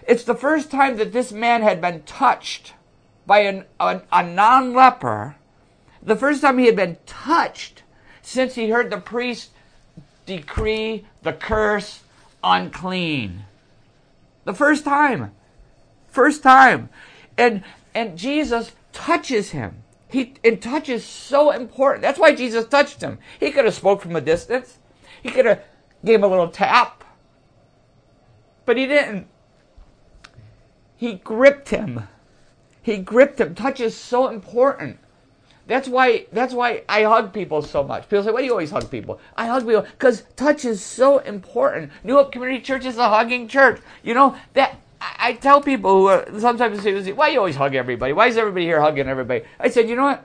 It's 0.06 0.24
the 0.24 0.34
first 0.34 0.70
time 0.70 0.96
that 0.96 1.12
this 1.12 1.32
man 1.32 1.62
had 1.62 1.80
been 1.80 2.02
touched 2.02 2.74
by 3.26 3.40
an, 3.40 3.64
a, 3.78 4.02
a 4.12 4.22
non 4.22 4.74
leper. 4.74 5.36
The 6.02 6.16
first 6.16 6.42
time 6.42 6.58
he 6.58 6.66
had 6.66 6.76
been 6.76 6.96
touched 7.06 7.82
since 8.22 8.54
he 8.54 8.70
heard 8.70 8.90
the 8.90 8.98
priest 8.98 9.50
decree 10.26 11.06
the 11.22 11.32
curse 11.32 12.02
unclean. 12.42 13.44
The 14.44 14.54
first 14.54 14.84
time. 14.84 15.32
First 16.08 16.42
time. 16.42 16.88
And 17.36 17.62
and 17.94 18.16
Jesus 18.16 18.72
touches 18.92 19.50
him. 19.50 19.82
He 20.08 20.34
and 20.44 20.60
touch 20.60 20.88
is 20.88 21.04
so 21.04 21.50
important. 21.50 22.02
That's 22.02 22.18
why 22.18 22.34
Jesus 22.34 22.66
touched 22.66 23.00
him. 23.00 23.18
He 23.38 23.50
could 23.50 23.64
have 23.64 23.74
spoke 23.74 24.02
from 24.02 24.16
a 24.16 24.20
distance. 24.20 24.78
He 25.22 25.30
could 25.30 25.46
have 25.46 25.62
gave 26.04 26.22
a 26.22 26.26
little 26.26 26.48
tap. 26.48 27.04
But 28.64 28.76
he 28.76 28.86
didn't. 28.86 29.28
He 30.96 31.14
gripped 31.14 31.70
him. 31.70 32.08
He 32.82 32.98
gripped 32.98 33.40
him. 33.40 33.54
Touch 33.54 33.80
is 33.80 33.96
so 33.96 34.28
important. 34.28 34.98
That's 35.66 35.88
why 35.88 36.26
that's 36.32 36.52
why 36.52 36.82
I 36.88 37.04
hug 37.04 37.32
people 37.32 37.62
so 37.62 37.84
much. 37.84 38.08
People 38.08 38.24
say, 38.24 38.32
"Why 38.32 38.40
do 38.40 38.46
you 38.46 38.52
always 38.52 38.72
hug 38.72 38.90
people?" 38.90 39.20
I 39.36 39.46
hug 39.46 39.64
people 39.64 39.82
because 39.82 40.24
touch 40.34 40.64
is 40.64 40.82
so 40.82 41.18
important. 41.18 41.92
New 42.02 42.14
Hope 42.14 42.32
Community 42.32 42.60
Church 42.60 42.84
is 42.84 42.98
a 42.98 43.08
hugging 43.08 43.46
church. 43.46 43.80
You 44.02 44.14
know 44.14 44.34
that 44.54 44.78
I 45.00 45.32
tell 45.34 45.62
people 45.62 45.92
who 45.92 46.06
are, 46.08 46.40
sometimes 46.40 46.82
say, 46.82 47.12
why 47.12 47.28
you 47.28 47.38
always 47.38 47.56
hug 47.56 47.74
everybody? 47.74 48.12
Why 48.12 48.26
is 48.26 48.36
everybody 48.36 48.66
here 48.66 48.80
hugging 48.80 49.08
everybody? 49.08 49.44
I 49.58 49.70
said, 49.70 49.88
you 49.88 49.96
know 49.96 50.04
what? 50.04 50.24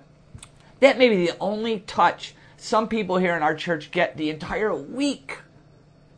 That 0.82 0.98
may 0.98 1.10
be 1.10 1.28
the 1.28 1.38
only 1.40 1.80
touch 1.82 2.36
some 2.58 2.88
people 2.88 3.18
here 3.18 3.36
in 3.36 3.44
our 3.44 3.56
church 3.56 3.92
get 3.92 4.18
the 4.18 4.30
entire 4.30 4.74
week 4.74 5.40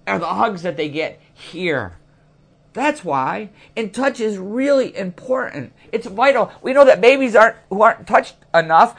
are 0.07 0.17
the 0.17 0.25
hugs 0.25 0.63
that 0.63 0.77
they 0.77 0.89
get 0.89 1.21
here. 1.33 1.97
That's 2.73 3.03
why. 3.03 3.49
And 3.75 3.93
touch 3.93 4.19
is 4.19 4.37
really 4.37 4.95
important. 4.95 5.73
It's 5.91 6.07
vital. 6.07 6.51
We 6.61 6.73
know 6.73 6.85
that 6.85 7.01
babies 7.01 7.35
aren't 7.35 7.57
who 7.69 7.81
aren't 7.81 8.07
touched 8.07 8.35
enough 8.53 8.95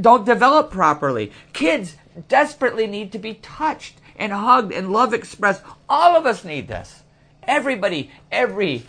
don't 0.00 0.24
develop 0.24 0.70
properly. 0.70 1.32
Kids 1.52 1.96
desperately 2.28 2.86
need 2.86 3.12
to 3.12 3.18
be 3.18 3.34
touched 3.34 4.00
and 4.16 4.32
hugged 4.32 4.72
and 4.72 4.92
love 4.92 5.12
expressed. 5.12 5.62
All 5.88 6.16
of 6.16 6.26
us 6.26 6.44
need 6.44 6.68
this. 6.68 7.02
Everybody, 7.46 8.10
every 8.30 8.84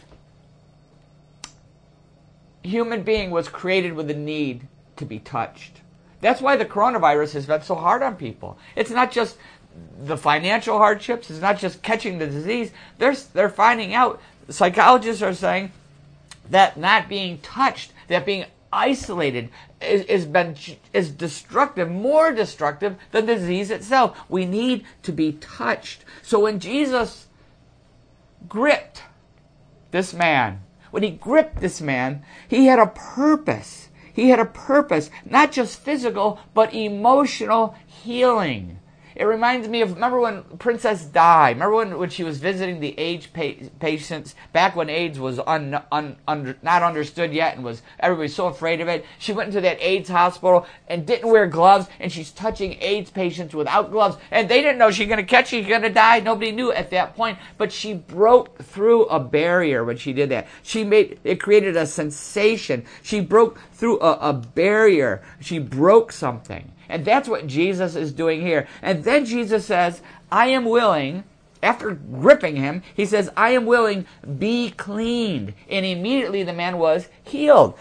human 2.63 3.03
being 3.03 3.31
was 3.31 3.47
created 3.47 3.93
with 3.93 4.09
a 4.09 4.15
need 4.15 4.67
to 4.97 5.05
be 5.05 5.19
touched. 5.19 5.81
That's 6.21 6.41
why 6.41 6.55
the 6.55 6.65
coronavirus 6.65 7.33
has 7.33 7.45
been 7.45 7.61
so 7.61 7.75
hard 7.75 8.01
on 8.01 8.15
people. 8.15 8.57
It's 8.75 8.89
not 8.89 9.11
just 9.11 9.37
the 9.99 10.17
financial 10.17 10.77
hardships, 10.77 11.29
it's 11.29 11.41
not 11.41 11.59
just 11.59 11.83
catching 11.83 12.17
the 12.17 12.27
disease. 12.27 12.71
They're, 12.97 13.15
they're 13.33 13.49
finding 13.49 13.93
out, 13.93 14.19
psychologists 14.49 15.21
are 15.21 15.33
saying 15.33 15.71
that 16.49 16.77
not 16.77 17.07
being 17.07 17.37
touched, 17.39 17.93
that 18.07 18.25
being 18.25 18.45
isolated 18.73 19.49
is, 19.81 20.01
is 20.05 20.25
been 20.25 20.55
is 20.93 21.11
destructive, 21.11 21.89
more 21.89 22.31
destructive 22.31 22.95
than 23.11 23.25
the 23.25 23.35
disease 23.35 23.71
itself. 23.71 24.17
We 24.29 24.45
need 24.45 24.85
to 25.03 25.11
be 25.11 25.33
touched. 25.33 26.03
So 26.21 26.39
when 26.39 26.59
Jesus 26.59 27.26
gripped 28.47 29.03
this 29.91 30.13
man, 30.13 30.63
when 30.91 31.03
he 31.03 31.09
gripped 31.09 31.59
this 31.59 31.81
man, 31.81 32.23
he 32.47 32.65
had 32.67 32.79
a 32.79 32.87
purpose. 32.87 33.89
He 34.13 34.29
had 34.29 34.39
a 34.39 34.45
purpose, 34.45 35.09
not 35.25 35.51
just 35.51 35.79
physical, 35.79 36.39
but 36.53 36.73
emotional 36.73 37.75
healing. 37.85 38.79
It 39.17 39.25
reminds 39.25 39.67
me 39.67 39.81
of 39.81 39.95
remember 39.95 40.19
when 40.19 40.43
Princess 40.59 41.03
Di. 41.03 41.49
Remember 41.49 41.75
when, 41.75 41.97
when 41.97 42.09
she 42.11 42.23
was 42.23 42.37
visiting 42.37 42.79
the 42.79 42.97
AIDS 42.99 43.25
pa- 43.25 43.67
patients 43.79 44.35
back 44.53 44.75
when 44.75 44.91
AIDS 44.91 45.19
was 45.19 45.39
un, 45.39 45.81
un, 45.91 46.17
under, 46.27 46.55
not 46.61 46.83
understood 46.83 47.33
yet 47.33 47.55
and 47.55 47.65
was 47.65 47.81
everybody 47.99 48.27
so 48.27 48.45
afraid 48.45 48.79
of 48.79 48.87
it. 48.87 49.03
She 49.17 49.33
went 49.33 49.47
into 49.47 49.61
that 49.61 49.81
AIDS 49.81 50.09
hospital 50.09 50.67
and 50.87 51.03
didn't 51.07 51.31
wear 51.31 51.47
gloves, 51.47 51.87
and 51.99 52.11
she's 52.11 52.29
touching 52.29 52.77
AIDS 52.79 53.09
patients 53.09 53.55
without 53.55 53.89
gloves, 53.89 54.17
and 54.29 54.47
they 54.47 54.61
didn't 54.61 54.77
know 54.77 54.91
she's 54.91 55.07
to 55.07 55.23
catch, 55.23 55.47
she's 55.47 55.65
to 55.65 55.89
die. 55.89 56.19
Nobody 56.19 56.51
knew 56.51 56.71
at 56.71 56.91
that 56.91 57.15
point, 57.15 57.39
but 57.57 57.71
she 57.71 57.95
broke 57.95 58.61
through 58.61 59.05
a 59.05 59.19
barrier 59.19 59.83
when 59.83 59.97
she 59.97 60.13
did 60.13 60.29
that. 60.29 60.47
She 60.61 60.83
made 60.83 61.19
it 61.23 61.41
created 61.41 61.75
a 61.75 61.87
sensation. 61.87 62.85
She 63.01 63.21
broke 63.21 63.59
through 63.73 63.99
a, 63.99 64.29
a 64.29 64.33
barrier. 64.33 65.23
She 65.39 65.57
broke 65.57 66.11
something. 66.11 66.71
And 66.89 67.05
that's 67.05 67.29
what 67.29 67.47
Jesus 67.47 67.95
is 67.95 68.11
doing 68.11 68.41
here. 68.41 68.67
And 68.81 69.03
then 69.03 69.25
Jesus 69.25 69.65
says, 69.65 70.01
I 70.31 70.47
am 70.47 70.65
willing, 70.65 71.23
after 71.61 71.91
gripping 71.91 72.55
him, 72.55 72.83
he 72.95 73.05
says, 73.05 73.29
I 73.35 73.51
am 73.51 73.65
willing, 73.65 74.05
be 74.37 74.71
cleaned. 74.71 75.53
And 75.69 75.85
immediately 75.85 76.43
the 76.43 76.53
man 76.53 76.77
was 76.77 77.07
healed. 77.23 77.77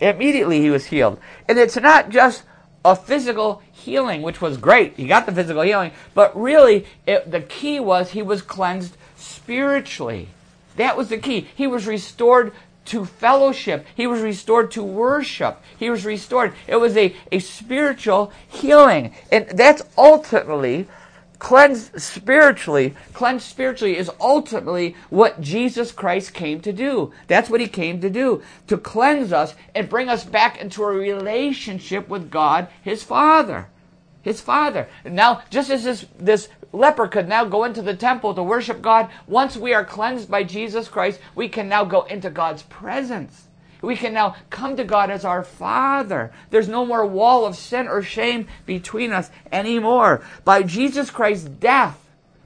Immediately 0.00 0.60
he 0.60 0.70
was 0.70 0.86
healed. 0.86 1.18
And 1.48 1.58
it's 1.58 1.76
not 1.76 2.10
just 2.10 2.44
a 2.84 2.96
physical 2.96 3.62
healing, 3.72 4.22
which 4.22 4.40
was 4.40 4.56
great. 4.56 4.94
He 4.96 5.06
got 5.06 5.26
the 5.26 5.32
physical 5.32 5.62
healing. 5.62 5.92
But 6.14 6.38
really, 6.38 6.86
it, 7.06 7.30
the 7.30 7.40
key 7.40 7.80
was 7.80 8.10
he 8.10 8.22
was 8.22 8.42
cleansed 8.42 8.96
spiritually. 9.16 10.28
That 10.76 10.96
was 10.96 11.08
the 11.08 11.18
key. 11.18 11.48
He 11.54 11.66
was 11.66 11.86
restored 11.86 12.52
to 12.90 13.04
fellowship. 13.04 13.86
He 13.96 14.06
was 14.06 14.20
restored 14.20 14.70
to 14.72 14.82
worship. 14.82 15.62
He 15.78 15.90
was 15.90 16.04
restored. 16.04 16.52
It 16.66 16.76
was 16.76 16.96
a, 16.96 17.16
a 17.32 17.40
spiritual 17.40 18.32
healing. 18.48 19.14
And 19.32 19.46
that's 19.48 19.82
ultimately 19.96 20.86
cleansed 21.38 21.98
spiritually. 22.00 22.94
Cleansed 23.14 23.46
spiritually 23.46 23.96
is 23.96 24.10
ultimately 24.20 24.94
what 25.08 25.40
Jesus 25.40 25.90
Christ 25.90 26.34
came 26.34 26.60
to 26.60 26.72
do. 26.72 27.12
That's 27.28 27.48
what 27.48 27.60
he 27.62 27.66
came 27.66 28.00
to 28.02 28.10
do. 28.10 28.42
To 28.66 28.76
cleanse 28.76 29.32
us 29.32 29.54
and 29.74 29.88
bring 29.88 30.10
us 30.10 30.24
back 30.24 30.60
into 30.60 30.82
a 30.82 30.86
relationship 30.86 32.08
with 32.08 32.30
God, 32.30 32.68
his 32.82 33.02
Father. 33.02 33.68
his 34.22 34.40
father. 34.40 34.86
Now, 35.04 35.42
just 35.50 35.70
as 35.70 35.84
this, 35.84 36.06
this 36.18 36.48
leper 36.72 37.08
could 37.08 37.28
now 37.28 37.44
go 37.44 37.64
into 37.64 37.82
the 37.82 37.96
temple 37.96 38.34
to 38.34 38.42
worship 38.42 38.82
God, 38.82 39.10
once 39.26 39.56
we 39.56 39.74
are 39.74 39.84
cleansed 39.84 40.30
by 40.30 40.44
Jesus 40.44 40.88
Christ, 40.88 41.20
we 41.34 41.48
can 41.48 41.68
now 41.68 41.84
go 41.84 42.02
into 42.02 42.30
God's 42.30 42.62
presence. 42.62 43.48
We 43.82 43.96
can 43.96 44.12
now 44.12 44.36
come 44.50 44.76
to 44.76 44.84
God 44.84 45.10
as 45.10 45.24
our 45.24 45.42
Father. 45.42 46.32
There's 46.50 46.68
no 46.68 46.84
more 46.84 47.06
wall 47.06 47.46
of 47.46 47.56
sin 47.56 47.88
or 47.88 48.02
shame 48.02 48.46
between 48.66 49.12
us 49.12 49.30
anymore. 49.50 50.22
By 50.44 50.62
Jesus 50.62 51.10
Christ's 51.10 51.48
death, 51.48 51.98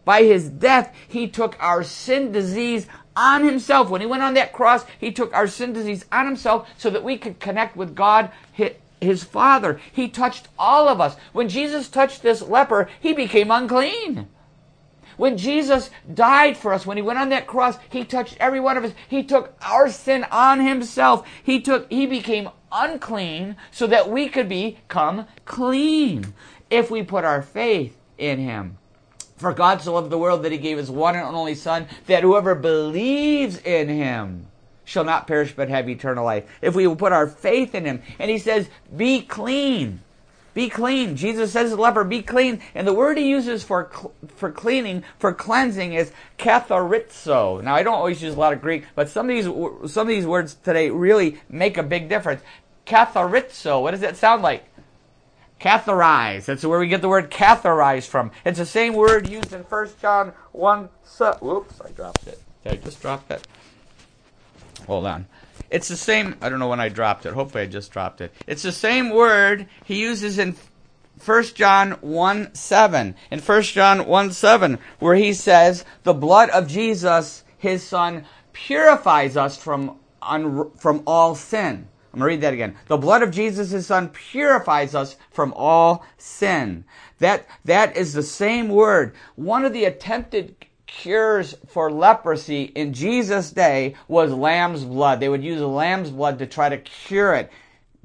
by 0.04 0.22
his 0.22 0.48
death, 0.48 0.94
he 1.08 1.28
took 1.28 1.56
our 1.60 1.82
sin 1.82 2.30
disease 2.30 2.86
on 3.16 3.44
himself. 3.44 3.90
When 3.90 4.00
he 4.00 4.06
went 4.06 4.22
on 4.22 4.34
that 4.34 4.52
cross, 4.52 4.84
he 4.98 5.12
took 5.12 5.34
our 5.34 5.46
sin 5.46 5.72
disease 5.72 6.04
on 6.12 6.26
himself 6.26 6.68
so 6.76 6.90
that 6.90 7.04
we 7.04 7.16
could 7.16 7.40
connect 7.40 7.76
with 7.76 7.94
God, 7.94 8.30
his 9.00 9.24
Father. 9.24 9.80
He 9.92 10.08
touched 10.08 10.48
all 10.58 10.88
of 10.88 11.00
us. 11.00 11.16
When 11.32 11.48
Jesus 11.48 11.88
touched 11.88 12.22
this 12.22 12.42
leper, 12.42 12.88
he 13.00 13.12
became 13.12 13.50
unclean. 13.50 14.28
When 15.16 15.38
Jesus 15.38 15.90
died 16.12 16.56
for 16.56 16.72
us, 16.72 16.84
when 16.84 16.96
he 16.96 17.02
went 17.02 17.18
on 17.18 17.28
that 17.28 17.46
cross, 17.46 17.78
he 17.88 18.04
touched 18.04 18.36
every 18.40 18.60
one 18.60 18.76
of 18.76 18.84
us. 18.84 18.92
He 19.08 19.22
took 19.22 19.54
our 19.62 19.88
sin 19.88 20.24
on 20.30 20.60
himself. 20.60 21.26
He 21.42 21.60
took, 21.60 21.90
he 21.90 22.06
became 22.06 22.48
unclean 22.72 23.56
so 23.70 23.86
that 23.86 24.10
we 24.10 24.28
could 24.28 24.48
become 24.48 25.26
clean 25.44 26.34
if 26.70 26.90
we 26.90 27.02
put 27.02 27.24
our 27.24 27.42
faith 27.42 27.96
in 28.18 28.38
him. 28.38 28.78
For 29.36 29.52
God 29.52 29.82
so 29.82 29.94
loved 29.94 30.10
the 30.10 30.18
world 30.18 30.42
that 30.42 30.52
he 30.52 30.58
gave 30.58 30.78
his 30.78 30.90
one 30.90 31.16
and 31.16 31.24
only 31.24 31.54
Son, 31.54 31.86
that 32.06 32.22
whoever 32.22 32.54
believes 32.54 33.58
in 33.58 33.88
him 33.88 34.46
shall 34.84 35.04
not 35.04 35.26
perish 35.26 35.54
but 35.54 35.68
have 35.68 35.88
eternal 35.88 36.24
life. 36.24 36.44
If 36.60 36.74
we 36.74 36.86
will 36.86 36.96
put 36.96 37.12
our 37.12 37.26
faith 37.26 37.74
in 37.74 37.84
him. 37.84 38.02
And 38.18 38.30
he 38.30 38.38
says, 38.38 38.68
be 38.94 39.22
clean. 39.22 40.00
Be 40.54 40.68
clean. 40.68 41.16
Jesus 41.16 41.52
says 41.52 41.70
to 41.70 41.76
the 41.76 41.82
leper, 41.82 42.04
be 42.04 42.22
clean. 42.22 42.60
And 42.76 42.86
the 42.86 42.94
word 42.94 43.18
he 43.18 43.28
uses 43.28 43.64
for, 43.64 43.90
for 44.36 44.52
cleaning, 44.52 45.02
for 45.18 45.32
cleansing 45.32 45.94
is 45.94 46.12
katharizo. 46.38 47.62
Now 47.62 47.74
I 47.74 47.82
don't 47.82 47.94
always 47.94 48.22
use 48.22 48.34
a 48.34 48.38
lot 48.38 48.52
of 48.52 48.60
Greek, 48.60 48.84
but 48.94 49.08
some 49.08 49.28
of 49.28 49.34
these, 49.34 49.46
some 49.92 50.02
of 50.02 50.08
these 50.08 50.26
words 50.26 50.54
today 50.54 50.90
really 50.90 51.40
make 51.48 51.76
a 51.76 51.82
big 51.82 52.08
difference. 52.08 52.40
Katharizo. 52.86 53.82
What 53.82 53.90
does 53.90 54.00
that 54.00 54.16
sound 54.16 54.42
like? 54.42 54.64
Catharize. 55.60 56.44
That's 56.44 56.64
where 56.64 56.78
we 56.78 56.86
get 56.86 57.00
the 57.00 57.08
word 57.08 57.30
catharize 57.30 58.06
from. 58.06 58.30
It's 58.44 58.58
the 58.58 58.66
same 58.66 58.94
word 58.94 59.28
used 59.28 59.52
in 59.52 59.62
1 59.62 59.88
John 60.00 60.34
1. 60.52 60.88
So, 61.04 61.36
whoops, 61.40 61.80
I 61.80 61.90
dropped 61.90 62.28
it. 62.28 62.40
Did 62.62 62.72
I 62.72 62.76
just 62.76 63.00
drop 63.00 63.28
it? 63.30 63.46
Hold 64.86 65.06
on. 65.06 65.26
It's 65.70 65.88
the 65.88 65.96
same. 65.96 66.36
I 66.40 66.48
don't 66.48 66.58
know 66.58 66.68
when 66.68 66.80
I 66.80 66.88
dropped 66.88 67.26
it. 67.26 67.32
Hopefully, 67.32 67.64
I 67.64 67.66
just 67.66 67.90
dropped 67.90 68.20
it. 68.20 68.32
It's 68.46 68.62
the 68.62 68.72
same 68.72 69.10
word 69.10 69.66
he 69.84 70.00
uses 70.00 70.38
in 70.38 70.56
1 71.24 71.42
John 71.54 71.92
1 72.00 72.54
7. 72.54 73.14
In 73.30 73.40
1 73.40 73.62
John 73.62 74.06
1 74.06 74.32
7, 74.32 74.78
where 74.98 75.14
he 75.14 75.32
says, 75.32 75.84
The 76.02 76.14
blood 76.14 76.50
of 76.50 76.68
Jesus, 76.68 77.44
his 77.56 77.82
son, 77.82 78.24
purifies 78.52 79.36
us 79.36 79.56
from, 79.56 79.98
un- 80.22 80.70
from 80.76 81.02
all 81.06 81.34
sin. 81.34 81.88
I'm 82.12 82.20
going 82.20 82.28
to 82.28 82.34
read 82.36 82.40
that 82.42 82.54
again. 82.54 82.76
The 82.86 82.96
blood 82.96 83.22
of 83.22 83.32
Jesus, 83.32 83.70
his 83.70 83.86
son, 83.86 84.08
purifies 84.10 84.94
us 84.94 85.16
from 85.32 85.52
all 85.56 86.04
sin. 86.16 86.84
That, 87.18 87.46
that 87.64 87.96
is 87.96 88.12
the 88.12 88.22
same 88.22 88.68
word. 88.68 89.14
One 89.34 89.64
of 89.64 89.72
the 89.72 89.84
attempted 89.84 90.54
cures 90.96 91.56
for 91.66 91.90
leprosy 91.90 92.64
in 92.64 92.92
Jesus' 92.92 93.50
day 93.50 93.94
was 94.06 94.32
lamb's 94.32 94.84
blood. 94.84 95.20
They 95.20 95.28
would 95.28 95.44
use 95.44 95.60
lamb's 95.60 96.10
blood 96.10 96.38
to 96.38 96.46
try 96.46 96.68
to 96.68 96.78
cure 96.78 97.34
it. 97.34 97.50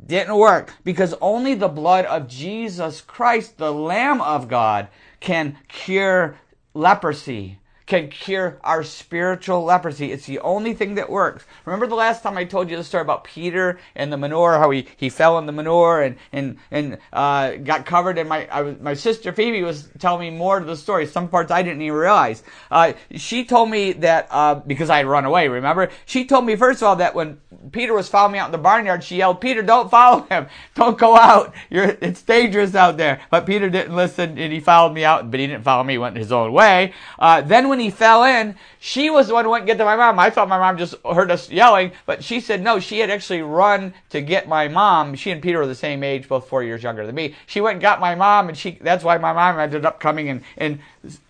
Didn't 0.03 0.35
work 0.35 0.73
because 0.83 1.13
only 1.21 1.53
the 1.53 1.67
blood 1.67 2.05
of 2.05 2.27
Jesus 2.27 3.01
Christ, 3.01 3.57
the 3.57 3.71
Lamb 3.71 4.21
of 4.21 4.47
God, 4.47 4.87
can 5.19 5.57
cure 5.67 6.37
leprosy 6.73 7.58
can 7.89 8.07
cure 8.07 8.59
our 8.63 8.83
spiritual 8.83 9.63
leprosy. 9.63 10.11
It's 10.11 10.27
the 10.27 10.39
only 10.39 10.75
thing 10.75 10.93
that 10.95 11.09
works. 11.09 11.43
Remember 11.65 11.87
the 11.87 11.95
last 11.95 12.21
time 12.21 12.37
I 12.37 12.45
told 12.45 12.69
you 12.69 12.77
the 12.77 12.83
story 12.83 13.01
about 13.01 13.23
Peter 13.23 13.79
and 13.95 14.13
the 14.13 14.17
manure, 14.17 14.59
how 14.59 14.69
he, 14.69 14.87
he 14.95 15.09
fell 15.09 15.39
in 15.39 15.47
the 15.47 15.51
manure 15.51 16.03
and, 16.03 16.15
and, 16.31 16.57
and, 16.69 16.99
uh, 17.11 17.55
got 17.55 17.87
covered. 17.87 18.19
And 18.19 18.29
my, 18.29 18.47
I 18.51 18.75
my 18.79 18.93
sister 18.93 19.33
Phoebe 19.33 19.63
was 19.63 19.89
telling 19.97 20.21
me 20.21 20.37
more 20.37 20.59
of 20.59 20.67
the 20.67 20.77
story. 20.77 21.07
Some 21.07 21.29
parts 21.29 21.49
I 21.51 21.63
didn't 21.63 21.81
even 21.81 21.97
realize. 21.97 22.43
Uh, 22.69 22.93
she 23.15 23.43
told 23.43 23.71
me 23.71 23.93
that, 23.93 24.27
uh, 24.29 24.55
because 24.55 24.91
I 24.91 24.97
had 24.97 25.07
run 25.07 25.25
away, 25.25 25.47
remember? 25.47 25.89
She 26.05 26.25
told 26.25 26.45
me, 26.45 26.55
first 26.55 26.83
of 26.83 26.87
all, 26.87 26.95
that 26.97 27.15
when 27.15 27.41
Peter 27.71 27.95
was 27.95 28.07
following 28.07 28.33
me 28.33 28.39
out 28.39 28.49
in 28.49 28.51
the 28.51 28.59
barnyard, 28.59 29.03
she 29.03 29.17
yelled, 29.17 29.41
Peter, 29.41 29.63
don't 29.63 29.89
follow 29.89 30.21
him. 30.29 30.45
Don't 30.75 30.97
go 30.97 31.17
out. 31.17 31.53
You're, 31.69 31.97
it's 32.01 32.21
dangerous 32.21 32.73
out 32.73 32.97
there. 32.97 33.19
But 33.29 33.45
Peter 33.45 33.69
didn't 33.69 33.95
listen 33.95 34.37
and 34.37 34.53
he 34.53 34.59
followed 34.59 34.93
me 34.93 35.03
out, 35.03 35.29
but 35.29 35.39
he 35.39 35.47
didn't 35.47 35.63
follow 35.63 35.83
me, 35.83 35.97
went 35.97 36.15
his 36.15 36.31
own 36.31 36.53
way. 36.53 36.93
Uh, 37.17 37.41
then 37.41 37.67
when 37.67 37.78
he 37.79 37.89
fell 37.89 38.23
in, 38.23 38.55
she 38.79 39.09
was 39.09 39.27
the 39.27 39.33
one 39.33 39.45
who 39.45 39.51
went 39.51 39.63
and 39.63 39.67
get 39.67 39.77
to 39.77 39.85
my 39.85 39.95
mom. 39.95 40.19
I 40.19 40.29
thought 40.29 40.49
my 40.49 40.57
mom 40.57 40.77
just 40.77 40.95
heard 41.05 41.31
us 41.31 41.49
yelling, 41.49 41.91
but 42.05 42.23
she 42.23 42.39
said 42.39 42.61
no, 42.61 42.79
she 42.79 42.99
had 42.99 43.09
actually 43.09 43.41
run 43.41 43.93
to 44.09 44.21
get 44.21 44.47
my 44.47 44.67
mom. 44.67 45.15
She 45.15 45.31
and 45.31 45.41
Peter 45.41 45.59
were 45.59 45.67
the 45.67 45.75
same 45.75 46.03
age, 46.03 46.27
both 46.27 46.47
four 46.47 46.63
years 46.63 46.83
younger 46.83 47.05
than 47.05 47.15
me. 47.15 47.35
She 47.45 47.61
went 47.61 47.75
and 47.75 47.81
got 47.81 47.99
my 47.99 48.15
mom, 48.15 48.49
and 48.49 48.57
she 48.57 48.77
that's 48.81 49.03
why 49.03 49.17
my 49.17 49.33
mom 49.33 49.59
ended 49.59 49.85
up 49.85 49.99
coming 49.99 50.29
and, 50.29 50.43
and 50.57 50.79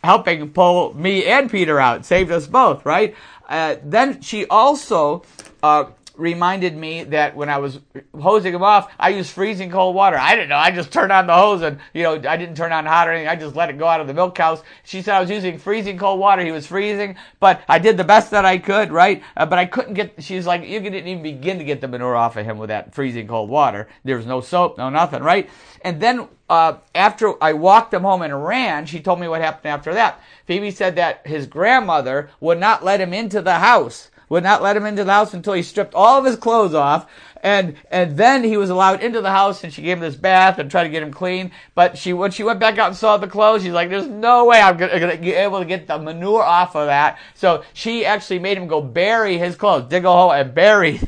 helping 0.03 0.49
pull 0.51 0.95
me 0.95 1.25
and 1.25 1.49
Peter 1.49 1.79
out, 1.79 2.05
saved 2.05 2.31
us 2.31 2.47
both, 2.47 2.85
right? 2.85 3.15
Uh, 3.47 3.75
then 3.83 4.21
she 4.21 4.45
also 4.45 5.23
uh, 5.63 5.85
reminded 6.19 6.75
me 6.75 7.05
that 7.05 7.35
when 7.35 7.49
I 7.49 7.57
was 7.57 7.79
hosing 8.19 8.51
them 8.51 8.63
off, 8.63 8.91
I 8.99 9.09
used 9.09 9.31
freezing 9.31 9.71
cold 9.71 9.95
water. 9.95 10.17
I 10.17 10.35
didn't 10.35 10.49
know. 10.49 10.57
I 10.57 10.69
just 10.71 10.91
turned 10.91 11.11
on 11.11 11.27
the 11.27 11.33
hose 11.33 11.61
and, 11.61 11.79
you 11.93 12.03
know, 12.03 12.13
I 12.13 12.35
didn't 12.37 12.55
turn 12.55 12.71
on 12.71 12.85
hot 12.85 13.07
or 13.07 13.11
anything. 13.11 13.29
I 13.29 13.35
just 13.35 13.55
let 13.55 13.69
it 13.69 13.77
go 13.77 13.87
out 13.87 14.01
of 14.01 14.07
the 14.07 14.13
milk 14.13 14.37
house. 14.37 14.61
She 14.83 15.01
said 15.01 15.15
I 15.15 15.21
was 15.21 15.29
using 15.29 15.57
freezing 15.57 15.97
cold 15.97 16.19
water. 16.19 16.43
He 16.43 16.51
was 16.51 16.67
freezing, 16.67 17.15
but 17.39 17.61
I 17.69 17.79
did 17.79 17.97
the 17.97 18.03
best 18.03 18.31
that 18.31 18.45
I 18.45 18.57
could, 18.57 18.91
right? 18.91 19.23
Uh, 19.37 19.45
but 19.45 19.57
I 19.57 19.65
couldn't 19.65 19.93
get, 19.93 20.21
she's 20.21 20.45
like, 20.45 20.63
you 20.63 20.79
didn't 20.79 21.07
even 21.07 21.23
begin 21.23 21.57
to 21.57 21.63
get 21.63 21.79
the 21.81 21.87
manure 21.87 22.15
off 22.15 22.35
of 22.35 22.45
him 22.45 22.57
with 22.57 22.67
that 22.67 22.93
freezing 22.93 23.27
cold 23.27 23.49
water. 23.49 23.87
There 24.03 24.17
was 24.17 24.25
no 24.25 24.41
soap, 24.41 24.77
no 24.77 24.89
nothing, 24.89 25.23
right? 25.23 25.49
And 25.81 26.01
then, 26.01 26.27
uh, 26.49 26.77
after 26.95 27.41
I 27.43 27.53
walked 27.53 27.93
him 27.93 28.01
home 28.01 28.23
and 28.23 28.43
ran, 28.43 28.87
she 28.87 28.99
told 28.99 29.19
me 29.19 29.27
what 29.27 29.39
happened 29.39 29.71
after 29.71 29.93
that. 29.93 30.19
Phoebe 30.45 30.71
said 30.71 30.95
that 30.95 31.25
his 31.25 31.45
grandmother 31.45 32.31
would 32.39 32.59
not 32.59 32.83
let 32.83 32.99
him 32.99 33.13
into 33.13 33.41
the 33.41 33.59
house 33.59 34.09
would 34.29 34.43
not 34.43 34.61
let 34.61 34.77
him 34.77 34.85
into 34.85 35.03
the 35.03 35.11
house 35.11 35.33
until 35.33 35.53
he 35.53 35.63
stripped 35.63 35.93
all 35.93 36.19
of 36.19 36.25
his 36.25 36.35
clothes 36.35 36.73
off. 36.73 37.09
And, 37.41 37.75
and 37.89 38.17
then 38.17 38.43
he 38.43 38.57
was 38.57 38.69
allowed 38.69 39.01
into 39.01 39.21
the 39.21 39.31
house 39.31 39.63
and 39.63 39.73
she 39.73 39.81
gave 39.81 39.97
him 39.97 40.01
this 40.01 40.15
bath 40.15 40.59
and 40.59 40.69
tried 40.69 40.83
to 40.83 40.89
get 40.89 41.03
him 41.03 41.11
clean. 41.11 41.51
But 41.73 41.97
she, 41.97 42.13
when 42.13 42.31
she 42.31 42.43
went 42.43 42.59
back 42.59 42.77
out 42.77 42.89
and 42.89 42.97
saw 42.97 43.17
the 43.17 43.27
clothes, 43.27 43.63
she's 43.63 43.71
like, 43.71 43.89
there's 43.89 44.07
no 44.07 44.45
way 44.45 44.61
I'm 44.61 44.77
gonna, 44.77 44.99
gonna 44.99 45.17
be 45.17 45.33
able 45.33 45.59
to 45.59 45.65
get 45.65 45.87
the 45.87 45.97
manure 45.97 46.43
off 46.43 46.75
of 46.75 46.87
that. 46.87 47.17
So 47.33 47.63
she 47.73 48.05
actually 48.05 48.39
made 48.39 48.57
him 48.57 48.67
go 48.67 48.81
bury 48.81 49.37
his 49.37 49.55
clothes, 49.55 49.89
dig 49.89 50.05
a 50.05 50.11
hole 50.11 50.33
and 50.33 50.53
bury. 50.53 50.99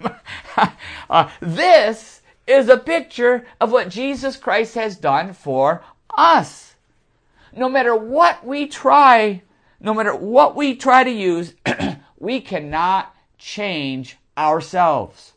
uh, 1.10 1.30
this 1.40 2.22
is 2.46 2.68
a 2.68 2.76
picture 2.76 3.46
of 3.60 3.72
what 3.72 3.88
Jesus 3.88 4.36
Christ 4.36 4.74
has 4.74 4.96
done 4.96 5.32
for 5.32 5.82
us. 6.16 6.74
No 7.56 7.68
matter 7.68 7.94
what 7.94 8.44
we 8.44 8.66
try, 8.66 9.42
no 9.80 9.94
matter 9.94 10.14
what 10.14 10.54
we 10.54 10.74
try 10.74 11.04
to 11.04 11.10
use, 11.10 11.54
we 12.18 12.40
cannot 12.40 13.14
change 13.38 14.18
ourselves. 14.36 15.32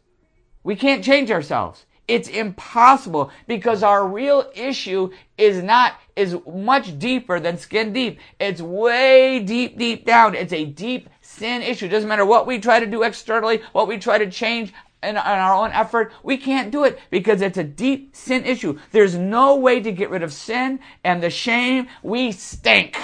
We 0.63 0.75
can't 0.75 1.03
change 1.03 1.31
ourselves. 1.31 1.85
It's 2.07 2.27
impossible 2.27 3.31
because 3.47 3.83
our 3.83 4.05
real 4.05 4.51
issue 4.53 5.11
is 5.37 5.63
not, 5.63 5.93
is 6.15 6.35
much 6.45 6.99
deeper 6.99 7.39
than 7.39 7.57
skin 7.57 7.93
deep. 7.93 8.19
It's 8.39 8.61
way 8.61 9.39
deep, 9.39 9.77
deep 9.77 10.05
down. 10.05 10.35
It's 10.35 10.51
a 10.51 10.65
deep 10.65 11.09
sin 11.21 11.61
issue. 11.61 11.85
It 11.85 11.89
doesn't 11.89 12.09
matter 12.09 12.25
what 12.25 12.47
we 12.47 12.59
try 12.59 12.79
to 12.79 12.85
do 12.85 13.03
externally, 13.03 13.61
what 13.71 13.87
we 13.87 13.97
try 13.97 14.17
to 14.17 14.29
change 14.29 14.73
in, 15.01 15.11
in 15.11 15.17
our 15.17 15.53
own 15.53 15.71
effort. 15.71 16.11
We 16.21 16.37
can't 16.37 16.71
do 16.71 16.83
it 16.83 16.99
because 17.11 17.41
it's 17.41 17.57
a 17.57 17.63
deep 17.63 18.15
sin 18.15 18.43
issue. 18.45 18.77
There's 18.91 19.15
no 19.15 19.55
way 19.55 19.79
to 19.79 19.91
get 19.91 20.09
rid 20.09 20.23
of 20.23 20.33
sin 20.33 20.79
and 21.03 21.23
the 21.23 21.29
shame. 21.29 21.87
We 22.03 22.33
stink. 22.33 22.97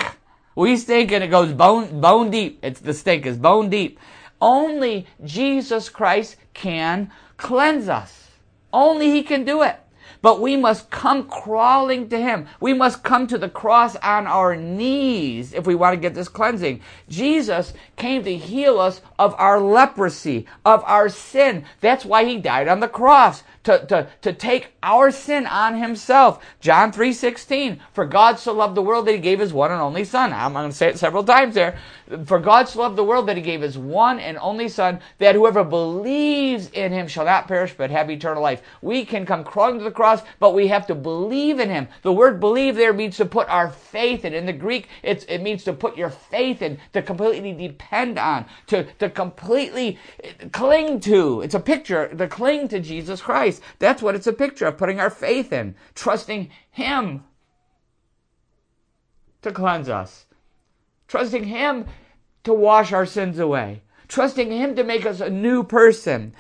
We 0.58 0.76
stink 0.76 1.12
and 1.12 1.24
it 1.24 1.28
goes 1.28 1.54
bone, 1.54 2.02
bone 2.02 2.32
deep. 2.32 2.58
It's 2.64 2.80
the 2.80 2.92
stink 2.92 3.28
is 3.28 3.38
bone 3.38 3.70
deep. 3.70 4.00
Only 4.42 5.06
Jesus 5.24 5.88
Christ 5.88 6.38
can 6.56 7.12
cleanse 7.38 7.88
us. 7.88 8.32
Only 8.74 9.12
He 9.12 9.22
can 9.22 9.46
do 9.46 9.62
it. 9.62 9.80
But 10.28 10.42
we 10.42 10.58
must 10.58 10.90
come 10.90 11.30
crawling 11.30 12.10
to 12.10 12.20
Him. 12.20 12.48
We 12.60 12.74
must 12.74 13.02
come 13.02 13.28
to 13.28 13.38
the 13.38 13.48
cross 13.48 13.96
on 13.96 14.28
our 14.28 14.58
knees 14.58 15.54
if 15.54 15.66
we 15.66 15.74
want 15.74 15.94
to 15.94 16.02
get 16.02 16.16
this 16.16 16.28
cleansing. 16.28 16.82
Jesus 17.08 17.72
came 17.96 18.26
to 18.26 18.36
heal 18.36 18.78
us 18.78 19.00
of 19.18 19.34
our 19.38 19.58
leprosy, 19.62 20.46
of 20.66 20.84
our 20.84 21.08
sin. 21.08 21.64
That's 21.80 22.04
why 22.04 22.26
He 22.26 22.40
died 22.40 22.68
on 22.68 22.82
the 22.82 22.90
cross 22.90 23.44
to, 23.68 23.86
to, 23.88 24.08
to 24.22 24.32
take 24.32 24.72
our 24.82 25.12
sin 25.12 25.46
on 25.46 25.76
himself. 25.76 26.42
John 26.62 26.94
3.16, 26.94 27.80
for 27.92 28.06
God 28.06 28.40
so 28.40 28.54
loved 28.54 28.76
the 28.76 28.82
world 28.82 29.06
that 29.06 29.12
he 29.12 29.18
gave 29.20 29.42
his 29.42 29.52
one 29.52 29.74
and 29.74 29.82
only 29.82 30.06
son. 30.06 30.32
I'm 30.32 30.54
going 30.54 30.70
to 30.70 30.76
say 30.76 30.88
it 30.88 30.98
several 30.98 31.26
times 31.26 31.56
there. 31.56 31.78
For 32.26 32.40
God 32.40 32.70
so 32.70 32.80
loved 32.80 32.96
the 32.96 33.04
world 33.04 33.28
that 33.28 33.36
he 33.38 33.44
gave 33.44 33.62
his 33.62 33.78
one 33.78 34.20
and 34.20 34.38
only 34.38 34.70
Son, 34.70 35.00
that 35.18 35.36
whoever 35.36 35.64
believes 35.64 36.70
in 36.70 36.92
him 36.92 37.08
shall 37.08 37.26
not 37.26 37.48
perish 37.48 37.74
but 37.78 37.92
have 37.92 38.10
eternal 38.10 38.42
life. 38.42 38.62
We 38.82 39.04
can 39.04 39.26
come 39.26 39.44
crawling 39.44 39.80
to 39.80 39.84
the 39.84 39.92
cross, 39.92 40.22
but 40.40 40.54
we 40.54 40.68
have 40.68 40.88
to 40.88 40.96
believe 40.96 41.60
in 41.60 41.70
him. 41.70 41.88
The 42.04 42.14
word 42.14 42.40
believe 42.40 42.76
there 42.76 42.94
means 42.94 43.18
to 43.18 43.26
put 43.26 43.50
our 43.50 43.70
faith 43.70 44.24
in. 44.24 44.34
In 44.34 44.46
the 44.46 44.54
Greek, 44.54 44.88
it 45.04 45.42
means 45.42 45.64
to 45.66 45.74
put 45.74 45.98
your 45.98 46.10
faith 46.10 46.62
in, 46.62 46.80
to 46.94 47.02
completely 47.02 47.52
depend 47.52 48.18
on, 48.18 48.46
to, 48.68 48.86
to 49.00 49.10
completely 49.10 49.98
cling 50.54 51.00
to. 51.02 51.42
It's 51.42 51.56
a 51.56 51.60
picture, 51.60 52.08
to 52.16 52.28
cling 52.28 52.70
to 52.70 52.80
Jesus 52.80 53.22
Christ. 53.22 53.62
That's 53.80 54.02
what 54.02 54.16
it's 54.16 54.28
a 54.28 54.34
picture 54.34 54.68
of, 54.68 54.78
putting 54.78 55.00
our 55.00 55.10
faith 55.10 55.52
in, 55.52 55.76
trusting 55.94 56.50
him 56.72 57.24
to 59.42 59.52
cleanse 59.52 59.90
us, 59.90 60.27
trusting 61.08 61.46
Him 61.46 61.86
to 62.44 62.54
wash 62.54 62.92
our 62.94 63.06
sins 63.06 63.40
away, 63.40 63.82
trusting 64.08 64.52
Him 64.52 64.76
to 64.76 64.84
make 64.84 65.06
us 65.06 65.20
a 65.20 65.30
new 65.30 65.64
person. 65.64 66.34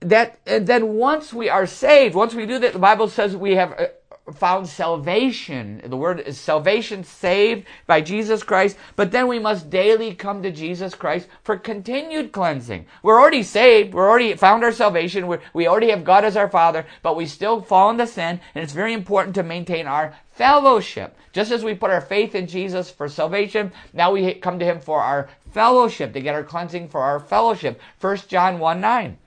That 0.00 0.40
and 0.46 0.66
then 0.66 0.94
once 0.94 1.32
we 1.32 1.48
are 1.48 1.66
saved, 1.66 2.14
once 2.14 2.34
we 2.34 2.46
do 2.46 2.58
that, 2.58 2.72
the 2.72 2.78
Bible 2.78 3.08
says 3.08 3.36
we 3.36 3.54
have 3.54 3.72
uh, 3.78 3.86
found 4.32 4.68
salvation. 4.68 5.80
The 5.84 5.96
word 5.96 6.20
is 6.20 6.38
salvation, 6.38 7.04
saved 7.04 7.66
by 7.86 8.00
Jesus 8.00 8.42
Christ. 8.42 8.76
But 8.94 9.10
then 9.10 9.26
we 9.26 9.38
must 9.38 9.70
daily 9.70 10.14
come 10.14 10.42
to 10.42 10.50
Jesus 10.50 10.94
Christ 10.94 11.28
for 11.42 11.56
continued 11.56 12.32
cleansing. 12.32 12.86
We're 13.02 13.20
already 13.20 13.42
saved. 13.42 13.94
We're 13.94 14.08
already 14.08 14.34
found 14.34 14.62
our 14.62 14.72
salvation. 14.72 15.26
We're, 15.26 15.40
we 15.52 15.66
already 15.66 15.90
have 15.90 16.04
God 16.04 16.24
as 16.24 16.36
our 16.36 16.48
Father, 16.48 16.86
but 17.02 17.16
we 17.16 17.26
still 17.26 17.60
fall 17.60 17.90
into 17.90 18.06
sin. 18.06 18.40
And 18.54 18.62
it's 18.62 18.72
very 18.72 18.92
important 18.92 19.34
to 19.36 19.42
maintain 19.42 19.86
our 19.86 20.16
fellowship. 20.42 21.16
Just 21.32 21.52
as 21.52 21.62
we 21.62 21.72
put 21.72 21.92
our 21.92 22.00
faith 22.00 22.34
in 22.34 22.48
Jesus 22.48 22.90
for 22.90 23.08
salvation, 23.08 23.70
now 23.92 24.10
we 24.10 24.34
come 24.34 24.58
to 24.58 24.64
him 24.64 24.80
for 24.80 25.00
our 25.00 25.28
fellowship, 25.52 26.12
to 26.12 26.20
get 26.20 26.34
our 26.34 26.42
cleansing 26.42 26.88
for 26.88 27.00
our 27.00 27.20
fellowship. 27.20 27.80
1 28.00 28.16
John 28.26 28.58
1 28.58 28.80
9. 28.80 29.18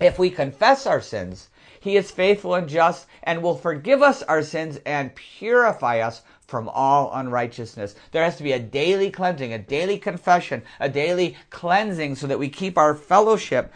If 0.00 0.18
we 0.18 0.28
confess 0.28 0.86
our 0.86 1.00
sins, 1.00 1.50
he 1.78 1.96
is 1.96 2.10
faithful 2.10 2.56
and 2.56 2.68
just 2.68 3.06
and 3.22 3.44
will 3.44 3.54
forgive 3.54 4.02
us 4.02 4.24
our 4.24 4.42
sins 4.42 4.80
and 4.84 5.14
purify 5.14 6.00
us 6.00 6.22
from 6.48 6.68
all 6.68 7.12
unrighteousness. 7.14 7.94
There 8.10 8.24
has 8.24 8.36
to 8.38 8.42
be 8.42 8.50
a 8.50 8.58
daily 8.58 9.08
cleansing, 9.08 9.52
a 9.52 9.58
daily 9.58 9.98
confession, 9.98 10.62
a 10.80 10.88
daily 10.88 11.36
cleansing 11.50 12.16
so 12.16 12.26
that 12.26 12.40
we 12.40 12.48
keep 12.48 12.76
our 12.76 12.96
fellowship 12.96 13.72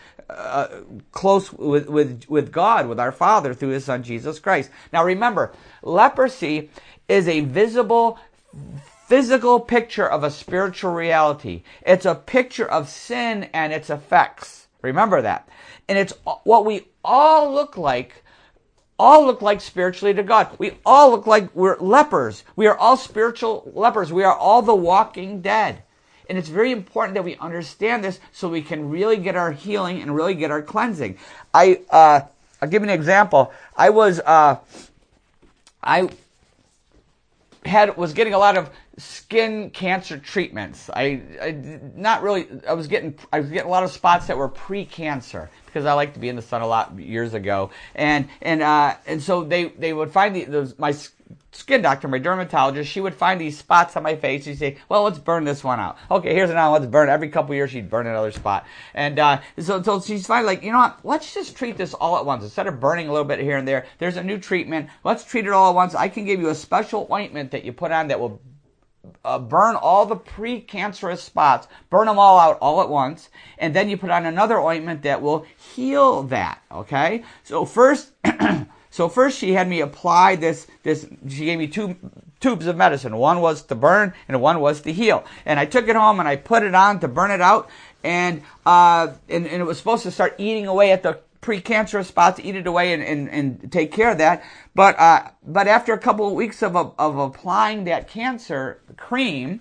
close 1.12 1.52
with, 1.52 1.88
with, 1.88 2.24
with 2.28 2.52
God, 2.52 2.88
with 2.88 3.00
our 3.00 3.12
Father 3.12 3.54
through 3.54 3.70
His 3.70 3.84
Son 3.84 4.02
Jesus 4.02 4.38
Christ. 4.38 4.70
Now 4.92 5.04
remember, 5.04 5.52
leprosy 5.82 6.70
is 7.08 7.28
a 7.28 7.40
visible, 7.40 8.18
physical 9.06 9.60
picture 9.60 10.08
of 10.08 10.24
a 10.24 10.30
spiritual 10.30 10.92
reality. 10.92 11.62
It's 11.86 12.06
a 12.06 12.14
picture 12.14 12.66
of 12.66 12.88
sin 12.88 13.48
and 13.52 13.72
its 13.72 13.90
effects. 13.90 14.68
Remember 14.82 15.22
that. 15.22 15.48
And 15.88 15.98
it's 15.98 16.14
what 16.44 16.64
we 16.64 16.88
all 17.04 17.52
look 17.52 17.76
like 17.76 18.24
all 18.98 19.26
look 19.26 19.42
like 19.42 19.60
spiritually 19.60 20.14
to 20.14 20.22
God. 20.22 20.56
We 20.58 20.78
all 20.86 21.10
look 21.10 21.26
like 21.26 21.54
we're 21.54 21.76
lepers. 21.78 22.44
We 22.54 22.66
are 22.66 22.76
all 22.76 22.96
spiritual 22.96 23.70
lepers. 23.74 24.12
We 24.12 24.22
are 24.22 24.34
all 24.34 24.62
the 24.62 24.74
walking 24.74 25.40
dead. 25.40 25.82
And 26.28 26.38
it's 26.38 26.48
very 26.48 26.72
important 26.72 27.14
that 27.14 27.24
we 27.24 27.36
understand 27.36 28.04
this 28.04 28.20
so 28.32 28.48
we 28.48 28.62
can 28.62 28.88
really 28.90 29.16
get 29.16 29.36
our 29.36 29.52
healing 29.52 30.00
and 30.02 30.14
really 30.14 30.34
get 30.34 30.50
our 30.50 30.62
cleansing. 30.62 31.18
I, 31.52 31.80
uh, 31.90 32.20
I'll 32.62 32.68
give 32.68 32.82
you 32.82 32.88
an 32.88 32.94
example. 32.94 33.52
I 33.76 33.90
was, 33.90 34.20
uh, 34.20 34.56
I 35.82 36.08
had 37.64 37.96
was 37.96 38.12
getting 38.12 38.34
a 38.34 38.38
lot 38.38 38.56
of 38.56 38.70
skin 38.98 39.70
cancer 39.70 40.18
treatments. 40.18 40.90
I, 40.90 41.22
I 41.40 41.50
not 41.96 42.22
really. 42.22 42.46
I 42.68 42.74
was 42.74 42.86
getting 42.86 43.18
I 43.32 43.40
was 43.40 43.50
getting 43.50 43.66
a 43.66 43.70
lot 43.70 43.84
of 43.84 43.90
spots 43.90 44.26
that 44.26 44.36
were 44.36 44.48
pre-cancer 44.48 45.50
because 45.66 45.86
I 45.86 45.94
like 45.94 46.14
to 46.14 46.20
be 46.20 46.28
in 46.28 46.36
the 46.36 46.42
sun 46.42 46.62
a 46.62 46.66
lot 46.66 46.98
years 46.98 47.34
ago, 47.34 47.70
and 47.94 48.28
and 48.42 48.62
uh, 48.62 48.96
and 49.06 49.22
so 49.22 49.44
they 49.44 49.66
they 49.66 49.92
would 49.92 50.10
find 50.10 50.36
the, 50.36 50.44
those 50.44 50.78
my 50.78 50.94
skin 51.54 51.82
doctor, 51.82 52.08
my 52.08 52.18
dermatologist, 52.18 52.90
she 52.90 53.00
would 53.00 53.14
find 53.14 53.40
these 53.40 53.56
spots 53.56 53.96
on 53.96 54.02
my 54.02 54.16
face. 54.16 54.44
She'd 54.44 54.58
say, 54.58 54.76
"Well, 54.88 55.04
let's 55.04 55.18
burn 55.18 55.44
this 55.44 55.64
one 55.64 55.80
out." 55.80 55.96
Okay, 56.10 56.34
here's 56.34 56.50
another. 56.50 56.78
Let's 56.78 56.90
burn. 56.90 57.08
Every 57.08 57.28
couple 57.28 57.54
years, 57.54 57.70
she'd 57.70 57.90
burn 57.90 58.06
another 58.06 58.32
spot, 58.32 58.66
and 58.94 59.18
uh, 59.18 59.40
so 59.58 59.82
so 59.82 60.00
she's 60.00 60.26
finally 60.26 60.54
like, 60.54 60.62
you 60.62 60.72
know 60.72 60.78
what? 60.78 61.00
Let's 61.04 61.32
just 61.32 61.56
treat 61.56 61.76
this 61.76 61.94
all 61.94 62.18
at 62.18 62.26
once 62.26 62.44
instead 62.44 62.66
of 62.66 62.80
burning 62.80 63.08
a 63.08 63.12
little 63.12 63.26
bit 63.26 63.40
here 63.40 63.56
and 63.56 63.66
there. 63.66 63.86
There's 63.98 64.16
a 64.16 64.22
new 64.22 64.38
treatment. 64.38 64.88
Let's 65.04 65.24
treat 65.24 65.46
it 65.46 65.52
all 65.52 65.70
at 65.70 65.74
once. 65.74 65.94
I 65.94 66.08
can 66.08 66.24
give 66.24 66.40
you 66.40 66.48
a 66.48 66.54
special 66.54 67.08
ointment 67.10 67.50
that 67.52 67.64
you 67.64 67.72
put 67.72 67.92
on 67.92 68.08
that 68.08 68.20
will 68.20 68.40
uh, 69.24 69.38
burn 69.38 69.76
all 69.76 70.06
the 70.06 70.16
precancerous 70.16 71.18
spots, 71.18 71.68
burn 71.90 72.06
them 72.06 72.18
all 72.18 72.38
out 72.38 72.58
all 72.60 72.80
at 72.82 72.88
once, 72.88 73.30
and 73.58 73.74
then 73.74 73.88
you 73.88 73.96
put 73.96 74.10
on 74.10 74.26
another 74.26 74.58
ointment 74.58 75.02
that 75.02 75.22
will 75.22 75.46
heal 75.74 76.24
that. 76.24 76.60
Okay, 76.70 77.24
so 77.42 77.64
first. 77.64 78.12
So 78.94 79.08
first 79.08 79.40
she 79.40 79.54
had 79.54 79.66
me 79.66 79.80
apply 79.80 80.36
this, 80.36 80.68
this, 80.84 81.04
she 81.28 81.46
gave 81.46 81.58
me 81.58 81.66
two 81.66 81.96
tubes 82.38 82.68
of 82.68 82.76
medicine. 82.76 83.16
One 83.16 83.40
was 83.40 83.62
to 83.62 83.74
burn 83.74 84.14
and 84.28 84.40
one 84.40 84.60
was 84.60 84.82
to 84.82 84.92
heal. 84.92 85.24
And 85.44 85.58
I 85.58 85.66
took 85.66 85.88
it 85.88 85.96
home 85.96 86.20
and 86.20 86.28
I 86.28 86.36
put 86.36 86.62
it 86.62 86.76
on 86.76 87.00
to 87.00 87.08
burn 87.08 87.32
it 87.32 87.40
out. 87.40 87.68
And, 88.04 88.42
uh, 88.64 89.08
and, 89.28 89.48
and 89.48 89.60
it 89.60 89.64
was 89.64 89.78
supposed 89.78 90.04
to 90.04 90.12
start 90.12 90.36
eating 90.38 90.68
away 90.68 90.92
at 90.92 91.02
the 91.02 91.18
precancerous 91.42 92.04
spots, 92.04 92.38
eat 92.38 92.54
it 92.54 92.68
away 92.68 92.92
and, 92.92 93.02
and, 93.02 93.28
and 93.30 93.72
take 93.72 93.90
care 93.90 94.12
of 94.12 94.18
that. 94.18 94.44
But, 94.76 94.96
uh, 95.00 95.28
but 95.44 95.66
after 95.66 95.92
a 95.92 95.98
couple 95.98 96.28
of 96.28 96.34
weeks 96.34 96.62
of, 96.62 96.76
of 96.76 97.18
applying 97.18 97.82
that 97.86 98.06
cancer 98.06 98.78
cream, 98.96 99.58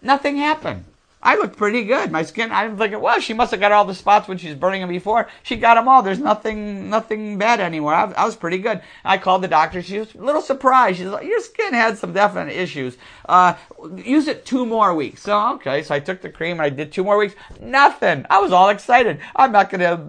nothing 0.00 0.36
happened. 0.36 0.84
I 1.22 1.36
looked 1.36 1.56
pretty 1.56 1.84
good. 1.84 2.12
My 2.12 2.22
skin, 2.22 2.52
I 2.52 2.68
was 2.68 2.78
thinking, 2.78 3.00
well, 3.00 3.18
she 3.20 3.34
must 3.34 3.50
have 3.50 3.60
got 3.60 3.72
all 3.72 3.84
the 3.84 3.94
spots 3.94 4.28
when 4.28 4.38
she 4.38 4.48
was 4.48 4.56
burning 4.56 4.80
them 4.80 4.90
before. 4.90 5.28
She 5.42 5.56
got 5.56 5.74
them 5.74 5.88
all. 5.88 6.02
There's 6.02 6.20
nothing, 6.20 6.88
nothing 6.90 7.38
bad 7.38 7.58
anywhere. 7.58 7.94
I, 7.94 8.12
I 8.12 8.24
was 8.24 8.36
pretty 8.36 8.58
good. 8.58 8.82
I 9.04 9.18
called 9.18 9.42
the 9.42 9.48
doctor. 9.48 9.82
She 9.82 9.98
was 9.98 10.14
a 10.14 10.18
little 10.18 10.40
surprised. 10.40 10.98
She's 10.98 11.08
like, 11.08 11.26
your 11.26 11.40
skin 11.40 11.74
had 11.74 11.98
some 11.98 12.12
definite 12.12 12.54
issues. 12.54 12.96
Uh, 13.28 13.54
use 13.96 14.28
it 14.28 14.46
two 14.46 14.64
more 14.64 14.94
weeks. 14.94 15.22
So, 15.22 15.54
okay. 15.54 15.82
So 15.82 15.94
I 15.94 16.00
took 16.00 16.20
the 16.20 16.30
cream 16.30 16.52
and 16.52 16.62
I 16.62 16.70
did 16.70 16.92
two 16.92 17.02
more 17.02 17.18
weeks. 17.18 17.34
Nothing. 17.60 18.24
I 18.30 18.38
was 18.38 18.52
all 18.52 18.68
excited. 18.68 19.18
I'm 19.34 19.50
not 19.50 19.70
going 19.70 19.80
to 19.80 20.00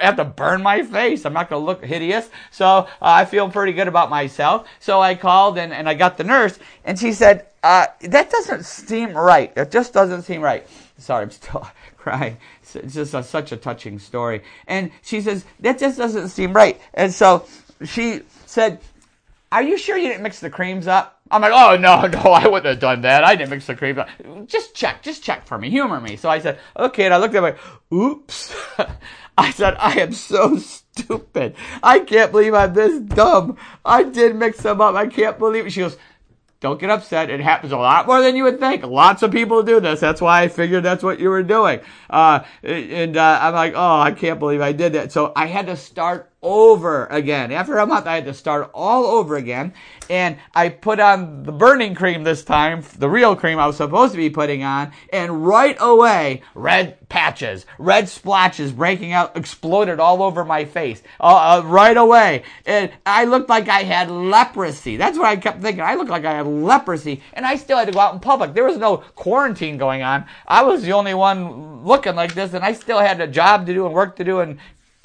have 0.00 0.16
to 0.16 0.24
burn 0.24 0.62
my 0.62 0.82
face. 0.82 1.24
I'm 1.24 1.32
not 1.32 1.48
going 1.48 1.60
to 1.60 1.66
look 1.66 1.84
hideous. 1.84 2.28
So 2.50 2.66
uh, 2.66 2.86
I 3.00 3.24
feel 3.24 3.48
pretty 3.48 3.72
good 3.72 3.88
about 3.88 4.10
myself. 4.10 4.68
So 4.80 5.00
I 5.00 5.14
called 5.14 5.58
and, 5.58 5.72
and 5.72 5.88
I 5.88 5.94
got 5.94 6.16
the 6.16 6.24
nurse 6.24 6.58
and 6.84 6.98
she 6.98 7.12
said, 7.12 7.46
uh, 7.62 7.86
that 8.00 8.30
doesn't 8.30 8.64
seem 8.64 9.12
right. 9.14 9.52
It 9.56 9.70
just 9.70 9.92
doesn't 9.92 10.22
seem 10.22 10.40
right. 10.40 10.66
Sorry, 10.98 11.22
I'm 11.22 11.30
still 11.30 11.66
crying. 11.96 12.36
It's 12.62 12.94
just 12.94 13.14
a, 13.14 13.22
such 13.22 13.52
a 13.52 13.56
touching 13.56 13.98
story. 13.98 14.42
And 14.66 14.90
she 15.02 15.20
says, 15.20 15.44
that 15.60 15.78
just 15.78 15.98
doesn't 15.98 16.28
seem 16.28 16.52
right. 16.52 16.80
And 16.94 17.12
so 17.12 17.46
she 17.84 18.22
said, 18.46 18.80
are 19.50 19.62
you 19.62 19.78
sure 19.78 19.96
you 19.96 20.08
didn't 20.08 20.22
mix 20.22 20.40
the 20.40 20.50
creams 20.50 20.86
up? 20.86 21.20
I'm 21.30 21.40
like, 21.40 21.52
oh, 21.54 21.76
no, 21.76 22.06
no, 22.06 22.32
I 22.32 22.46
wouldn't 22.46 22.66
have 22.66 22.80
done 22.80 23.02
that. 23.02 23.24
I 23.24 23.34
didn't 23.34 23.50
mix 23.50 23.66
the 23.66 23.74
creams 23.74 23.98
up. 23.98 24.08
Just 24.46 24.74
check, 24.74 25.02
just 25.02 25.22
check 25.22 25.46
for 25.46 25.58
me, 25.58 25.70
humor 25.70 26.00
me. 26.00 26.16
So 26.16 26.28
I 26.28 26.38
said, 26.38 26.58
okay. 26.76 27.06
And 27.06 27.14
I 27.14 27.18
looked 27.18 27.34
at 27.34 27.42
my, 27.42 27.54
oops. 27.96 28.54
I 29.38 29.52
said, 29.52 29.76
I 29.78 30.00
am 30.00 30.12
so 30.12 30.56
stupid. 30.58 31.54
I 31.80 32.00
can't 32.00 32.32
believe 32.32 32.54
I'm 32.54 32.74
this 32.74 33.00
dumb. 33.00 33.56
I 33.84 34.02
did 34.02 34.34
mix 34.34 34.60
them 34.62 34.80
up. 34.80 34.96
I 34.96 35.06
can't 35.06 35.38
believe 35.38 35.66
it. 35.66 35.70
She 35.70 35.80
goes, 35.80 35.96
don't 36.60 36.80
get 36.80 36.90
upset. 36.90 37.30
It 37.30 37.38
happens 37.38 37.70
a 37.70 37.76
lot 37.76 38.08
more 38.08 38.20
than 38.20 38.34
you 38.34 38.42
would 38.42 38.58
think. 38.58 38.84
Lots 38.84 39.22
of 39.22 39.30
people 39.30 39.62
do 39.62 39.78
this. 39.78 40.00
That's 40.00 40.20
why 40.20 40.42
I 40.42 40.48
figured 40.48 40.82
that's 40.82 41.04
what 41.04 41.20
you 41.20 41.28
were 41.28 41.44
doing. 41.44 41.78
Uh, 42.10 42.40
and 42.64 43.16
uh, 43.16 43.38
I'm 43.40 43.54
like, 43.54 43.74
oh, 43.76 44.00
I 44.00 44.10
can't 44.10 44.40
believe 44.40 44.60
I 44.60 44.72
did 44.72 44.94
that. 44.94 45.12
So 45.12 45.32
I 45.36 45.46
had 45.46 45.66
to 45.66 45.76
start 45.76 46.27
over 46.42 47.06
again. 47.06 47.50
After 47.50 47.78
a 47.78 47.86
month, 47.86 48.06
I 48.06 48.14
had 48.14 48.24
to 48.26 48.34
start 48.34 48.70
all 48.72 49.06
over 49.06 49.36
again. 49.36 49.74
And 50.08 50.38
I 50.54 50.68
put 50.68 51.00
on 51.00 51.42
the 51.42 51.52
burning 51.52 51.94
cream 51.94 52.22
this 52.22 52.44
time, 52.44 52.84
the 52.98 53.10
real 53.10 53.34
cream 53.34 53.58
I 53.58 53.66
was 53.66 53.76
supposed 53.76 54.12
to 54.12 54.18
be 54.18 54.30
putting 54.30 54.62
on. 54.62 54.92
And 55.12 55.44
right 55.46 55.76
away, 55.80 56.42
red 56.54 57.08
patches, 57.08 57.66
red 57.78 58.08
splotches 58.08 58.72
breaking 58.72 59.12
out, 59.12 59.36
exploded 59.36 59.98
all 59.98 60.22
over 60.22 60.44
my 60.44 60.64
face. 60.64 61.02
Uh, 61.20 61.58
uh, 61.58 61.62
right 61.66 61.96
away. 61.96 62.44
And 62.66 62.92
I 63.04 63.24
looked 63.24 63.48
like 63.48 63.68
I 63.68 63.82
had 63.82 64.10
leprosy. 64.10 64.96
That's 64.96 65.18
what 65.18 65.26
I 65.26 65.36
kept 65.36 65.60
thinking. 65.60 65.82
I 65.82 65.94
looked 65.94 66.10
like 66.10 66.24
I 66.24 66.34
had 66.34 66.46
leprosy. 66.46 67.20
And 67.32 67.44
I 67.44 67.56
still 67.56 67.78
had 67.78 67.86
to 67.86 67.92
go 67.92 68.00
out 68.00 68.14
in 68.14 68.20
public. 68.20 68.54
There 68.54 68.64
was 68.64 68.78
no 68.78 68.98
quarantine 68.98 69.76
going 69.76 70.02
on. 70.02 70.24
I 70.46 70.62
was 70.62 70.82
the 70.82 70.92
only 70.92 71.14
one 71.14 71.84
looking 71.84 72.14
like 72.14 72.34
this. 72.34 72.54
And 72.54 72.64
I 72.64 72.72
still 72.72 73.00
had 73.00 73.20
a 73.20 73.26
job 73.26 73.66
to 73.66 73.74
do 73.74 73.86
and 73.86 73.94
work 73.94 74.14
to 74.16 74.24
do 74.24 74.40
and 74.40 74.58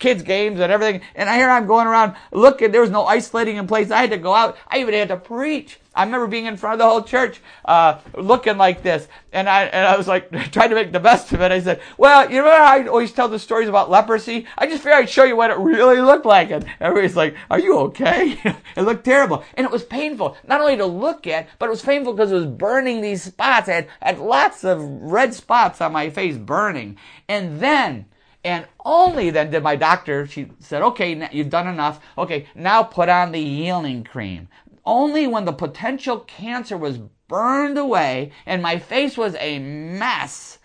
kids 0.04 0.22
games 0.22 0.60
and 0.60 0.70
everything. 0.70 1.02
And 1.16 1.30
here 1.30 1.50
I'm 1.50 1.66
going 1.66 1.88
around 1.88 2.16
looking. 2.34 2.72
There 2.72 2.82
was 2.82 2.90
no 2.90 3.06
isolating 3.06 3.56
in 3.56 3.68
place. 3.68 3.90
I 3.90 4.02
had 4.02 4.12
to 4.12 4.18
go 4.18 4.34
out. 4.34 4.58
I 4.68 4.80
even 4.80 4.94
had 4.94 5.08
to 5.08 5.18
preach. 5.18 5.80
I 5.96 6.04
remember 6.04 6.28
being 6.28 6.46
in 6.46 6.58
front 6.58 6.74
of 6.74 6.80
the 6.80 6.90
whole 6.90 7.04
church, 7.04 7.40
uh, 7.66 8.00
looking 8.16 8.58
like 8.58 8.82
this, 8.82 9.08
and 9.32 9.48
I 9.48 9.66
and 9.66 9.88
I 9.88 9.96
was 9.96 10.08
like 10.08 10.30
trying 10.52 10.70
to 10.70 10.76
make 10.76 10.92
the 10.92 11.00
best 11.00 11.32
of 11.32 11.42
it. 11.42 11.52
I 11.52 11.62
said, 11.62 11.82
"Well, 11.98 12.30
you 12.30 12.42
know 12.42 12.50
I 12.50 12.86
always 12.88 13.14
tell 13.14 13.30
the 13.30 13.40
stories 13.40 13.70
about 13.70 13.90
leprosy. 13.90 14.46
I 14.58 14.66
just 14.66 14.84
figured 14.84 15.04
I'd 15.04 15.10
show 15.10 15.24
you 15.24 15.38
what 15.38 15.52
it 15.52 15.58
really 15.58 16.02
looked 16.02 16.26
like." 16.26 16.50
And 16.50 16.66
everybody's 16.80 17.16
like, 17.16 17.36
"Are 17.50 17.60
you 17.60 17.78
okay?" 17.78 18.40
it 18.76 18.82
looked 18.82 19.06
terrible, 19.06 19.44
and 19.54 19.66
it 19.66 19.72
was 19.72 19.84
painful 19.84 20.36
not 20.48 20.62
only 20.62 20.78
to 20.78 20.86
look 20.86 21.28
at, 21.28 21.48
but 21.60 21.68
it 21.68 21.70
was 21.70 21.84
painful 21.84 22.14
because 22.14 22.32
it 22.32 22.36
was 22.36 22.48
burning 22.48 23.02
these 23.02 23.24
spots. 23.24 23.70
I 23.70 23.74
had, 23.74 23.88
I 24.02 24.08
had 24.08 24.20
lots 24.20 24.64
of 24.64 24.82
red 24.82 25.34
spots 25.34 25.80
on 25.80 25.94
my 25.94 26.10
face 26.10 26.38
burning, 26.38 26.98
and 27.30 27.60
then. 27.62 28.08
And 28.44 28.68
only 28.84 29.30
then 29.30 29.52
did 29.52 29.64
my 29.64 29.76
doctor, 29.78 30.28
she 30.28 30.48
said, 30.60 30.82
okay, 30.82 31.30
you've 31.32 31.50
done 31.50 31.68
enough. 31.68 32.02
Okay, 32.18 32.48
now 32.56 32.84
put 32.84 33.08
on 33.08 33.32
the 33.32 33.44
healing 33.44 34.04
cream 34.04 34.50
only 34.86 35.28
when 35.28 35.46
the 35.46 35.54
potential 35.54 36.20
cancer 36.20 36.78
was 36.78 37.00
burned 37.28 37.78
away 37.78 38.32
and 38.46 38.62
my 38.62 38.78
face 38.78 39.18
was 39.18 39.36
a 39.40 39.60
mess, 39.60 40.60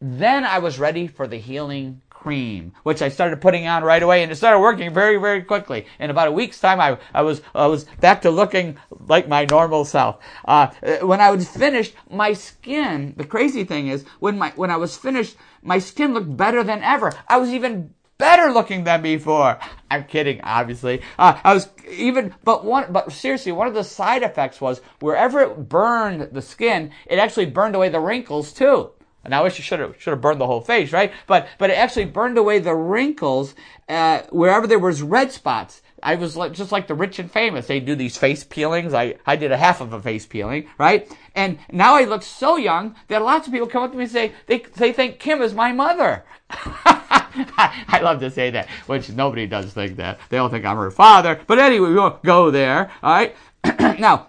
then 0.00 0.44
I 0.44 0.58
was 0.58 0.78
ready 0.78 1.06
for 1.06 1.26
the 1.26 1.38
healing 1.38 2.02
cream, 2.22 2.72
which 2.84 3.02
I 3.02 3.08
started 3.08 3.40
putting 3.40 3.66
on 3.66 3.82
right 3.82 4.02
away, 4.02 4.22
and 4.22 4.30
it 4.30 4.36
started 4.36 4.60
working 4.60 4.94
very, 4.94 5.16
very 5.16 5.42
quickly. 5.42 5.86
In 5.98 6.08
about 6.08 6.28
a 6.28 6.32
week's 6.32 6.60
time, 6.60 6.80
I, 6.80 6.98
I 7.12 7.22
was 7.22 7.42
I 7.54 7.66
was 7.66 7.84
back 8.00 8.22
to 8.22 8.30
looking 8.30 8.78
like 9.08 9.26
my 9.26 9.44
normal 9.50 9.84
self. 9.84 10.18
Uh, 10.44 10.68
when 11.02 11.20
I 11.20 11.32
was 11.32 11.48
finished, 11.48 11.94
my 12.08 12.32
skin. 12.32 13.14
The 13.16 13.24
crazy 13.24 13.64
thing 13.64 13.88
is, 13.88 14.04
when 14.20 14.38
my 14.38 14.52
when 14.54 14.70
I 14.70 14.76
was 14.76 14.96
finished, 14.96 15.36
my 15.62 15.80
skin 15.80 16.14
looked 16.14 16.36
better 16.36 16.62
than 16.62 16.82
ever. 16.82 17.12
I 17.26 17.38
was 17.38 17.50
even 17.50 17.92
better 18.18 18.52
looking 18.52 18.84
than 18.84 19.02
before. 19.02 19.58
I'm 19.90 20.04
kidding, 20.04 20.40
obviously. 20.42 21.02
Uh, 21.18 21.40
I 21.42 21.54
was 21.54 21.68
even, 21.90 22.32
but 22.44 22.64
one, 22.64 22.92
but 22.92 23.10
seriously, 23.10 23.50
one 23.50 23.66
of 23.66 23.74
the 23.74 23.82
side 23.82 24.22
effects 24.22 24.60
was 24.60 24.80
wherever 25.00 25.40
it 25.40 25.68
burned 25.68 26.28
the 26.30 26.42
skin, 26.42 26.92
it 27.06 27.18
actually 27.18 27.46
burned 27.46 27.74
away 27.74 27.88
the 27.88 27.98
wrinkles 27.98 28.52
too. 28.52 28.92
And 29.24 29.34
I 29.34 29.40
wish 29.42 29.58
you 29.58 29.64
should 29.64 29.80
have 29.80 29.94
should 30.00 30.10
have 30.10 30.20
burned 30.20 30.40
the 30.40 30.46
whole 30.46 30.60
face, 30.60 30.92
right? 30.92 31.12
But 31.26 31.48
but 31.58 31.70
it 31.70 31.78
actually 31.78 32.06
burned 32.06 32.38
away 32.38 32.58
the 32.58 32.74
wrinkles 32.74 33.54
uh, 33.88 34.22
wherever 34.30 34.66
there 34.66 34.78
was 34.78 35.02
red 35.02 35.32
spots. 35.32 35.82
I 36.02 36.16
was 36.16 36.36
like, 36.36 36.52
just 36.52 36.72
like 36.72 36.88
the 36.88 36.94
rich 36.94 37.18
and 37.18 37.30
famous. 37.30 37.68
They 37.68 37.78
do 37.78 37.94
these 37.94 38.16
face 38.16 38.42
peelings. 38.42 38.92
I, 38.92 39.16
I 39.24 39.36
did 39.36 39.52
a 39.52 39.56
half 39.56 39.80
of 39.80 39.92
a 39.92 40.02
face 40.02 40.26
peeling, 40.26 40.68
right? 40.76 41.08
And 41.34 41.58
now 41.70 41.94
I 41.94 42.04
look 42.04 42.22
so 42.22 42.56
young 42.56 42.96
that 43.08 43.22
lots 43.22 43.46
of 43.46 43.52
people 43.52 43.68
come 43.68 43.84
up 43.84 43.92
to 43.92 43.96
me 43.96 44.04
and 44.04 44.12
say, 44.12 44.32
they, 44.46 44.58
they 44.58 44.92
think 44.92 45.20
Kim 45.20 45.40
is 45.42 45.54
my 45.54 45.70
mother. 45.70 46.24
I 46.50 48.00
love 48.02 48.20
to 48.20 48.30
say 48.30 48.50
that, 48.50 48.68
which 48.86 49.10
nobody 49.10 49.46
does 49.46 49.72
think 49.72 49.96
that. 49.96 50.18
They 50.28 50.38
all 50.38 50.48
think 50.48 50.64
I'm 50.64 50.76
her 50.76 50.90
father. 50.90 51.40
But 51.46 51.60
anyway, 51.60 51.90
we 51.90 51.94
won't 51.94 52.22
go 52.24 52.50
there, 52.50 52.90
alright? 53.02 53.36
now, 53.78 54.28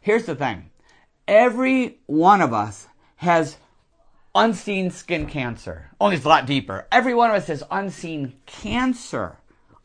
here's 0.00 0.26
the 0.26 0.34
thing. 0.34 0.70
Every 1.28 2.00
one 2.06 2.42
of 2.42 2.52
us 2.52 2.88
has 3.16 3.56
unseen 4.34 4.90
skin 4.90 5.26
cancer. 5.26 5.90
Oh, 6.00 6.06
Only 6.06 6.16
it's 6.16 6.24
a 6.24 6.28
lot 6.28 6.46
deeper. 6.46 6.86
Every 6.92 7.14
one 7.14 7.30
of 7.30 7.36
us 7.36 7.46
has 7.48 7.62
unseen 7.70 8.34
cancer 8.46 9.38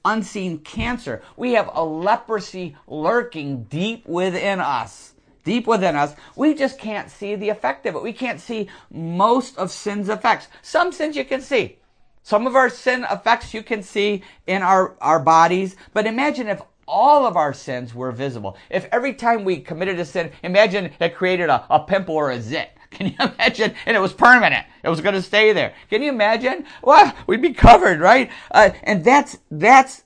unseen 0.06 0.60
cancer. 0.60 1.22
We 1.38 1.54
have 1.54 1.70
a 1.74 1.84
leprosy 1.84 2.76
lurking 2.88 3.64
deep 3.64 4.08
within 4.08 4.60
us. 4.60 5.14
Deep 5.44 5.66
within 5.66 5.96
us. 5.96 6.16
We 6.36 6.54
just 6.54 6.78
can't 6.78 7.10
see 7.10 7.36
the 7.36 7.50
effect 7.50 7.86
of 7.86 7.96
it. 7.96 8.04
We 8.04 8.14
can't 8.14 8.40
see 8.40 8.70
most 8.92 9.58
of 9.58 9.72
sin's 9.72 10.10
effects. 10.10 10.48
Some 10.62 10.92
sins 10.92 11.16
you 11.16 11.26
can 11.26 11.42
see. 11.42 11.78
Some 12.24 12.46
of 12.46 12.56
our 12.56 12.70
sin 12.70 13.06
effects 13.10 13.54
you 13.54 13.64
can 13.64 13.82
see 13.82 14.24
in 14.46 14.62
our, 14.62 14.96
our 15.02 15.20
bodies. 15.20 15.76
But 15.94 16.06
imagine 16.06 16.48
if 16.48 16.62
all 16.88 17.26
of 17.26 17.38
our 17.38 17.54
sins 17.54 17.96
were 17.96 18.12
visible. 18.12 18.58
If 18.70 18.88
every 18.92 19.16
time 19.16 19.44
we 19.44 19.60
committed 19.60 20.00
a 20.00 20.06
sin, 20.06 20.32
imagine 20.44 20.92
it 21.00 21.16
created 21.16 21.50
a, 21.50 21.66
a 21.70 21.80
pimple 21.80 22.16
or 22.16 22.30
a 22.30 22.40
zit. 22.40 22.72
Can 22.92 23.08
you 23.08 23.16
imagine? 23.20 23.74
And 23.86 23.98
it 23.98 24.00
was 24.00 24.14
permanent. 24.14 24.66
It 24.84 24.89
was 24.89 25.02
going 25.02 25.16
to 25.16 25.22
stay 25.22 25.54
there. 25.54 25.74
Can 25.89 26.02
you 26.04 26.10
imagine? 26.10 26.66
Well, 26.84 27.14
we'd 27.26 27.42
be 27.42 27.54
covered, 27.54 28.00
right? 28.00 28.30
Uh, 28.52 28.72
and 28.84 29.04
that's, 29.04 29.38
that's 29.50 30.04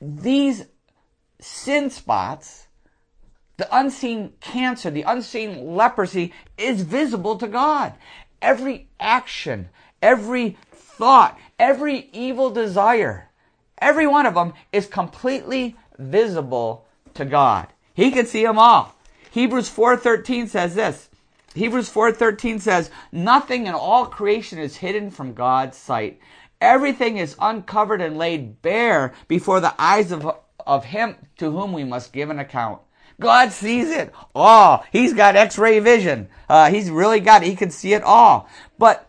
these 0.00 0.66
sin 1.40 1.90
spots, 1.90 2.66
the 3.56 3.68
unseen 3.76 4.32
cancer, 4.40 4.90
the 4.90 5.02
unseen 5.02 5.74
leprosy 5.74 6.32
is 6.56 6.82
visible 6.82 7.36
to 7.36 7.48
God. 7.48 7.94
Every 8.40 8.88
action, 9.00 9.68
every 10.00 10.56
thought, 10.72 11.38
every 11.58 12.08
evil 12.12 12.50
desire, 12.50 13.30
every 13.78 14.06
one 14.06 14.26
of 14.26 14.34
them 14.34 14.52
is 14.72 14.86
completely 14.86 15.76
visible 15.98 16.86
to 17.14 17.24
God. 17.24 17.66
He 17.94 18.12
can 18.12 18.26
see 18.26 18.44
them 18.44 18.58
all. 18.58 18.94
Hebrews 19.32 19.68
4:13 19.68 20.48
says 20.48 20.76
this. 20.76 21.07
Hebrews 21.58 21.90
4:13 21.90 22.60
says, 22.60 22.90
"Nothing 23.10 23.66
in 23.66 23.74
all 23.74 24.06
creation 24.06 24.58
is 24.58 24.76
hidden 24.76 25.10
from 25.10 25.34
God's 25.34 25.76
sight. 25.76 26.20
Everything 26.60 27.16
is 27.16 27.36
uncovered 27.40 28.00
and 28.00 28.16
laid 28.16 28.62
bare 28.62 29.12
before 29.26 29.60
the 29.60 29.74
eyes 29.78 30.12
of, 30.12 30.30
of 30.66 30.84
him 30.86 31.16
to 31.38 31.50
whom 31.50 31.72
we 31.72 31.84
must 31.84 32.12
give 32.12 32.30
an 32.30 32.38
account." 32.38 32.80
God 33.20 33.52
sees 33.52 33.90
it 33.90 34.12
all. 34.34 34.84
He's 34.92 35.12
got 35.12 35.34
X-ray 35.34 35.80
vision. 35.80 36.28
Uh, 36.48 36.70
he's 36.70 36.90
really 36.90 37.18
got 37.18 37.42
it. 37.42 37.48
He 37.48 37.56
can 37.56 37.70
see 37.70 37.92
it 37.92 38.04
all. 38.04 38.48
But 38.78 39.08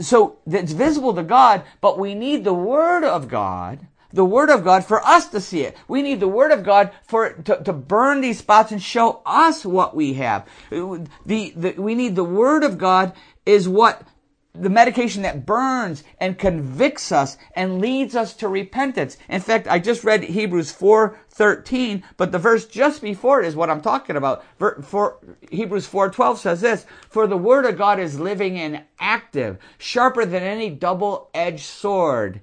so 0.00 0.38
it's 0.46 0.72
visible 0.72 1.14
to 1.14 1.22
God, 1.22 1.62
but 1.80 1.98
we 1.98 2.14
need 2.14 2.42
the 2.42 2.54
Word 2.54 3.04
of 3.04 3.28
God 3.28 3.86
the 4.14 4.24
Word 4.24 4.48
of 4.48 4.64
God 4.64 4.84
for 4.84 5.04
us 5.04 5.28
to 5.28 5.40
see 5.40 5.62
it. 5.62 5.76
We 5.88 6.00
need 6.00 6.20
the 6.20 6.28
Word 6.28 6.52
of 6.52 6.62
God 6.62 6.92
for 7.06 7.32
to, 7.32 7.62
to 7.62 7.72
burn 7.72 8.20
these 8.20 8.38
spots 8.38 8.72
and 8.72 8.82
show 8.82 9.20
us 9.26 9.64
what 9.64 9.94
we 9.94 10.14
have. 10.14 10.46
The, 10.70 11.08
the, 11.56 11.74
we 11.76 11.94
need 11.94 12.14
the 12.14 12.24
Word 12.24 12.62
of 12.64 12.78
God 12.78 13.12
is 13.44 13.68
what 13.68 14.06
the 14.56 14.70
medication 14.70 15.22
that 15.22 15.44
burns 15.44 16.04
and 16.20 16.38
convicts 16.38 17.10
us 17.10 17.36
and 17.56 17.80
leads 17.80 18.14
us 18.14 18.34
to 18.34 18.46
repentance. 18.46 19.16
In 19.28 19.40
fact, 19.40 19.66
I 19.66 19.80
just 19.80 20.04
read 20.04 20.22
Hebrews 20.22 20.72
4:13, 20.72 22.04
but 22.16 22.30
the 22.30 22.38
verse 22.38 22.64
just 22.64 23.02
before 23.02 23.42
it 23.42 23.46
is 23.46 23.56
what 23.56 23.68
I'm 23.68 23.80
talking 23.80 24.14
about. 24.14 24.44
For, 24.56 25.18
Hebrews 25.50 25.88
4:12 25.88 26.38
says 26.38 26.60
this, 26.60 26.86
"For 27.08 27.26
the 27.26 27.36
word 27.36 27.66
of 27.66 27.76
God 27.76 27.98
is 27.98 28.20
living 28.20 28.56
and 28.56 28.84
active, 29.00 29.58
sharper 29.76 30.24
than 30.24 30.44
any 30.44 30.70
double-edged 30.70 31.64
sword." 31.64 32.40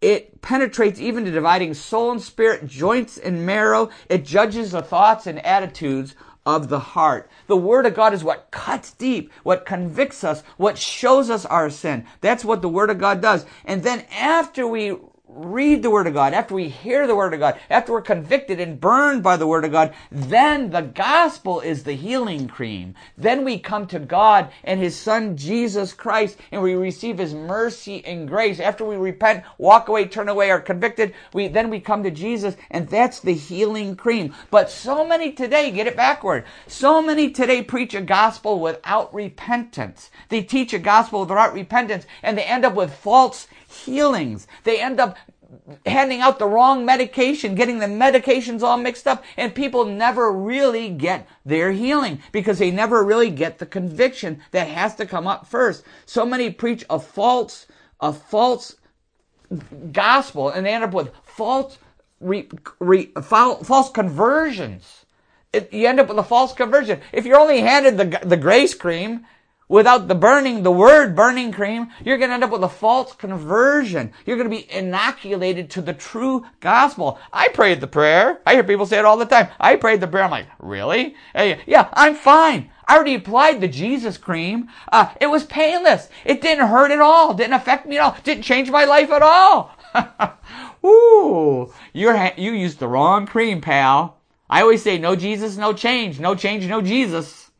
It 0.00 0.40
penetrates 0.40 0.98
even 0.98 1.24
to 1.24 1.30
dividing 1.30 1.74
soul 1.74 2.10
and 2.10 2.22
spirit, 2.22 2.66
joints 2.66 3.18
and 3.18 3.44
marrow. 3.44 3.90
It 4.08 4.24
judges 4.24 4.72
the 4.72 4.82
thoughts 4.82 5.26
and 5.26 5.44
attitudes 5.44 6.14
of 6.46 6.68
the 6.68 6.78
heart. 6.78 7.30
The 7.48 7.56
Word 7.56 7.84
of 7.84 7.94
God 7.94 8.14
is 8.14 8.24
what 8.24 8.50
cuts 8.50 8.92
deep, 8.92 9.30
what 9.42 9.66
convicts 9.66 10.24
us, 10.24 10.42
what 10.56 10.78
shows 10.78 11.28
us 11.28 11.44
our 11.44 11.68
sin. 11.68 12.06
That's 12.22 12.44
what 12.44 12.62
the 12.62 12.68
Word 12.68 12.88
of 12.88 12.98
God 12.98 13.20
does. 13.20 13.44
And 13.64 13.82
then 13.82 14.06
after 14.10 14.66
we 14.66 14.96
read 15.34 15.82
the 15.82 15.90
Word 15.90 16.06
of 16.06 16.14
God, 16.14 16.34
after 16.34 16.54
we 16.54 16.68
hear 16.68 17.06
the 17.06 17.14
Word 17.14 17.34
of 17.34 17.40
God, 17.40 17.58
after 17.68 17.92
we're 17.92 18.02
convicted 18.02 18.60
and 18.60 18.80
burned 18.80 19.22
by 19.22 19.36
the 19.36 19.46
Word 19.46 19.64
of 19.64 19.72
God, 19.72 19.94
then 20.10 20.70
the 20.70 20.82
gospel 20.82 21.60
is 21.60 21.82
the 21.82 21.92
healing 21.92 22.48
cream. 22.48 22.94
Then 23.16 23.44
we 23.44 23.58
come 23.58 23.86
to 23.88 23.98
God 23.98 24.50
and 24.64 24.80
His 24.80 24.98
Son 24.98 25.36
Jesus 25.36 25.92
Christ 25.92 26.36
and 26.50 26.62
we 26.62 26.74
receive 26.74 27.18
His 27.18 27.34
mercy 27.34 28.04
and 28.04 28.28
grace. 28.28 28.60
After 28.60 28.84
we 28.84 28.96
repent, 28.96 29.44
walk 29.58 29.88
away, 29.88 30.06
turn 30.06 30.28
away, 30.28 30.50
are 30.50 30.60
convicted, 30.60 31.14
we, 31.32 31.48
then 31.48 31.70
we 31.70 31.80
come 31.80 32.02
to 32.02 32.10
Jesus 32.10 32.56
and 32.70 32.88
that's 32.88 33.20
the 33.20 33.34
healing 33.34 33.96
cream. 33.96 34.34
But 34.50 34.70
so 34.70 35.06
many 35.06 35.32
today 35.32 35.70
get 35.70 35.86
it 35.86 35.96
backward. 35.96 36.44
So 36.66 37.00
many 37.00 37.30
today 37.30 37.62
preach 37.62 37.94
a 37.94 38.00
gospel 38.00 38.60
without 38.60 39.12
repentance. 39.14 40.10
They 40.28 40.42
teach 40.42 40.72
a 40.72 40.78
gospel 40.78 41.20
without 41.20 41.54
repentance 41.54 42.06
and 42.22 42.36
they 42.36 42.44
end 42.44 42.64
up 42.64 42.74
with 42.74 42.92
false 42.92 43.46
healings. 43.70 44.46
They 44.64 44.80
end 44.80 45.00
up 45.00 45.16
handing 45.86 46.20
out 46.20 46.38
the 46.38 46.46
wrong 46.46 46.84
medication, 46.84 47.54
getting 47.54 47.78
the 47.78 47.86
medications 47.86 48.62
all 48.62 48.76
mixed 48.76 49.06
up, 49.06 49.24
and 49.36 49.54
people 49.54 49.84
never 49.84 50.32
really 50.32 50.88
get 50.90 51.26
their 51.44 51.72
healing 51.72 52.20
because 52.32 52.58
they 52.58 52.70
never 52.70 53.04
really 53.04 53.30
get 53.30 53.58
the 53.58 53.66
conviction 53.66 54.40
that 54.52 54.68
has 54.68 54.94
to 54.96 55.06
come 55.06 55.26
up 55.26 55.46
first. 55.46 55.84
So 56.06 56.24
many 56.24 56.50
preach 56.50 56.84
a 56.88 56.98
false, 56.98 57.66
a 58.00 58.12
false 58.12 58.76
gospel, 59.92 60.48
and 60.48 60.64
they 60.64 60.72
end 60.72 60.84
up 60.84 60.92
with 60.92 61.10
false, 61.24 61.78
re, 62.20 62.48
re, 62.78 63.06
false 63.22 63.90
conversions. 63.90 65.04
It, 65.52 65.72
you 65.72 65.88
end 65.88 65.98
up 65.98 66.08
with 66.08 66.18
a 66.18 66.24
false 66.24 66.52
conversion. 66.52 67.00
If 67.12 67.26
you're 67.26 67.40
only 67.40 67.60
handed 67.60 67.96
the, 67.96 68.26
the 68.26 68.36
grace 68.36 68.74
cream, 68.74 69.26
without 69.70 70.08
the 70.08 70.14
burning, 70.16 70.64
the 70.64 70.72
word 70.72 71.14
burning 71.14 71.52
cream, 71.52 71.88
you're 72.04 72.18
going 72.18 72.28
to 72.28 72.34
end 72.34 72.44
up 72.44 72.50
with 72.50 72.64
a 72.64 72.68
false 72.68 73.14
conversion. 73.14 74.12
You're 74.26 74.36
going 74.36 74.50
to 74.50 74.54
be 74.54 74.70
inoculated 74.70 75.70
to 75.70 75.80
the 75.80 75.94
true 75.94 76.44
gospel. 76.58 77.18
I 77.32 77.48
prayed 77.48 77.80
the 77.80 77.86
prayer. 77.86 78.40
I 78.44 78.54
hear 78.54 78.64
people 78.64 78.84
say 78.84 78.98
it 78.98 79.04
all 79.04 79.16
the 79.16 79.24
time. 79.24 79.48
I 79.60 79.76
prayed 79.76 80.00
the 80.00 80.08
prayer. 80.08 80.24
I'm 80.24 80.30
like, 80.32 80.48
really? 80.58 81.14
Hey, 81.32 81.60
yeah, 81.66 81.88
I'm 81.92 82.16
fine. 82.16 82.70
I 82.86 82.96
already 82.96 83.14
applied 83.14 83.60
the 83.60 83.68
Jesus 83.68 84.18
cream. 84.18 84.68
Uh, 84.90 85.10
it 85.20 85.28
was 85.28 85.44
painless. 85.44 86.08
It 86.24 86.42
didn't 86.42 86.66
hurt 86.66 86.90
at 86.90 87.00
all. 87.00 87.32
Didn't 87.32 87.54
affect 87.54 87.86
me 87.86 87.98
at 87.98 88.02
all. 88.02 88.16
Didn't 88.24 88.42
change 88.42 88.70
my 88.70 88.84
life 88.84 89.10
at 89.12 89.22
all. 89.22 89.70
Ooh, 90.84 91.72
you're, 91.92 92.32
you 92.36 92.52
used 92.52 92.80
the 92.80 92.88
wrong 92.88 93.24
cream, 93.24 93.60
pal. 93.60 94.18
I 94.48 94.62
always 94.62 94.82
say 94.82 94.98
no 94.98 95.14
Jesus, 95.14 95.56
no 95.56 95.72
change. 95.72 96.18
No 96.18 96.34
change, 96.34 96.66
no 96.66 96.82
Jesus. 96.82 97.52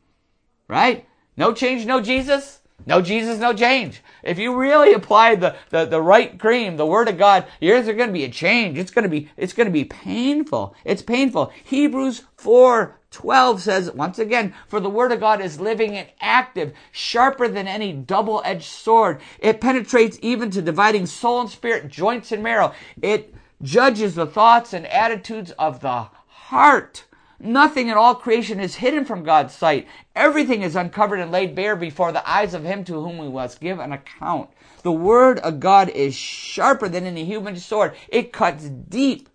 Right? 0.67 1.05
No 1.41 1.53
change, 1.53 1.87
no 1.87 2.01
Jesus. 2.01 2.59
No 2.85 3.01
Jesus, 3.01 3.39
no 3.39 3.51
change. 3.51 4.03
If 4.21 4.37
you 4.37 4.55
really 4.55 4.93
apply 4.93 5.33
the, 5.33 5.55
the, 5.71 5.85
the 5.85 5.99
right 5.99 6.37
cream, 6.37 6.77
the 6.77 6.85
word 6.85 7.07
of 7.09 7.17
God, 7.17 7.47
yours 7.59 7.87
are 7.87 7.95
going 7.95 8.09
to 8.09 8.13
be 8.13 8.25
a 8.25 8.29
change. 8.29 8.77
It's 8.77 8.91
going 8.91 9.05
to 9.05 9.09
be, 9.09 9.27
it's 9.37 9.53
going 9.53 9.65
to 9.65 9.73
be 9.73 9.85
painful. 9.85 10.75
It's 10.85 11.01
painful. 11.01 11.51
Hebrews 11.63 12.25
4, 12.37 12.95
12 13.09 13.59
says, 13.59 13.91
once 13.91 14.19
again, 14.19 14.53
for 14.67 14.79
the 14.79 14.87
word 14.87 15.11
of 15.11 15.19
God 15.19 15.41
is 15.41 15.59
living 15.59 15.97
and 15.97 16.09
active, 16.19 16.73
sharper 16.91 17.47
than 17.47 17.67
any 17.67 17.91
double-edged 17.91 18.69
sword. 18.69 19.19
It 19.39 19.61
penetrates 19.61 20.19
even 20.21 20.51
to 20.51 20.61
dividing 20.61 21.07
soul 21.07 21.41
and 21.41 21.49
spirit, 21.49 21.87
joints 21.87 22.31
and 22.31 22.43
marrow. 22.43 22.71
It 23.01 23.33
judges 23.63 24.13
the 24.13 24.27
thoughts 24.27 24.73
and 24.73 24.85
attitudes 24.85 25.49
of 25.57 25.79
the 25.79 26.07
heart. 26.27 27.05
Nothing 27.43 27.87
in 27.87 27.97
all 27.97 28.13
creation 28.13 28.59
is 28.59 28.75
hidden 28.75 29.03
from 29.03 29.23
God's 29.23 29.55
sight. 29.55 29.87
Everything 30.15 30.61
is 30.61 30.75
uncovered 30.75 31.19
and 31.19 31.31
laid 31.31 31.55
bare 31.55 31.75
before 31.75 32.11
the 32.11 32.27
eyes 32.29 32.53
of 32.53 32.63
him 32.63 32.83
to 32.83 33.01
whom 33.01 33.17
we 33.17 33.29
must 33.29 33.59
give 33.59 33.79
an 33.79 33.91
account. 33.91 34.51
The 34.83 34.91
word 34.91 35.39
of 35.39 35.59
God 35.59 35.89
is 35.89 36.13
sharper 36.13 36.87
than 36.87 37.05
any 37.07 37.25
human 37.25 37.55
sword. 37.57 37.93
It 38.09 38.31
cuts 38.31 38.65
deep. 38.65 39.27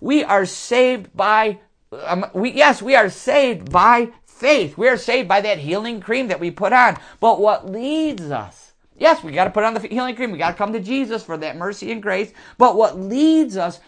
We 0.00 0.24
are 0.24 0.46
saved 0.46 1.16
by, 1.16 1.60
um, 1.92 2.26
we, 2.34 2.50
yes, 2.50 2.82
we 2.82 2.96
are 2.96 3.08
saved 3.08 3.70
by 3.70 4.10
faith. 4.26 4.76
We 4.76 4.88
are 4.88 4.96
saved 4.96 5.28
by 5.28 5.40
that 5.42 5.58
healing 5.58 6.00
cream 6.00 6.28
that 6.28 6.40
we 6.40 6.50
put 6.50 6.72
on. 6.72 6.98
But 7.20 7.40
what 7.40 7.70
leads 7.70 8.30
us? 8.32 8.72
Yes, 8.96 9.22
we 9.22 9.32
got 9.32 9.44
to 9.44 9.50
put 9.50 9.64
on 9.64 9.74
the 9.74 9.80
healing 9.80 10.16
cream. 10.16 10.32
We 10.32 10.38
got 10.38 10.52
to 10.52 10.56
come 10.56 10.72
to 10.72 10.80
Jesus 10.80 11.22
for 11.22 11.36
that 11.36 11.56
mercy 11.56 11.92
and 11.92 12.02
grace. 12.02 12.32
But 12.58 12.76
what 12.76 12.98
leads 12.98 13.56
us 13.56 13.80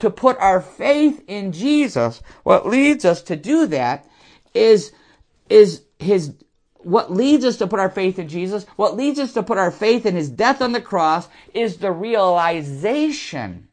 to 0.00 0.10
put 0.10 0.36
our 0.38 0.60
faith 0.60 1.22
in 1.26 1.52
Jesus, 1.52 2.22
what 2.42 2.66
leads 2.66 3.04
us 3.04 3.22
to 3.22 3.36
do 3.36 3.66
that 3.66 4.06
is, 4.52 4.92
is 5.48 5.82
his, 5.98 6.34
what 6.78 7.12
leads 7.12 7.44
us 7.44 7.56
to 7.58 7.66
put 7.66 7.80
our 7.80 7.90
faith 7.90 8.18
in 8.18 8.28
Jesus, 8.28 8.66
what 8.76 8.96
leads 8.96 9.18
us 9.18 9.32
to 9.34 9.42
put 9.42 9.58
our 9.58 9.70
faith 9.70 10.04
in 10.04 10.16
his 10.16 10.28
death 10.28 10.60
on 10.60 10.72
the 10.72 10.80
cross 10.80 11.28
is 11.54 11.76
the 11.78 11.92
realization 11.92 13.68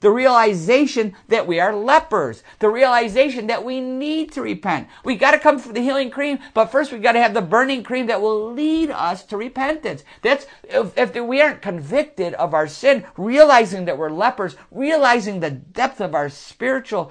the 0.00 0.10
realization 0.10 1.14
that 1.28 1.46
we 1.46 1.60
are 1.60 1.74
lepers. 1.74 2.42
The 2.58 2.68
realization 2.68 3.46
that 3.48 3.64
we 3.64 3.80
need 3.80 4.32
to 4.32 4.42
repent. 4.42 4.88
We 5.04 5.16
gotta 5.16 5.38
come 5.38 5.58
for 5.58 5.72
the 5.72 5.80
healing 5.80 6.10
cream, 6.10 6.38
but 6.54 6.66
first 6.66 6.92
we 6.92 6.98
gotta 6.98 7.20
have 7.20 7.34
the 7.34 7.42
burning 7.42 7.82
cream 7.82 8.06
that 8.06 8.20
will 8.20 8.52
lead 8.52 8.90
us 8.90 9.24
to 9.26 9.36
repentance. 9.36 10.04
That's, 10.22 10.46
if, 10.64 10.96
if 10.96 11.14
we 11.14 11.40
aren't 11.40 11.62
convicted 11.62 12.34
of 12.34 12.54
our 12.54 12.68
sin, 12.68 13.04
realizing 13.16 13.84
that 13.86 13.98
we're 13.98 14.10
lepers, 14.10 14.56
realizing 14.70 15.40
the 15.40 15.50
depth 15.50 16.00
of 16.00 16.14
our 16.14 16.28
spiritual 16.28 17.10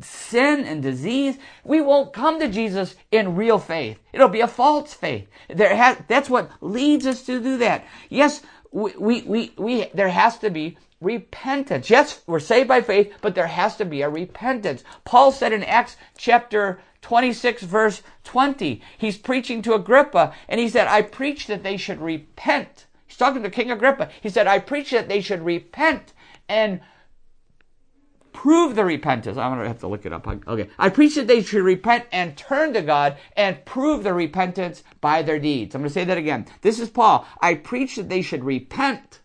sin 0.00 0.64
and 0.64 0.82
disease, 0.82 1.38
we 1.64 1.80
won't 1.80 2.12
come 2.12 2.38
to 2.40 2.48
Jesus 2.48 2.96
in 3.10 3.36
real 3.36 3.58
faith. 3.58 3.98
It'll 4.12 4.28
be 4.28 4.40
a 4.40 4.48
false 4.48 4.94
faith. 4.94 5.28
There 5.48 5.74
has, 5.74 5.98
that's 6.08 6.30
what 6.30 6.50
leads 6.60 7.06
us 7.06 7.22
to 7.26 7.40
do 7.40 7.58
that. 7.58 7.84
Yes, 8.08 8.42
we, 8.70 8.92
we, 8.98 9.22
we, 9.22 9.52
we, 9.56 9.86
there 9.94 10.08
has 10.08 10.38
to 10.38 10.50
be 10.50 10.76
repentance. 11.00 11.90
Yes, 11.90 12.22
we're 12.26 12.40
saved 12.40 12.68
by 12.68 12.80
faith, 12.80 13.14
but 13.20 13.34
there 13.34 13.46
has 13.46 13.76
to 13.76 13.84
be 13.84 14.02
a 14.02 14.08
repentance. 14.08 14.82
Paul 15.04 15.32
said 15.32 15.52
in 15.52 15.62
Acts 15.62 15.96
chapter 16.16 16.80
26 17.02 17.62
verse 17.62 18.02
20, 18.24 18.82
he's 18.98 19.16
preaching 19.16 19.62
to 19.62 19.74
Agrippa 19.74 20.34
and 20.48 20.60
he 20.60 20.68
said, 20.68 20.88
I 20.88 21.02
preach 21.02 21.46
that 21.46 21.62
they 21.62 21.76
should 21.76 22.00
repent. 22.00 22.86
He's 23.06 23.16
talking 23.16 23.42
to 23.42 23.50
King 23.50 23.70
Agrippa. 23.70 24.10
He 24.20 24.28
said, 24.28 24.46
I 24.46 24.58
preach 24.58 24.90
that 24.90 25.08
they 25.08 25.20
should 25.20 25.42
repent 25.42 26.12
and 26.48 26.80
prove 28.42 28.76
the 28.76 28.84
repentance. 28.84 29.36
I'm 29.36 29.50
going 29.50 29.62
to 29.62 29.68
have 29.68 29.80
to 29.80 29.88
look 29.88 30.06
it 30.06 30.12
up. 30.12 30.28
Okay. 30.28 30.70
I 30.78 30.90
preach 30.90 31.16
that 31.16 31.26
they 31.26 31.42
should 31.42 31.64
repent 31.64 32.04
and 32.12 32.36
turn 32.36 32.72
to 32.74 32.82
God 32.82 33.16
and 33.36 33.64
prove 33.64 34.04
the 34.04 34.14
repentance 34.14 34.84
by 35.00 35.22
their 35.22 35.40
deeds. 35.40 35.74
I'm 35.74 35.80
going 35.80 35.88
to 35.88 35.92
say 35.92 36.04
that 36.04 36.16
again. 36.16 36.46
This 36.62 36.78
is 36.78 36.88
Paul. 36.88 37.26
I 37.42 37.54
preach 37.54 37.96
that 37.96 38.08
they 38.08 38.22
should 38.22 38.44
repent 38.44 39.18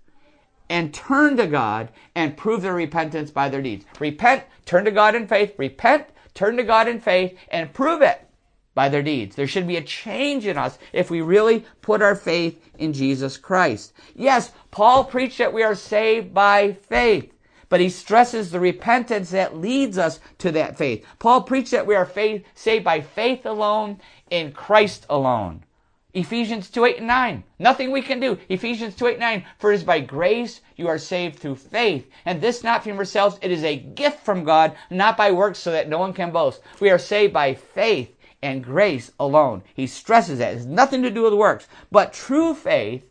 and 0.67 0.91
turn 0.91 1.37
to 1.37 1.45
God 1.45 1.89
and 2.15 2.35
prove 2.35 2.63
their 2.63 2.73
repentance 2.73 3.29
by 3.29 3.49
their 3.49 3.61
deeds. 3.61 3.85
Repent, 3.99 4.45
turn 4.65 4.83
to 4.85 4.91
God 4.91 5.13
in 5.13 5.27
faith, 5.27 5.53
repent, 5.59 6.07
turn 6.33 6.57
to 6.57 6.63
God 6.63 6.87
in 6.87 6.99
faith, 6.99 7.37
and 7.49 7.71
prove 7.71 8.01
it 8.01 8.27
by 8.73 8.89
their 8.89 9.03
deeds. 9.03 9.35
There 9.35 9.45
should 9.45 9.67
be 9.67 9.77
a 9.77 9.83
change 9.83 10.47
in 10.47 10.57
us 10.57 10.79
if 10.91 11.11
we 11.11 11.21
really 11.21 11.65
put 11.83 12.01
our 12.01 12.15
faith 12.15 12.59
in 12.79 12.93
Jesus 12.93 13.37
Christ. 13.37 13.93
Yes, 14.15 14.53
Paul 14.71 15.03
preached 15.03 15.37
that 15.37 15.53
we 15.53 15.61
are 15.61 15.75
saved 15.75 16.33
by 16.33 16.73
faith, 16.73 17.31
but 17.73 17.81
he 17.81 17.89
stresses 17.89 18.51
the 18.51 18.59
repentance 18.59 19.31
that 19.31 19.57
leads 19.57 19.97
us 19.97 20.19
to 20.37 20.51
that 20.51 20.77
faith. 20.77 21.03
Paul 21.17 21.41
preached 21.41 21.71
that 21.71 21.87
we 21.87 21.95
are 21.95 22.05
faith, 22.05 22.45
saved 22.53 22.85
by 22.85 23.01
faith 23.01 23.47
alone 23.47 23.99
in 24.29 24.51
Christ 24.51 25.07
alone. 25.09 25.63
Ephesians 26.13 26.69
2, 26.69 26.85
8, 26.85 26.97
and 26.99 27.07
9. 27.07 27.43
Nothing 27.57 27.89
we 27.89 28.03
can 28.03 28.19
do. 28.19 28.37
Ephesians 28.47 28.95
2, 28.95 29.07
8, 29.07 29.19
9. 29.19 29.45
For 29.57 29.71
it 29.71 29.77
is 29.77 29.83
by 29.83 30.01
grace 30.01 30.61
you 30.75 30.87
are 30.87 30.99
saved 30.99 31.39
through 31.39 31.55
faith. 31.55 32.07
And 32.25 32.39
this 32.39 32.63
not 32.63 32.83
from 32.83 32.93
yourselves. 32.93 33.39
It 33.41 33.49
is 33.49 33.63
a 33.63 33.75
gift 33.75 34.19
from 34.23 34.43
God, 34.43 34.75
not 34.91 35.17
by 35.17 35.31
works 35.31 35.57
so 35.57 35.71
that 35.71 35.89
no 35.89 35.97
one 35.97 36.13
can 36.13 36.29
boast. 36.29 36.61
We 36.79 36.91
are 36.91 36.99
saved 36.99 37.33
by 37.33 37.55
faith 37.55 38.15
and 38.43 38.63
grace 38.63 39.11
alone. 39.19 39.63
He 39.73 39.87
stresses 39.87 40.37
that. 40.37 40.51
It 40.51 40.57
has 40.57 40.65
nothing 40.67 41.01
to 41.01 41.09
do 41.09 41.23
with 41.23 41.33
works. 41.33 41.67
But 41.91 42.13
true 42.13 42.53
faith 42.53 43.03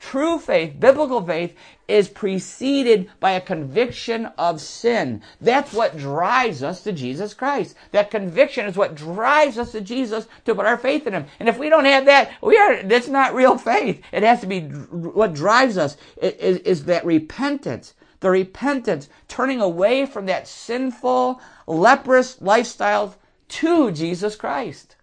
True 0.00 0.38
faith, 0.38 0.78
biblical 0.78 1.20
faith, 1.24 1.56
is 1.88 2.08
preceded 2.08 3.10
by 3.18 3.32
a 3.32 3.40
conviction 3.40 4.26
of 4.38 4.60
sin. 4.60 5.22
That's 5.40 5.72
what 5.72 5.96
drives 5.96 6.62
us 6.62 6.82
to 6.84 6.92
Jesus 6.92 7.34
Christ. 7.34 7.74
That 7.90 8.10
conviction 8.10 8.66
is 8.66 8.76
what 8.76 8.94
drives 8.94 9.58
us 9.58 9.72
to 9.72 9.80
Jesus 9.80 10.28
to 10.44 10.54
put 10.54 10.66
our 10.66 10.76
faith 10.76 11.06
in 11.06 11.14
Him. 11.14 11.26
And 11.40 11.48
if 11.48 11.58
we 11.58 11.68
don't 11.68 11.84
have 11.84 12.04
that, 12.04 12.30
we 12.40 12.56
are, 12.56 12.82
that's 12.84 13.08
not 13.08 13.34
real 13.34 13.58
faith. 13.58 14.00
It 14.12 14.22
has 14.22 14.40
to 14.42 14.46
be 14.46 14.60
what 14.60 15.34
drives 15.34 15.76
us 15.76 15.96
is, 16.22 16.58
is 16.58 16.84
that 16.84 17.04
repentance. 17.04 17.94
The 18.20 18.30
repentance, 18.30 19.08
turning 19.26 19.60
away 19.60 20.06
from 20.06 20.26
that 20.26 20.46
sinful, 20.46 21.40
leprous 21.66 22.40
lifestyle 22.40 23.16
to 23.48 23.90
Jesus 23.90 24.36
Christ. 24.36 24.96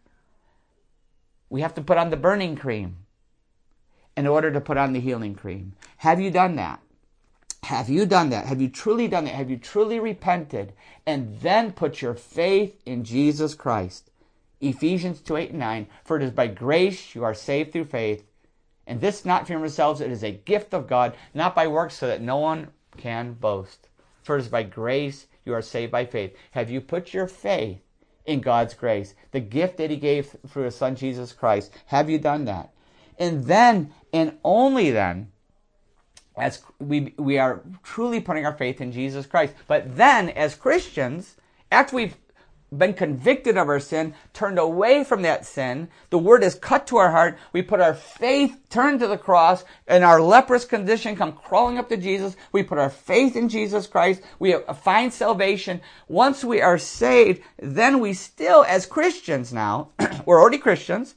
We 1.50 1.62
have 1.62 1.74
to 1.76 1.82
put 1.82 1.98
on 1.98 2.10
the 2.10 2.18
burning 2.18 2.56
cream 2.56 3.05
in 4.18 4.28
order 4.28 4.52
to 4.52 4.62
put 4.62 4.78
on 4.78 4.94
the 4.94 5.00
healing 5.00 5.36
cream. 5.36 5.74
Have 5.98 6.20
you 6.20 6.32
done 6.32 6.56
that? 6.56 6.82
Have 7.64 7.90
you 7.90 8.06
done 8.06 8.30
that? 8.30 8.46
Have 8.46 8.62
you 8.62 8.70
truly 8.70 9.08
done 9.08 9.26
that? 9.26 9.34
Have 9.34 9.50
you 9.50 9.58
truly 9.58 10.00
repented 10.00 10.74
and 11.06 11.40
then 11.40 11.72
put 11.72 12.02
your 12.02 12.14
faith 12.14 12.80
in 12.86 13.04
Jesus 13.04 13.56
Christ? 13.56 14.12
Ephesians 14.62 15.20
2 15.22 15.36
8 15.36 15.50
and 15.50 15.60
9. 15.60 15.88
For 16.04 16.18
it 16.18 16.24
is 16.24 16.32
by 16.32 16.48
grace 16.48 17.16
you 17.16 17.24
are 17.24 17.34
saved 17.34 17.74
through 17.74 17.86
faith, 17.86 18.24
and 18.88 19.02
this 19.02 19.26
not 19.26 19.48
from 19.48 19.60
yourselves, 19.60 20.00
it 20.00 20.12
is 20.12 20.24
a 20.24 20.32
gift 20.32 20.74
of 20.74 20.88
God, 20.88 21.16
not 21.34 21.56
by 21.56 21.68
works, 21.68 21.96
so 21.96 22.08
that 22.08 22.22
no 22.22 22.38
one 22.38 22.68
can 22.98 23.34
boast. 23.34 23.90
For 24.22 24.38
it 24.38 24.42
is 24.42 24.48
by 24.48 24.64
grace 24.64 25.28
you 25.44 25.54
are 25.54 25.62
saved 25.62 25.92
by 25.92 26.06
faith. 26.06 26.36
Have 26.52 26.70
you 26.70 26.82
put 26.82 27.14
your 27.14 27.28
faith 27.28 27.82
in 28.26 28.42
God's 28.42 28.74
grace, 28.74 29.16
the 29.32 29.40
gift 29.40 29.78
that 29.78 29.90
He 29.90 29.98
gave 29.98 30.36
through 30.48 30.66
His 30.66 30.76
Son 30.76 30.96
Jesus 30.96 31.34
Christ? 31.34 31.72
Have 31.88 32.10
you 32.10 32.20
done 32.20 32.46
that? 32.46 32.72
And 33.18 33.46
then, 33.46 33.94
and 34.14 34.38
only 34.44 34.92
then, 34.92 35.32
as 36.38 36.62
we, 36.80 37.14
we 37.18 37.38
are 37.38 37.62
truly 37.84 38.20
putting 38.20 38.46
our 38.46 38.54
faith 38.54 38.82
in 38.82 38.92
Jesus 38.92 39.26
Christ. 39.26 39.54
But 39.68 39.96
then, 39.96 40.30
as 40.30 40.56
Christians, 40.56 41.36
after 41.72 41.96
we've 41.96 42.16
been 42.78 42.94
convicted 42.94 43.58
of 43.58 43.70
our 43.70 43.80
sin, 43.80 44.14
turned 44.34 44.60
away 44.60 45.04
from 45.04 45.22
that 45.22 45.46
sin, 45.46 45.88
the 46.10 46.18
word 46.18 46.44
is 46.44 46.56
cut 46.56 46.88
to 46.88 46.98
our 46.98 47.12
heart, 47.12 47.38
we 47.54 47.62
put 47.62 47.80
our 47.80 47.94
faith, 47.94 48.58
turn 48.70 49.00
to 49.00 49.08
the 49.08 49.18
cross, 49.18 49.64
and 49.88 50.04
our 50.04 50.20
leprous 50.20 50.66
condition 50.66 51.16
come 51.16 51.32
crawling 51.32 51.78
up 51.78 51.90
to 51.90 51.98
Jesus. 51.98 52.36
We 52.52 52.64
put 52.64 52.78
our 52.78 52.90
faith 52.90 53.36
in 53.36 53.50
Jesus 53.50 53.88
Christ. 53.88 54.22
We 54.40 54.56
find 54.82 55.14
salvation. 55.14 55.82
Once 56.08 56.44
we 56.44 56.62
are 56.62 56.78
saved, 56.78 57.42
then 57.60 58.00
we 58.00 58.14
still, 58.14 58.66
as 58.68 58.86
Christians 58.86 59.54
now, 59.54 59.92
we're 60.26 60.42
already 60.42 60.58
Christians, 60.58 61.16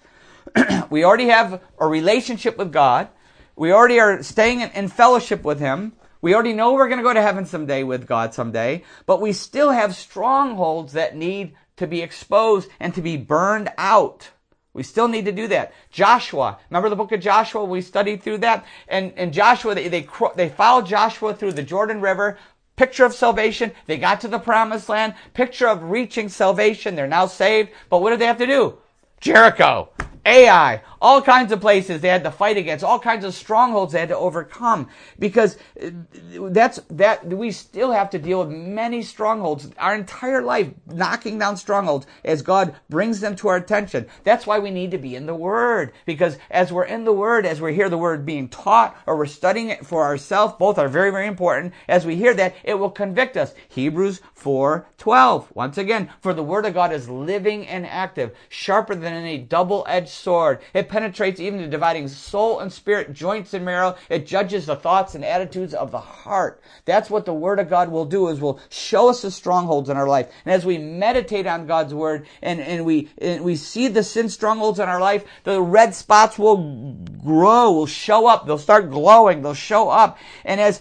we 0.90 1.05
already 1.05 1.28
have 1.28 1.61
a 1.78 1.86
relationship 1.86 2.57
with 2.57 2.72
God. 2.72 3.09
We 3.57 3.72
already 3.72 3.99
are 4.01 4.22
staying 4.22 4.61
in, 4.61 4.88
fellowship 4.88 5.42
with 5.42 5.59
Him. 5.59 5.92
We 6.20 6.34
already 6.34 6.53
know 6.53 6.74
we're 6.74 6.88
going 6.88 6.99
to 6.99 7.05
go 7.05 7.14
to 7.14 7.22
heaven 7.22 7.46
someday 7.46 7.82
with 7.82 8.07
God 8.07 8.34
someday, 8.34 8.84
but 9.07 9.20
we 9.20 9.32
still 9.32 9.70
have 9.70 9.94
strongholds 9.94 10.92
that 10.94 11.16
need 11.16 11.55
to 11.76 11.86
be 11.86 12.03
exposed 12.03 12.68
and 12.80 12.94
to 12.94 13.03
be 13.03 13.16
burned 13.16 13.70
out. 13.78 14.30
We 14.72 14.82
still 14.82 15.09
need 15.09 15.24
to 15.24 15.32
do 15.32 15.49
that. 15.49 15.72
Joshua, 15.90 16.59
remember 16.70 16.88
the 16.88 16.96
book 16.96 17.12
of 17.12 17.20
Joshua? 17.20 17.64
We 17.64 17.80
studied 17.80 18.22
through 18.22 18.38
that. 18.38 18.64
And, 18.86 19.12
and 19.16 19.32
Joshua, 19.32 19.74
they, 19.74 19.88
they, 19.88 20.09
they 20.36 20.49
followed 20.49 20.86
Joshua 20.86 21.34
through 21.34 21.53
the 21.53 21.62
Jordan 21.62 22.01
River, 22.01 22.38
picture 22.76 23.05
of 23.05 23.12
salvation. 23.12 23.72
They 23.86 23.96
got 23.96 24.20
to 24.20 24.28
the 24.28 24.38
promised 24.38 24.88
land, 24.88 25.14
picture 25.34 25.68
of 25.68 25.90
reaching 25.90 26.28
salvation. 26.28 26.94
They're 26.94 27.09
now 27.09 27.26
saved. 27.26 27.70
But 27.90 28.03
what 28.03 28.11
did 28.11 28.20
they 28.20 28.26
have 28.26 28.38
to 28.38 28.46
do? 28.46 28.78
Jericho. 29.20 29.90
Ai, 30.29 30.81
all 31.01 31.22
kinds 31.22 31.53
of 31.53 31.61
places 31.61 32.01
they 32.01 32.09
had 32.09 32.24
to 32.24 32.30
fight 32.30 32.57
against, 32.57 32.84
all 32.84 32.99
kinds 32.99 33.24
of 33.24 33.34
strongholds 33.34 33.92
they 33.92 34.01
had 34.01 34.09
to 34.09 34.16
overcome. 34.16 34.88
Because 35.18 35.57
uh, 35.82 35.90
that's 36.51 36.80
that 36.90 37.26
we 37.26 37.51
still 37.51 37.92
have 37.92 38.11
to 38.11 38.18
deal 38.18 38.44
with 38.44 38.57
many 38.57 39.03
strongholds 39.03 39.70
our 39.78 39.94
entire 39.94 40.42
life, 40.42 40.68
knocking 40.86 41.38
down 41.38 41.57
strongholds 41.57 42.07
as 42.24 42.42
God 42.42 42.74
brings 42.88 43.20
them 43.20 43.36
to 43.36 43.49
our 43.49 43.57
attention. 43.57 44.07
That's 44.24 44.46
why 44.46 44.59
we 44.59 44.70
need 44.70 44.90
to 44.92 44.99
be 44.99 45.14
in 45.14 45.26
the 45.26 45.34
Word. 45.34 45.92
Because 46.07 46.38
as 46.51 46.72
we're 46.72 46.84
in 46.84 47.05
the 47.05 47.12
Word, 47.12 47.46
as 47.46 47.61
we 47.61 47.74
hear 47.74 47.88
the 47.88 47.99
Word 47.99 48.26
being 48.26 48.49
taught, 48.49 48.96
or 49.07 49.16
we're 49.16 49.26
studying 49.26 49.68
it 49.68 49.86
for 49.86 50.05
ourselves, 50.05 50.55
both 50.59 50.78
are 50.78 50.88
very, 50.88 51.11
very 51.11 51.26
important. 51.26 51.74
As 51.88 52.07
we 52.07 52.16
hear 52.16 52.34
that, 52.34 52.55
it 52.64 52.74
will 52.74 52.90
convict 52.90 53.36
us. 53.36 53.55
Hebrews 53.68 54.20
4:12. 54.34 55.46
Once 55.55 55.78
again, 55.78 56.11
for 56.20 56.32
the 56.32 56.42
Word 56.42 56.66
of 56.66 56.74
God 56.74 56.92
is 56.92 57.09
living 57.09 57.66
and 57.66 57.86
active, 57.86 58.34
sharper 58.49 58.94
than 58.94 59.12
any 59.12 59.38
double-edged 59.38 60.09
sword. 60.09 60.61
It 60.74 60.88
penetrates 60.89 61.41
even 61.41 61.61
to 61.61 61.68
dividing 61.68 62.09
soul 62.09 62.61
and 62.61 62.72
spirit, 62.72 63.12
joints 63.12 63.55
and 63.55 63.64
marrow. 63.64 63.97
It 64.09 64.26
judges 64.26 64.66
the 64.66 64.76
thoughts 64.76 65.14
and 65.14 65.24
attitudes 65.24 65.74
of 65.74 65.91
the 65.91 66.01
heart. 66.01 66.61
That's 66.84 67.11
what 67.11 67.24
the 67.24 67.34
Word 67.34 67.59
of 67.59 67.68
God 67.68 67.91
will 67.91 68.05
do 68.05 68.28
is 68.28 68.41
will 68.41 68.61
show 68.68 69.09
us 69.09 69.22
the 69.22 69.30
strongholds 69.30 69.89
in 69.89 69.97
our 69.97 70.09
life. 70.09 70.30
And 70.45 70.55
as 70.55 70.64
we 70.64 70.78
meditate 70.78 71.47
on 71.47 71.66
God's 71.66 71.95
Word 71.95 72.26
and, 72.43 72.61
and 72.61 72.84
we 72.84 73.11
and 73.18 73.45
we 73.45 73.57
see 73.57 73.89
the 73.89 74.03
sin 74.03 74.28
strongholds 74.28 74.78
in 74.78 74.89
our 74.89 75.01
life, 75.01 75.24
the 75.45 75.61
red 75.61 75.95
spots 75.95 76.39
will 76.39 76.93
grow, 77.24 77.72
will 77.72 77.86
show 77.86 78.26
up. 78.26 78.47
They'll 78.47 78.59
start 78.59 78.91
glowing. 78.91 79.43
They'll 79.43 79.55
show 79.55 79.89
up. 79.89 80.18
And 80.45 80.61
as 80.61 80.80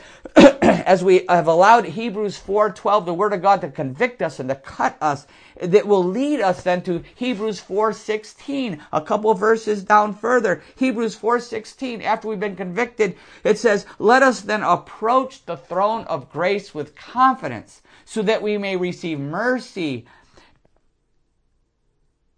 as 0.88 1.04
we 1.04 1.26
have 1.28 1.48
allowed 1.48 1.84
Hebrews 1.84 2.38
4:12, 2.40 3.06
the 3.06 3.14
Word 3.14 3.34
of 3.34 3.42
God, 3.42 3.60
to 3.60 3.70
convict 3.70 4.22
us 4.22 4.40
and 4.40 4.48
to 4.48 4.56
cut 4.56 4.96
us 5.02 5.28
that 5.62 5.86
will 5.86 6.04
lead 6.04 6.40
us 6.40 6.64
then 6.64 6.82
to 6.84 7.04
Hebrews 7.14 7.60
4:16, 7.60 8.80
a 8.94 9.02
couple 9.02 9.34
verses 9.34 9.84
down 9.84 10.14
further. 10.14 10.64
Hebrews 10.78 11.14
4:16, 11.14 12.02
after 12.02 12.30
we've 12.30 12.40
been 12.40 12.56
convicted, 12.56 13.18
it 13.44 13.60
says, 13.60 13.86
"Let 14.00 14.24
us 14.24 14.40
then 14.40 14.64
approach 14.64 15.46
the 15.46 15.58
throne 15.58 16.06
of 16.06 16.32
grace 16.32 16.74
with 16.74 16.96
confidence, 16.96 17.82
so 18.06 18.22
that 18.22 18.42
we 18.42 18.58
may 18.58 18.78
receive 18.78 19.20
mercy 19.20 20.06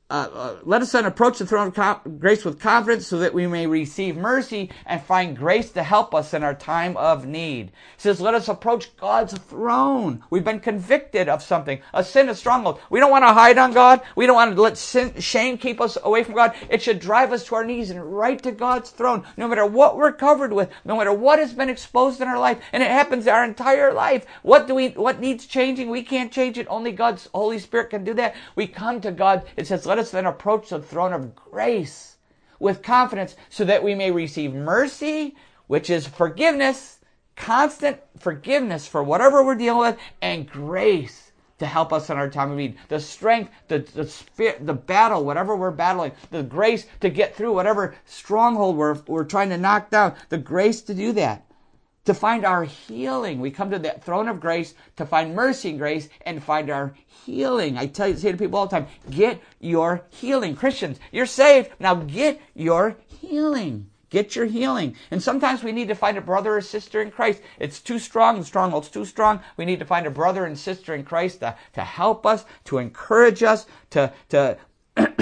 uh, 0.10 0.30
uh, 0.34 0.55
let 0.64 0.82
us 0.82 0.91
then 0.91 1.05
approach 1.05 1.38
the 1.38 1.45
throne 1.45 1.72
of 1.76 2.20
grace 2.20 2.43
with 2.43 2.60
confidence 2.60 3.05
so 3.05 3.20
that 3.20 3.34
we 3.34 3.45
may 3.45 3.68
receive 3.68 4.18
mercy 4.18 4.72
and 4.88 5.01
find 5.03 5.38
grace 5.38 5.70
to 5.72 5.84
help 5.84 6.16
us 6.16 6.34
in 6.34 6.43
our 6.43 6.55
time 6.55 6.97
of 6.97 7.28
need. 7.28 7.68
It 7.68 7.74
says, 7.97 8.20
let 8.20 8.34
us 8.34 8.47
approach 8.47 8.95
God's 8.97 9.38
throne. 9.38 10.24
We've 10.32 10.43
been 10.43 10.62
convicted 10.62 11.30
of 11.30 11.43
something, 11.43 11.80
a 11.93 12.03
sin, 12.03 12.28
a 12.28 12.34
stronghold. 12.34 12.80
We 12.89 12.99
don't 12.99 13.12
want 13.12 13.24
to 13.24 13.34
hide 13.34 13.60
on 13.60 13.72
God. 13.72 14.01
We 14.16 14.26
don't 14.26 14.36
want 14.36 14.55
to 14.55 14.62
let 14.62 14.78
sin, 14.78 15.20
shame 15.20 15.60
keep 15.60 15.80
us 15.80 15.95
away 16.03 16.24
from 16.24 16.34
God. 16.34 16.55
It 16.70 16.82
should 16.82 16.99
drive 16.99 17.32
us 17.32 17.45
to 17.45 17.55
our 17.55 17.64
knees 17.64 17.91
and 17.91 18.03
right 18.03 18.41
to 18.41 18.51
God's 18.51 18.89
throne, 18.89 19.24
no 19.38 19.47
matter 19.47 19.66
what 19.66 19.95
we're 19.95 20.12
covered 20.12 20.53
with, 20.53 20.72
no 20.86 20.97
matter 20.97 21.14
what 21.14 21.38
has 21.38 21.53
been 21.53 21.70
exposed 21.70 22.20
in 22.20 22.28
our 22.28 22.39
life. 22.39 22.60
And 22.74 22.82
it 22.82 22.89
happens 22.89 23.28
our 23.28 23.45
entire 23.45 23.93
life. 23.93 24.26
What 24.41 24.66
do 24.66 24.74
we, 24.74 24.89
what 24.89 25.20
needs 25.20 25.45
changing? 25.45 25.91
We 25.91 26.01
can't 26.01 26.32
change 26.32 26.57
it. 26.57 26.66
Only 26.68 26.91
God's 26.91 27.30
Holy 27.32 27.60
Spirit 27.60 27.91
can 27.91 28.03
do 28.03 28.16
that. 28.16 28.36
We 28.55 28.66
come 28.66 29.01
to 29.01 29.12
God. 29.12 29.45
It 29.55 29.68
says, 29.68 29.86
let 29.86 29.99
us 30.00 30.12
then 30.12 30.26
approach 30.26 30.70
the 30.70 30.80
throne 30.80 31.14
of 31.14 31.36
grace 31.36 32.18
with 32.60 32.82
confidence 32.82 33.36
so 33.50 33.64
that 33.66 33.84
we 33.84 33.95
may 33.95 34.12
receive 34.12 34.54
mercy, 34.54 35.36
which 35.68 35.89
is 35.89 36.08
forgiveness, 36.08 37.00
constant 37.36 38.00
forgiveness 38.18 38.88
for 38.88 39.04
whatever 39.04 39.43
we're 39.43 39.56
dealing 39.56 39.82
with, 39.82 39.97
and 40.22 40.50
grace 40.50 41.32
to 41.60 41.66
help 41.66 41.93
us 41.93 42.10
in 42.10 42.18
our 42.18 42.30
time 42.30 42.52
of 42.52 42.58
need. 42.58 42.78
The 42.88 43.00
strength, 43.00 43.52
the, 43.68 43.80
the 43.80 44.08
spirit, 44.08 44.66
the 44.66 44.74
battle, 44.74 45.26
whatever 45.26 45.56
we're 45.56 45.72
battling, 45.72 46.14
the 46.32 46.43
grace 46.43 46.88
to 47.02 47.10
get 47.10 47.36
through 47.36 47.54
whatever 47.54 47.95
stronghold 48.06 48.78
we're, 48.78 48.97
we're 49.08 49.26
trying 49.26 49.50
to 49.50 49.58
knock 49.58 49.89
down, 49.89 50.16
the 50.30 50.38
grace 50.38 50.82
to 50.84 50.93
do 50.93 51.12
that 51.14 51.45
to 52.10 52.14
find 52.16 52.43
our 52.43 52.64
healing. 52.64 53.39
We 53.39 53.51
come 53.51 53.70
to 53.70 53.78
the 53.78 53.91
throne 54.01 54.28
of 54.28 54.39
grace 54.39 54.74
to 54.95 55.05
find 55.05 55.36
mercy 55.36 55.70
and 55.70 55.78
grace 55.78 56.10
and 56.26 56.43
find 56.43 56.72
our 56.72 56.95
healing. 57.05 57.78
I 57.78 57.86
tell 57.86 58.07
you, 58.07 58.18
say 58.18 58.32
to 58.32 58.38
people 58.38 58.57
all 58.57 58.66
the 58.66 58.80
time, 58.80 58.88
get 59.12 59.39
your 59.60 60.01
healing. 60.10 60.55
Christians, 60.55 60.99
you're 61.12 61.28
saved. 61.28 61.70
Now 61.80 61.93
get 61.93 62.41
your 62.55 62.97
healing. 63.05 63.91
Get 64.10 64.36
your 64.36 64.47
healing. 64.47 64.95
And 65.12 65.22
sometimes 65.22 65.64
we 65.64 65.72
need 65.72 65.89
to 65.89 65.93
find 65.93 66.18
a 66.18 66.22
brother 66.22 66.57
or 66.57 66.62
sister 66.62 66.99
in 66.99 67.12
Christ. 67.12 67.43
It's 67.60 67.80
too 67.80 67.99
strong. 67.99 68.39
The 68.39 68.45
stronghold's 68.45 68.89
too 68.89 69.05
strong. 69.05 69.41
We 69.55 69.66
need 69.66 69.78
to 69.78 69.86
find 69.86 70.07
a 70.07 70.12
brother 70.12 70.45
and 70.45 70.57
sister 70.57 70.95
in 70.95 71.03
Christ 71.03 71.41
to, 71.41 71.55
to 71.74 71.82
help 71.82 72.26
us, 72.26 72.43
to 72.66 72.80
encourage 72.80 73.43
us, 73.43 73.68
to, 73.91 74.12
to 74.30 74.57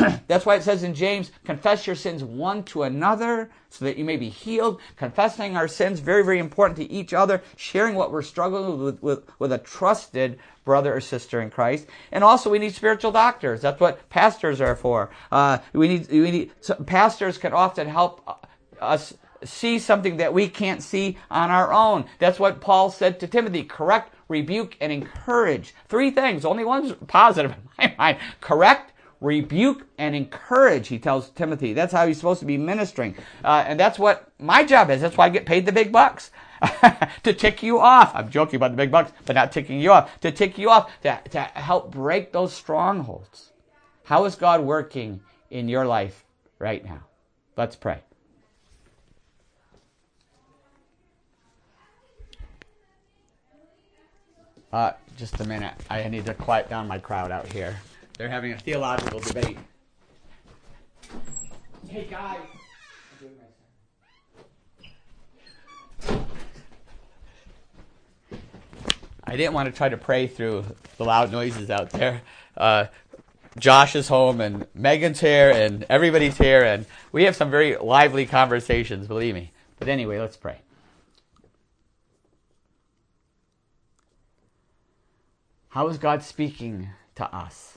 That's 0.28 0.46
why 0.46 0.56
it 0.56 0.64
says 0.64 0.84
in 0.84 0.94
James, 0.94 1.32
confess 1.46 1.88
your 1.88 1.96
sins 1.96 2.24
one 2.24 2.64
to 2.66 2.84
another 2.84 3.50
so 3.70 3.86
that 3.86 3.98
you 3.98 4.06
may 4.06 4.18
be 4.18 4.30
healed. 4.30 4.80
Confessing 4.96 5.56
our 5.56 5.68
sins, 5.68 6.00
very, 6.00 6.24
very 6.24 6.40
important 6.40 6.78
to 6.78 6.92
each 6.92 7.14
other. 7.14 7.42
Sharing 7.56 7.96
what 7.96 8.12
we're 8.12 8.22
struggling 8.22 8.82
with, 8.82 9.02
with, 9.02 9.24
with 9.40 9.52
a 9.52 9.58
trusted 9.58 10.40
brother 10.66 10.96
or 10.96 11.02
sister 11.02 11.42
in 11.42 11.50
Christ. 11.50 11.88
And 12.12 12.24
also 12.24 12.50
we 12.50 12.60
need 12.60 12.76
spiritual 12.76 13.12
doctors. 13.12 13.62
That's 13.62 13.80
what 13.80 14.10
pastors 14.10 14.62
are 14.62 14.76
for. 14.76 15.10
Uh, 15.32 15.60
we 15.74 15.88
need, 15.88 16.10
we 16.10 16.32
need, 16.32 16.52
so 16.62 16.76
pastors 16.76 17.38
can 17.38 17.54
often 17.54 17.88
help 17.88 18.48
us 18.82 19.14
see 19.44 19.80
something 19.80 20.18
that 20.18 20.34
we 20.34 20.50
can't 20.50 20.82
see 20.82 21.18
on 21.30 21.52
our 21.52 21.72
own. 21.74 22.06
That's 22.20 22.40
what 22.40 22.62
Paul 22.62 22.92
said 22.92 23.20
to 23.20 23.28
Timothy. 23.28 23.64
Correct, 23.64 24.14
rebuke, 24.28 24.76
and 24.82 24.92
encourage. 24.92 25.74
Three 25.88 26.12
things. 26.12 26.46
Only 26.46 26.66
one's 26.66 26.94
positive 27.08 27.52
in 27.52 27.58
my 27.78 27.96
mind. 27.98 28.18
Correct, 28.42 28.94
rebuke 29.22 29.88
and 29.98 30.16
encourage, 30.16 30.88
he 30.88 31.00
tells 31.00 31.30
Timothy. 31.30 31.74
That's 31.74 31.94
how 31.94 32.08
he's 32.08 32.18
supposed 32.18 32.40
to 32.42 32.46
be 32.46 32.58
ministering. 32.58 33.16
Uh, 33.44 33.64
and 33.68 33.80
that's 33.80 33.98
what 33.98 34.32
my 34.40 34.64
job 34.64 34.90
is. 34.90 35.02
That's 35.02 35.18
why 35.18 35.26
I 35.26 35.30
get 35.30 35.46
paid 35.46 35.66
the 35.66 35.72
big 35.72 35.92
bucks. 35.92 36.32
to 37.24 37.34
tick 37.34 37.62
you 37.62 37.80
off. 37.80 38.12
I'm 38.16 38.30
joking 38.30 38.56
about 38.56 38.72
the 38.72 38.78
big 38.78 38.92
bucks, 38.92 39.12
but 39.26 39.36
not 39.36 39.52
ticking 39.52 39.80
you 39.80 39.92
off. 39.92 40.20
To 40.22 40.32
tick 40.32 40.58
you 40.58 40.70
off, 40.70 40.92
to, 41.02 41.20
to 41.32 41.42
help 41.42 41.92
break 41.92 42.32
those 42.32 42.54
strongholds. 42.54 43.52
How 44.06 44.26
is 44.26 44.36
God 44.36 44.62
working 44.62 45.22
in 45.52 45.70
your 45.70 45.86
life 45.86 46.24
right 46.60 46.84
now? 46.84 47.04
Let's 47.56 47.76
pray. 47.76 48.00
Uh, 54.72 54.92
just 55.16 55.40
a 55.40 55.46
minute. 55.46 55.74
I 55.90 56.08
need 56.10 56.26
to 56.26 56.34
quiet 56.34 56.70
down 56.70 56.88
my 56.88 57.00
crowd 57.00 57.32
out 57.32 57.52
here. 57.52 57.78
They're 58.18 58.30
having 58.30 58.52
a 58.54 58.58
theological 58.58 59.20
debate. 59.20 59.58
Hey 61.88 62.08
guys. 62.10 62.40
I 69.24 69.36
didn't 69.36 69.54
want 69.54 69.68
to 69.68 69.76
try 69.76 69.90
to 69.90 69.98
pray 69.98 70.26
through 70.26 70.66
the 70.98 71.06
loud 71.06 71.32
noises 71.32 71.70
out 71.70 71.92
there. 71.92 72.22
Uh, 72.56 72.86
Josh 73.60 73.96
is 73.96 74.08
home 74.08 74.42
and 74.42 74.66
Megan's 74.74 75.20
here 75.20 75.52
and 75.52 75.86
everybody's 75.90 76.38
here 76.38 76.64
and 76.64 76.86
we 77.12 77.26
have 77.26 77.36
some 77.36 77.52
very 77.52 77.76
lively 77.76 78.26
conversations, 78.26 79.08
believe 79.08 79.36
me. 79.36 79.52
But 79.78 79.90
anyway, 79.90 80.20
let's 80.20 80.38
pray. 80.38 80.58
How 85.70 85.88
is 85.90 86.00
God 86.00 86.24
speaking 86.24 86.90
to 87.16 87.26
us? 87.36 87.77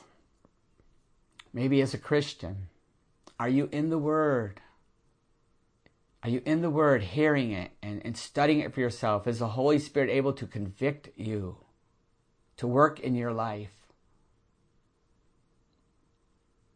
Maybe 1.52 1.80
as 1.80 1.94
a 1.94 1.98
Christian, 1.98 2.68
are 3.38 3.48
you 3.48 3.68
in 3.72 3.90
the 3.90 3.98
Word? 3.98 4.60
Are 6.22 6.28
you 6.28 6.42
in 6.44 6.60
the 6.60 6.70
Word, 6.70 7.02
hearing 7.02 7.50
it 7.50 7.72
and, 7.82 8.02
and 8.04 8.16
studying 8.16 8.60
it 8.60 8.74
for 8.74 8.80
yourself? 8.80 9.26
Is 9.26 9.38
the 9.38 9.48
Holy 9.48 9.78
Spirit 9.78 10.10
able 10.10 10.32
to 10.34 10.46
convict 10.46 11.08
you, 11.16 11.56
to 12.58 12.66
work 12.66 13.00
in 13.00 13.14
your 13.14 13.32
life? 13.32 13.72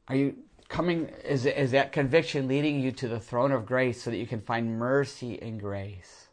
Are 0.09 0.17
you 0.17 0.37
coming, 0.69 1.09
is, 1.25 1.47
is 1.47 1.71
that 1.71 1.93
conviction 1.93 2.49
leading 2.49 2.81
you 2.81 2.91
to 2.93 3.09
the 3.09 3.21
throne 3.21 3.53
of 3.53 3.67
grace 3.67 4.03
so 4.03 4.11
that 4.11 4.17
you 4.17 4.27
can 4.27 4.41
find 4.41 4.79
mercy 4.79 5.41
and 5.41 5.61
grace? 5.61 6.24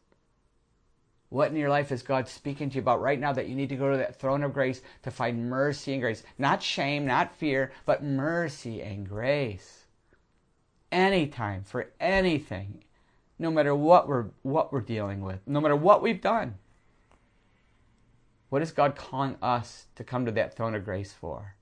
What 1.32 1.50
in 1.50 1.56
your 1.56 1.70
life 1.70 1.94
is 1.94 2.04
God 2.04 2.28
speaking 2.28 2.70
to 2.70 2.76
you 2.76 2.82
about 2.82 3.00
right 3.00 3.18
now 3.18 3.32
that 3.32 3.48
you 3.48 3.56
need 3.56 3.70
to 3.70 3.78
go 3.78 3.90
to 3.90 3.96
that 3.96 4.20
throne 4.20 4.44
of 4.44 4.54
grace 4.54 4.82
to 5.04 5.12
find 5.12 5.50
mercy 5.50 5.94
and 5.94 6.02
grace? 6.02 6.24
Not 6.38 6.62
shame, 6.62 7.06
not 7.06 7.34
fear, 7.34 7.72
but 7.86 8.04
mercy 8.04 8.82
and 8.82 9.08
grace. 9.08 9.86
Anytime, 10.92 11.64
for 11.64 11.90
anything, 12.02 12.84
no 13.40 13.50
matter 13.50 13.74
what 13.74 14.10
we're, 14.10 14.26
what 14.42 14.74
we're 14.74 14.82
dealing 14.82 15.22
with, 15.22 15.40
no 15.48 15.62
matter 15.62 15.76
what 15.76 16.02
we've 16.02 16.20
done. 16.20 16.56
What 18.50 18.62
is 18.62 18.74
God 18.74 18.98
calling 18.98 19.38
us 19.42 19.86
to 19.96 20.04
come 20.04 20.26
to 20.26 20.34
that 20.34 20.58
throne 20.58 20.76
of 20.76 20.84
grace 20.84 21.14
for? 21.14 21.56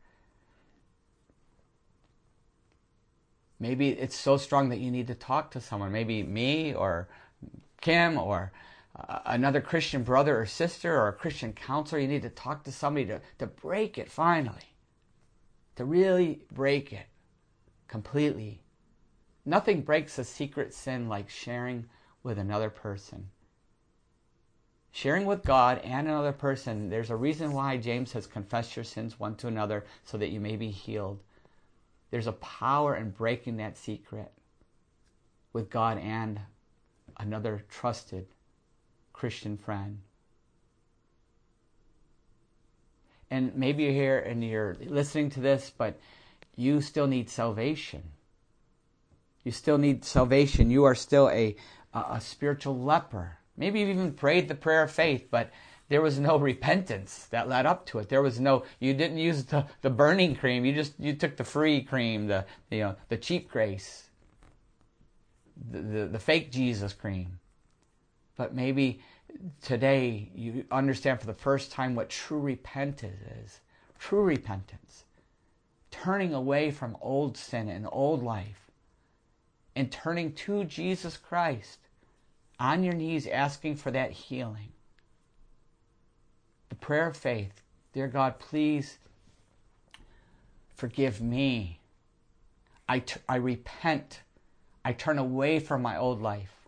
Maybe 3.60 3.90
it's 3.90 4.18
so 4.18 4.38
strong 4.38 4.70
that 4.70 4.80
you 4.80 4.90
need 4.90 5.06
to 5.06 5.14
talk 5.16 5.52
to 5.52 5.62
someone, 5.62 5.92
maybe 5.92 6.24
me 6.24 6.74
or 6.74 7.08
Kim 7.82 8.18
or 8.18 8.52
another 9.26 9.62
Christian 9.62 10.04
brother 10.04 10.40
or 10.40 10.46
sister 10.46 10.96
or 11.00 11.08
a 11.08 11.14
Christian 11.14 11.54
counselor. 11.54 12.02
You 12.02 12.08
need 12.08 12.22
to 12.24 12.30
talk 12.30 12.64
to 12.64 12.72
somebody 12.72 13.06
to, 13.08 13.22
to 13.40 13.48
break 13.48 13.98
it 13.98 14.12
finally, 14.12 14.76
to 15.76 15.86
really 15.86 16.44
break 16.52 16.94
it 16.94 17.08
completely. 17.88 18.62
Nothing 19.46 19.82
breaks 19.82 20.20
a 20.20 20.24
secret 20.24 20.74
sin 20.74 21.08
like 21.08 21.30
sharing 21.30 21.86
with 22.24 22.38
another 22.38 22.70
person. 22.70 23.30
Sharing 24.92 25.26
with 25.26 25.44
God 25.44 25.80
and 25.84 26.08
another 26.08 26.32
person, 26.32 26.90
there's 26.90 27.12
a 27.12 27.16
reason 27.16 27.54
why 27.54 27.78
James 27.78 28.12
says, 28.12 28.26
confess 28.28 28.76
your 28.76 28.84
sins 28.84 29.20
one 29.20 29.36
to 29.36 29.48
another 29.48 29.86
so 30.04 30.18
that 30.18 30.30
you 30.32 30.40
may 30.40 30.56
be 30.56 30.72
healed. 30.72 31.22
There's 32.12 32.28
a 32.28 32.34
power 32.34 32.96
in 32.96 33.12
breaking 33.12 33.58
that 33.58 33.78
secret 33.78 34.32
with 35.54 35.70
God 35.70 36.00
and 36.00 36.40
another 37.18 37.64
trusted 37.70 38.28
Christian 39.20 39.58
friend. 39.58 40.00
And 43.30 43.54
maybe 43.54 43.84
you're 43.84 43.92
here 43.92 44.18
and 44.18 44.42
you're 44.42 44.78
listening 44.80 45.30
to 45.32 45.42
this, 45.42 45.74
but 45.78 46.00
you 46.56 46.80
still 46.80 47.06
need 47.06 47.30
salvation. 47.30 48.02
You 49.44 49.52
still 49.52 49.78
need 49.78 50.06
salvation. 50.06 50.72
You 50.72 50.86
are 50.86 50.96
still 50.96 51.30
a, 51.30 51.58
a, 51.94 52.22
spiritual 52.22 52.80
leper. 52.80 53.38
Maybe 53.58 53.82
you've 53.82 53.90
even 53.90 54.14
prayed 54.14 54.48
the 54.48 54.56
prayer 54.56 54.84
of 54.84 54.92
faith, 54.92 55.28
but 55.30 55.52
there 55.90 56.02
was 56.02 56.18
no 56.18 56.38
repentance 56.52 57.28
that 57.32 57.50
led 57.50 57.66
up 57.66 57.86
to 57.88 58.00
it. 58.00 58.08
There 58.08 58.22
was 58.22 58.40
no, 58.40 58.64
you 58.80 58.94
didn't 58.94 59.18
use 59.18 59.44
the, 59.44 59.66
the 59.82 59.90
burning 59.90 60.36
cream. 60.36 60.64
You 60.64 60.74
just, 60.74 60.94
you 60.98 61.14
took 61.14 61.36
the 61.36 61.44
free 61.44 61.82
cream, 61.82 62.28
the, 62.28 62.46
you 62.72 62.80
know, 62.80 62.96
the 63.10 63.18
cheap 63.18 63.52
grace, 63.52 64.06
the, 65.70 65.82
the, 65.82 66.06
the 66.08 66.20
fake 66.20 66.54
Jesus 66.54 66.94
cream. 66.94 67.40
But 68.40 68.56
maybe 68.56 69.02
today 69.62 70.32
you 70.34 70.64
understand 70.72 71.20
for 71.20 71.26
the 71.26 71.34
first 71.34 71.74
time 71.74 71.94
what 71.94 72.10
true 72.10 72.40
repentance 72.40 73.20
is. 73.44 73.60
True 74.00 74.24
repentance. 74.24 75.04
Turning 75.92 76.34
away 76.34 76.72
from 76.72 76.96
old 77.02 77.36
sin 77.36 77.68
and 77.68 77.86
old 77.92 78.24
life 78.24 78.72
and 79.76 79.92
turning 79.92 80.32
to 80.36 80.64
Jesus 80.64 81.18
Christ 81.18 81.80
on 82.62 82.82
your 82.82 82.94
knees 82.94 83.28
asking 83.28 83.76
for 83.76 83.92
that 83.92 84.12
healing 84.12 84.72
the 86.70 86.76
prayer 86.76 87.08
of 87.08 87.18
faith 87.18 87.62
Dear 87.92 88.08
God, 88.08 88.40
please 88.40 89.00
forgive 90.76 91.20
me. 91.20 91.80
I, 92.88 93.00
t- 93.00 93.20
I 93.28 93.38
repent. 93.38 94.22
I 94.86 94.94
turn 94.94 95.18
away 95.18 95.60
from 95.60 95.82
my 95.82 95.98
old 95.98 96.22
life. 96.22 96.59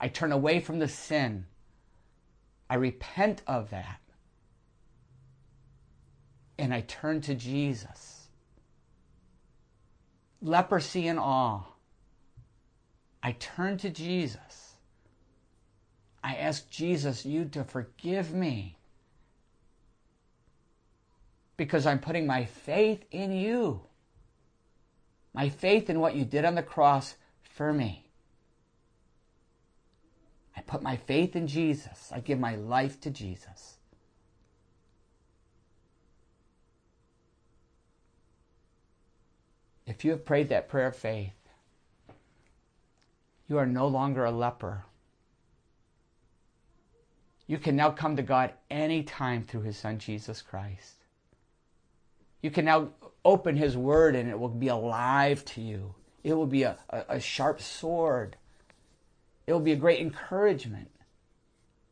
I 0.00 0.08
turn 0.08 0.32
away 0.32 0.60
from 0.60 0.78
the 0.78 0.88
sin. 0.88 1.46
I 2.68 2.74
repent 2.74 3.42
of 3.46 3.70
that. 3.70 4.00
And 6.58 6.72
I 6.72 6.82
turn 6.82 7.20
to 7.22 7.34
Jesus. 7.34 8.28
Leprosy 10.40 11.06
and 11.06 11.18
all. 11.18 11.78
I 13.22 13.32
turn 13.32 13.78
to 13.78 13.90
Jesus. 13.90 14.74
I 16.22 16.34
ask 16.36 16.68
Jesus, 16.70 17.24
you 17.24 17.44
to 17.46 17.64
forgive 17.64 18.32
me 18.34 18.76
because 21.56 21.86
I'm 21.86 21.98
putting 21.98 22.26
my 22.26 22.44
faith 22.44 23.04
in 23.10 23.32
you. 23.32 23.82
My 25.32 25.48
faith 25.48 25.88
in 25.90 26.00
what 26.00 26.14
you 26.16 26.24
did 26.24 26.44
on 26.44 26.54
the 26.54 26.62
cross 26.62 27.14
for 27.42 27.72
me. 27.72 28.05
Put 30.66 30.82
my 30.82 30.96
faith 30.96 31.36
in 31.36 31.46
Jesus. 31.46 32.10
I 32.12 32.20
give 32.20 32.38
my 32.38 32.56
life 32.56 33.00
to 33.02 33.10
Jesus. 33.10 33.76
If 39.86 40.04
you 40.04 40.10
have 40.10 40.24
prayed 40.24 40.48
that 40.48 40.68
prayer 40.68 40.88
of 40.88 40.96
faith, 40.96 41.32
you 43.48 43.58
are 43.58 43.66
no 43.66 43.86
longer 43.86 44.24
a 44.24 44.32
leper. 44.32 44.84
You 47.46 47.58
can 47.58 47.76
now 47.76 47.90
come 47.90 48.16
to 48.16 48.22
God 48.22 48.52
anytime 48.68 49.44
through 49.44 49.62
His 49.62 49.78
Son 49.78 49.98
Jesus 49.98 50.42
Christ. 50.42 50.94
You 52.42 52.50
can 52.50 52.64
now 52.64 52.88
open 53.24 53.56
His 53.56 53.76
Word 53.76 54.16
and 54.16 54.28
it 54.28 54.38
will 54.38 54.48
be 54.48 54.68
alive 54.68 55.44
to 55.46 55.60
you. 55.60 55.94
It 56.24 56.34
will 56.34 56.46
be 56.46 56.64
a, 56.64 56.76
a, 56.90 57.04
a 57.10 57.20
sharp 57.20 57.60
sword. 57.62 58.36
It 59.46 59.52
will 59.52 59.60
be 59.60 59.72
a 59.72 59.76
great 59.76 60.00
encouragement. 60.00 60.90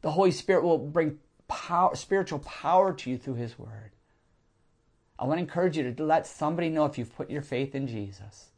The 0.02 0.10
Holy 0.12 0.30
Spirit 0.30 0.64
will 0.64 0.78
bring 0.78 1.18
power, 1.48 1.94
spiritual 1.94 2.40
power 2.40 2.92
to 2.92 3.10
you 3.10 3.18
through 3.18 3.34
His 3.34 3.58
Word. 3.58 3.92
I 5.18 5.24
want 5.24 5.38
to 5.38 5.42
encourage 5.42 5.76
you 5.76 5.92
to 5.92 6.04
let 6.04 6.26
somebody 6.26 6.68
know 6.68 6.84
if 6.84 6.98
you've 6.98 7.14
put 7.14 7.30
your 7.30 7.42
faith 7.42 7.74
in 7.74 7.86
Jesus. 7.86 8.48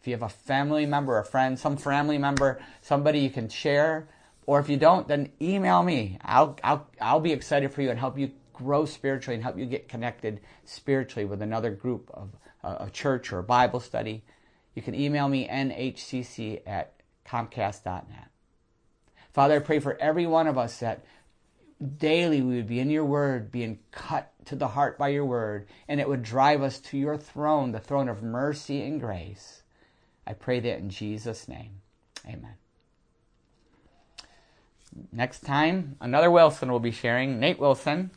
If 0.00 0.06
you 0.06 0.14
have 0.14 0.22
a 0.22 0.28
family 0.28 0.86
member, 0.86 1.18
a 1.18 1.24
friend, 1.24 1.58
some 1.58 1.76
family 1.76 2.16
member, 2.16 2.60
somebody 2.80 3.18
you 3.20 3.30
can 3.30 3.48
share, 3.48 4.08
or 4.46 4.60
if 4.60 4.68
you 4.68 4.76
don't, 4.76 5.08
then 5.08 5.32
email 5.42 5.82
me. 5.82 6.18
I'll, 6.22 6.56
I'll, 6.64 6.88
I'll 7.00 7.20
be 7.20 7.32
excited 7.32 7.72
for 7.72 7.82
you 7.82 7.90
and 7.90 7.98
help 7.98 8.18
you 8.18 8.30
grow 8.54 8.84
spiritually 8.84 9.34
and 9.34 9.42
help 9.42 9.58
you 9.58 9.66
get 9.66 9.88
connected 9.88 10.40
spiritually 10.64 11.26
with 11.26 11.42
another 11.42 11.70
group 11.70 12.10
of 12.14 12.30
uh, 12.62 12.76
a 12.80 12.90
church 12.90 13.32
or 13.32 13.38
a 13.38 13.42
Bible 13.42 13.80
study, 13.80 14.22
you 14.74 14.82
can 14.82 14.94
email 14.94 15.28
me 15.28 15.48
nhcc 15.48 16.60
at 16.66 16.99
comcast.net. 17.30 18.30
Father, 19.32 19.56
I 19.56 19.58
pray 19.60 19.78
for 19.78 19.96
every 20.00 20.26
one 20.26 20.46
of 20.46 20.58
us 20.58 20.78
that 20.78 21.04
daily 21.98 22.42
we 22.42 22.56
would 22.56 22.66
be 22.66 22.80
in 22.80 22.90
your 22.90 23.04
word, 23.04 23.52
being 23.52 23.78
cut 23.92 24.32
to 24.46 24.56
the 24.56 24.68
heart 24.68 24.98
by 24.98 25.08
your 25.08 25.24
word, 25.24 25.68
and 25.88 26.00
it 26.00 26.08
would 26.08 26.22
drive 26.22 26.62
us 26.62 26.78
to 26.80 26.98
your 26.98 27.16
throne, 27.16 27.72
the 27.72 27.80
throne 27.80 28.08
of 28.08 28.22
mercy 28.22 28.82
and 28.82 29.00
grace. 29.00 29.62
I 30.26 30.32
pray 30.32 30.60
that 30.60 30.78
in 30.78 30.90
Jesus' 30.90 31.48
name. 31.48 31.80
Amen. 32.26 32.54
Next 35.12 35.40
time, 35.40 35.96
another 36.00 36.30
Wilson 36.30 36.70
will 36.70 36.80
be 36.80 36.90
sharing, 36.90 37.38
Nate 37.38 37.60
Wilson. 37.60 38.10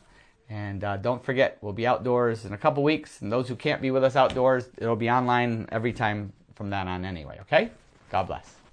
And 0.50 0.84
uh, 0.84 0.96
don't 0.98 1.24
forget, 1.24 1.56
we'll 1.60 1.72
be 1.72 1.86
outdoors 1.86 2.44
in 2.44 2.52
a 2.52 2.58
couple 2.58 2.82
weeks. 2.82 3.22
And 3.22 3.32
those 3.32 3.48
who 3.48 3.56
can't 3.56 3.80
be 3.80 3.90
with 3.90 4.04
us 4.04 4.16
outdoors, 4.16 4.68
it'll 4.76 4.96
be 4.96 5.08
online 5.08 5.68
every 5.72 5.92
time 5.92 6.32
from 6.54 6.70
then 6.70 6.86
on 6.86 7.04
anyway, 7.04 7.38
okay? 7.42 7.70
God 8.10 8.26
bless. 8.26 8.63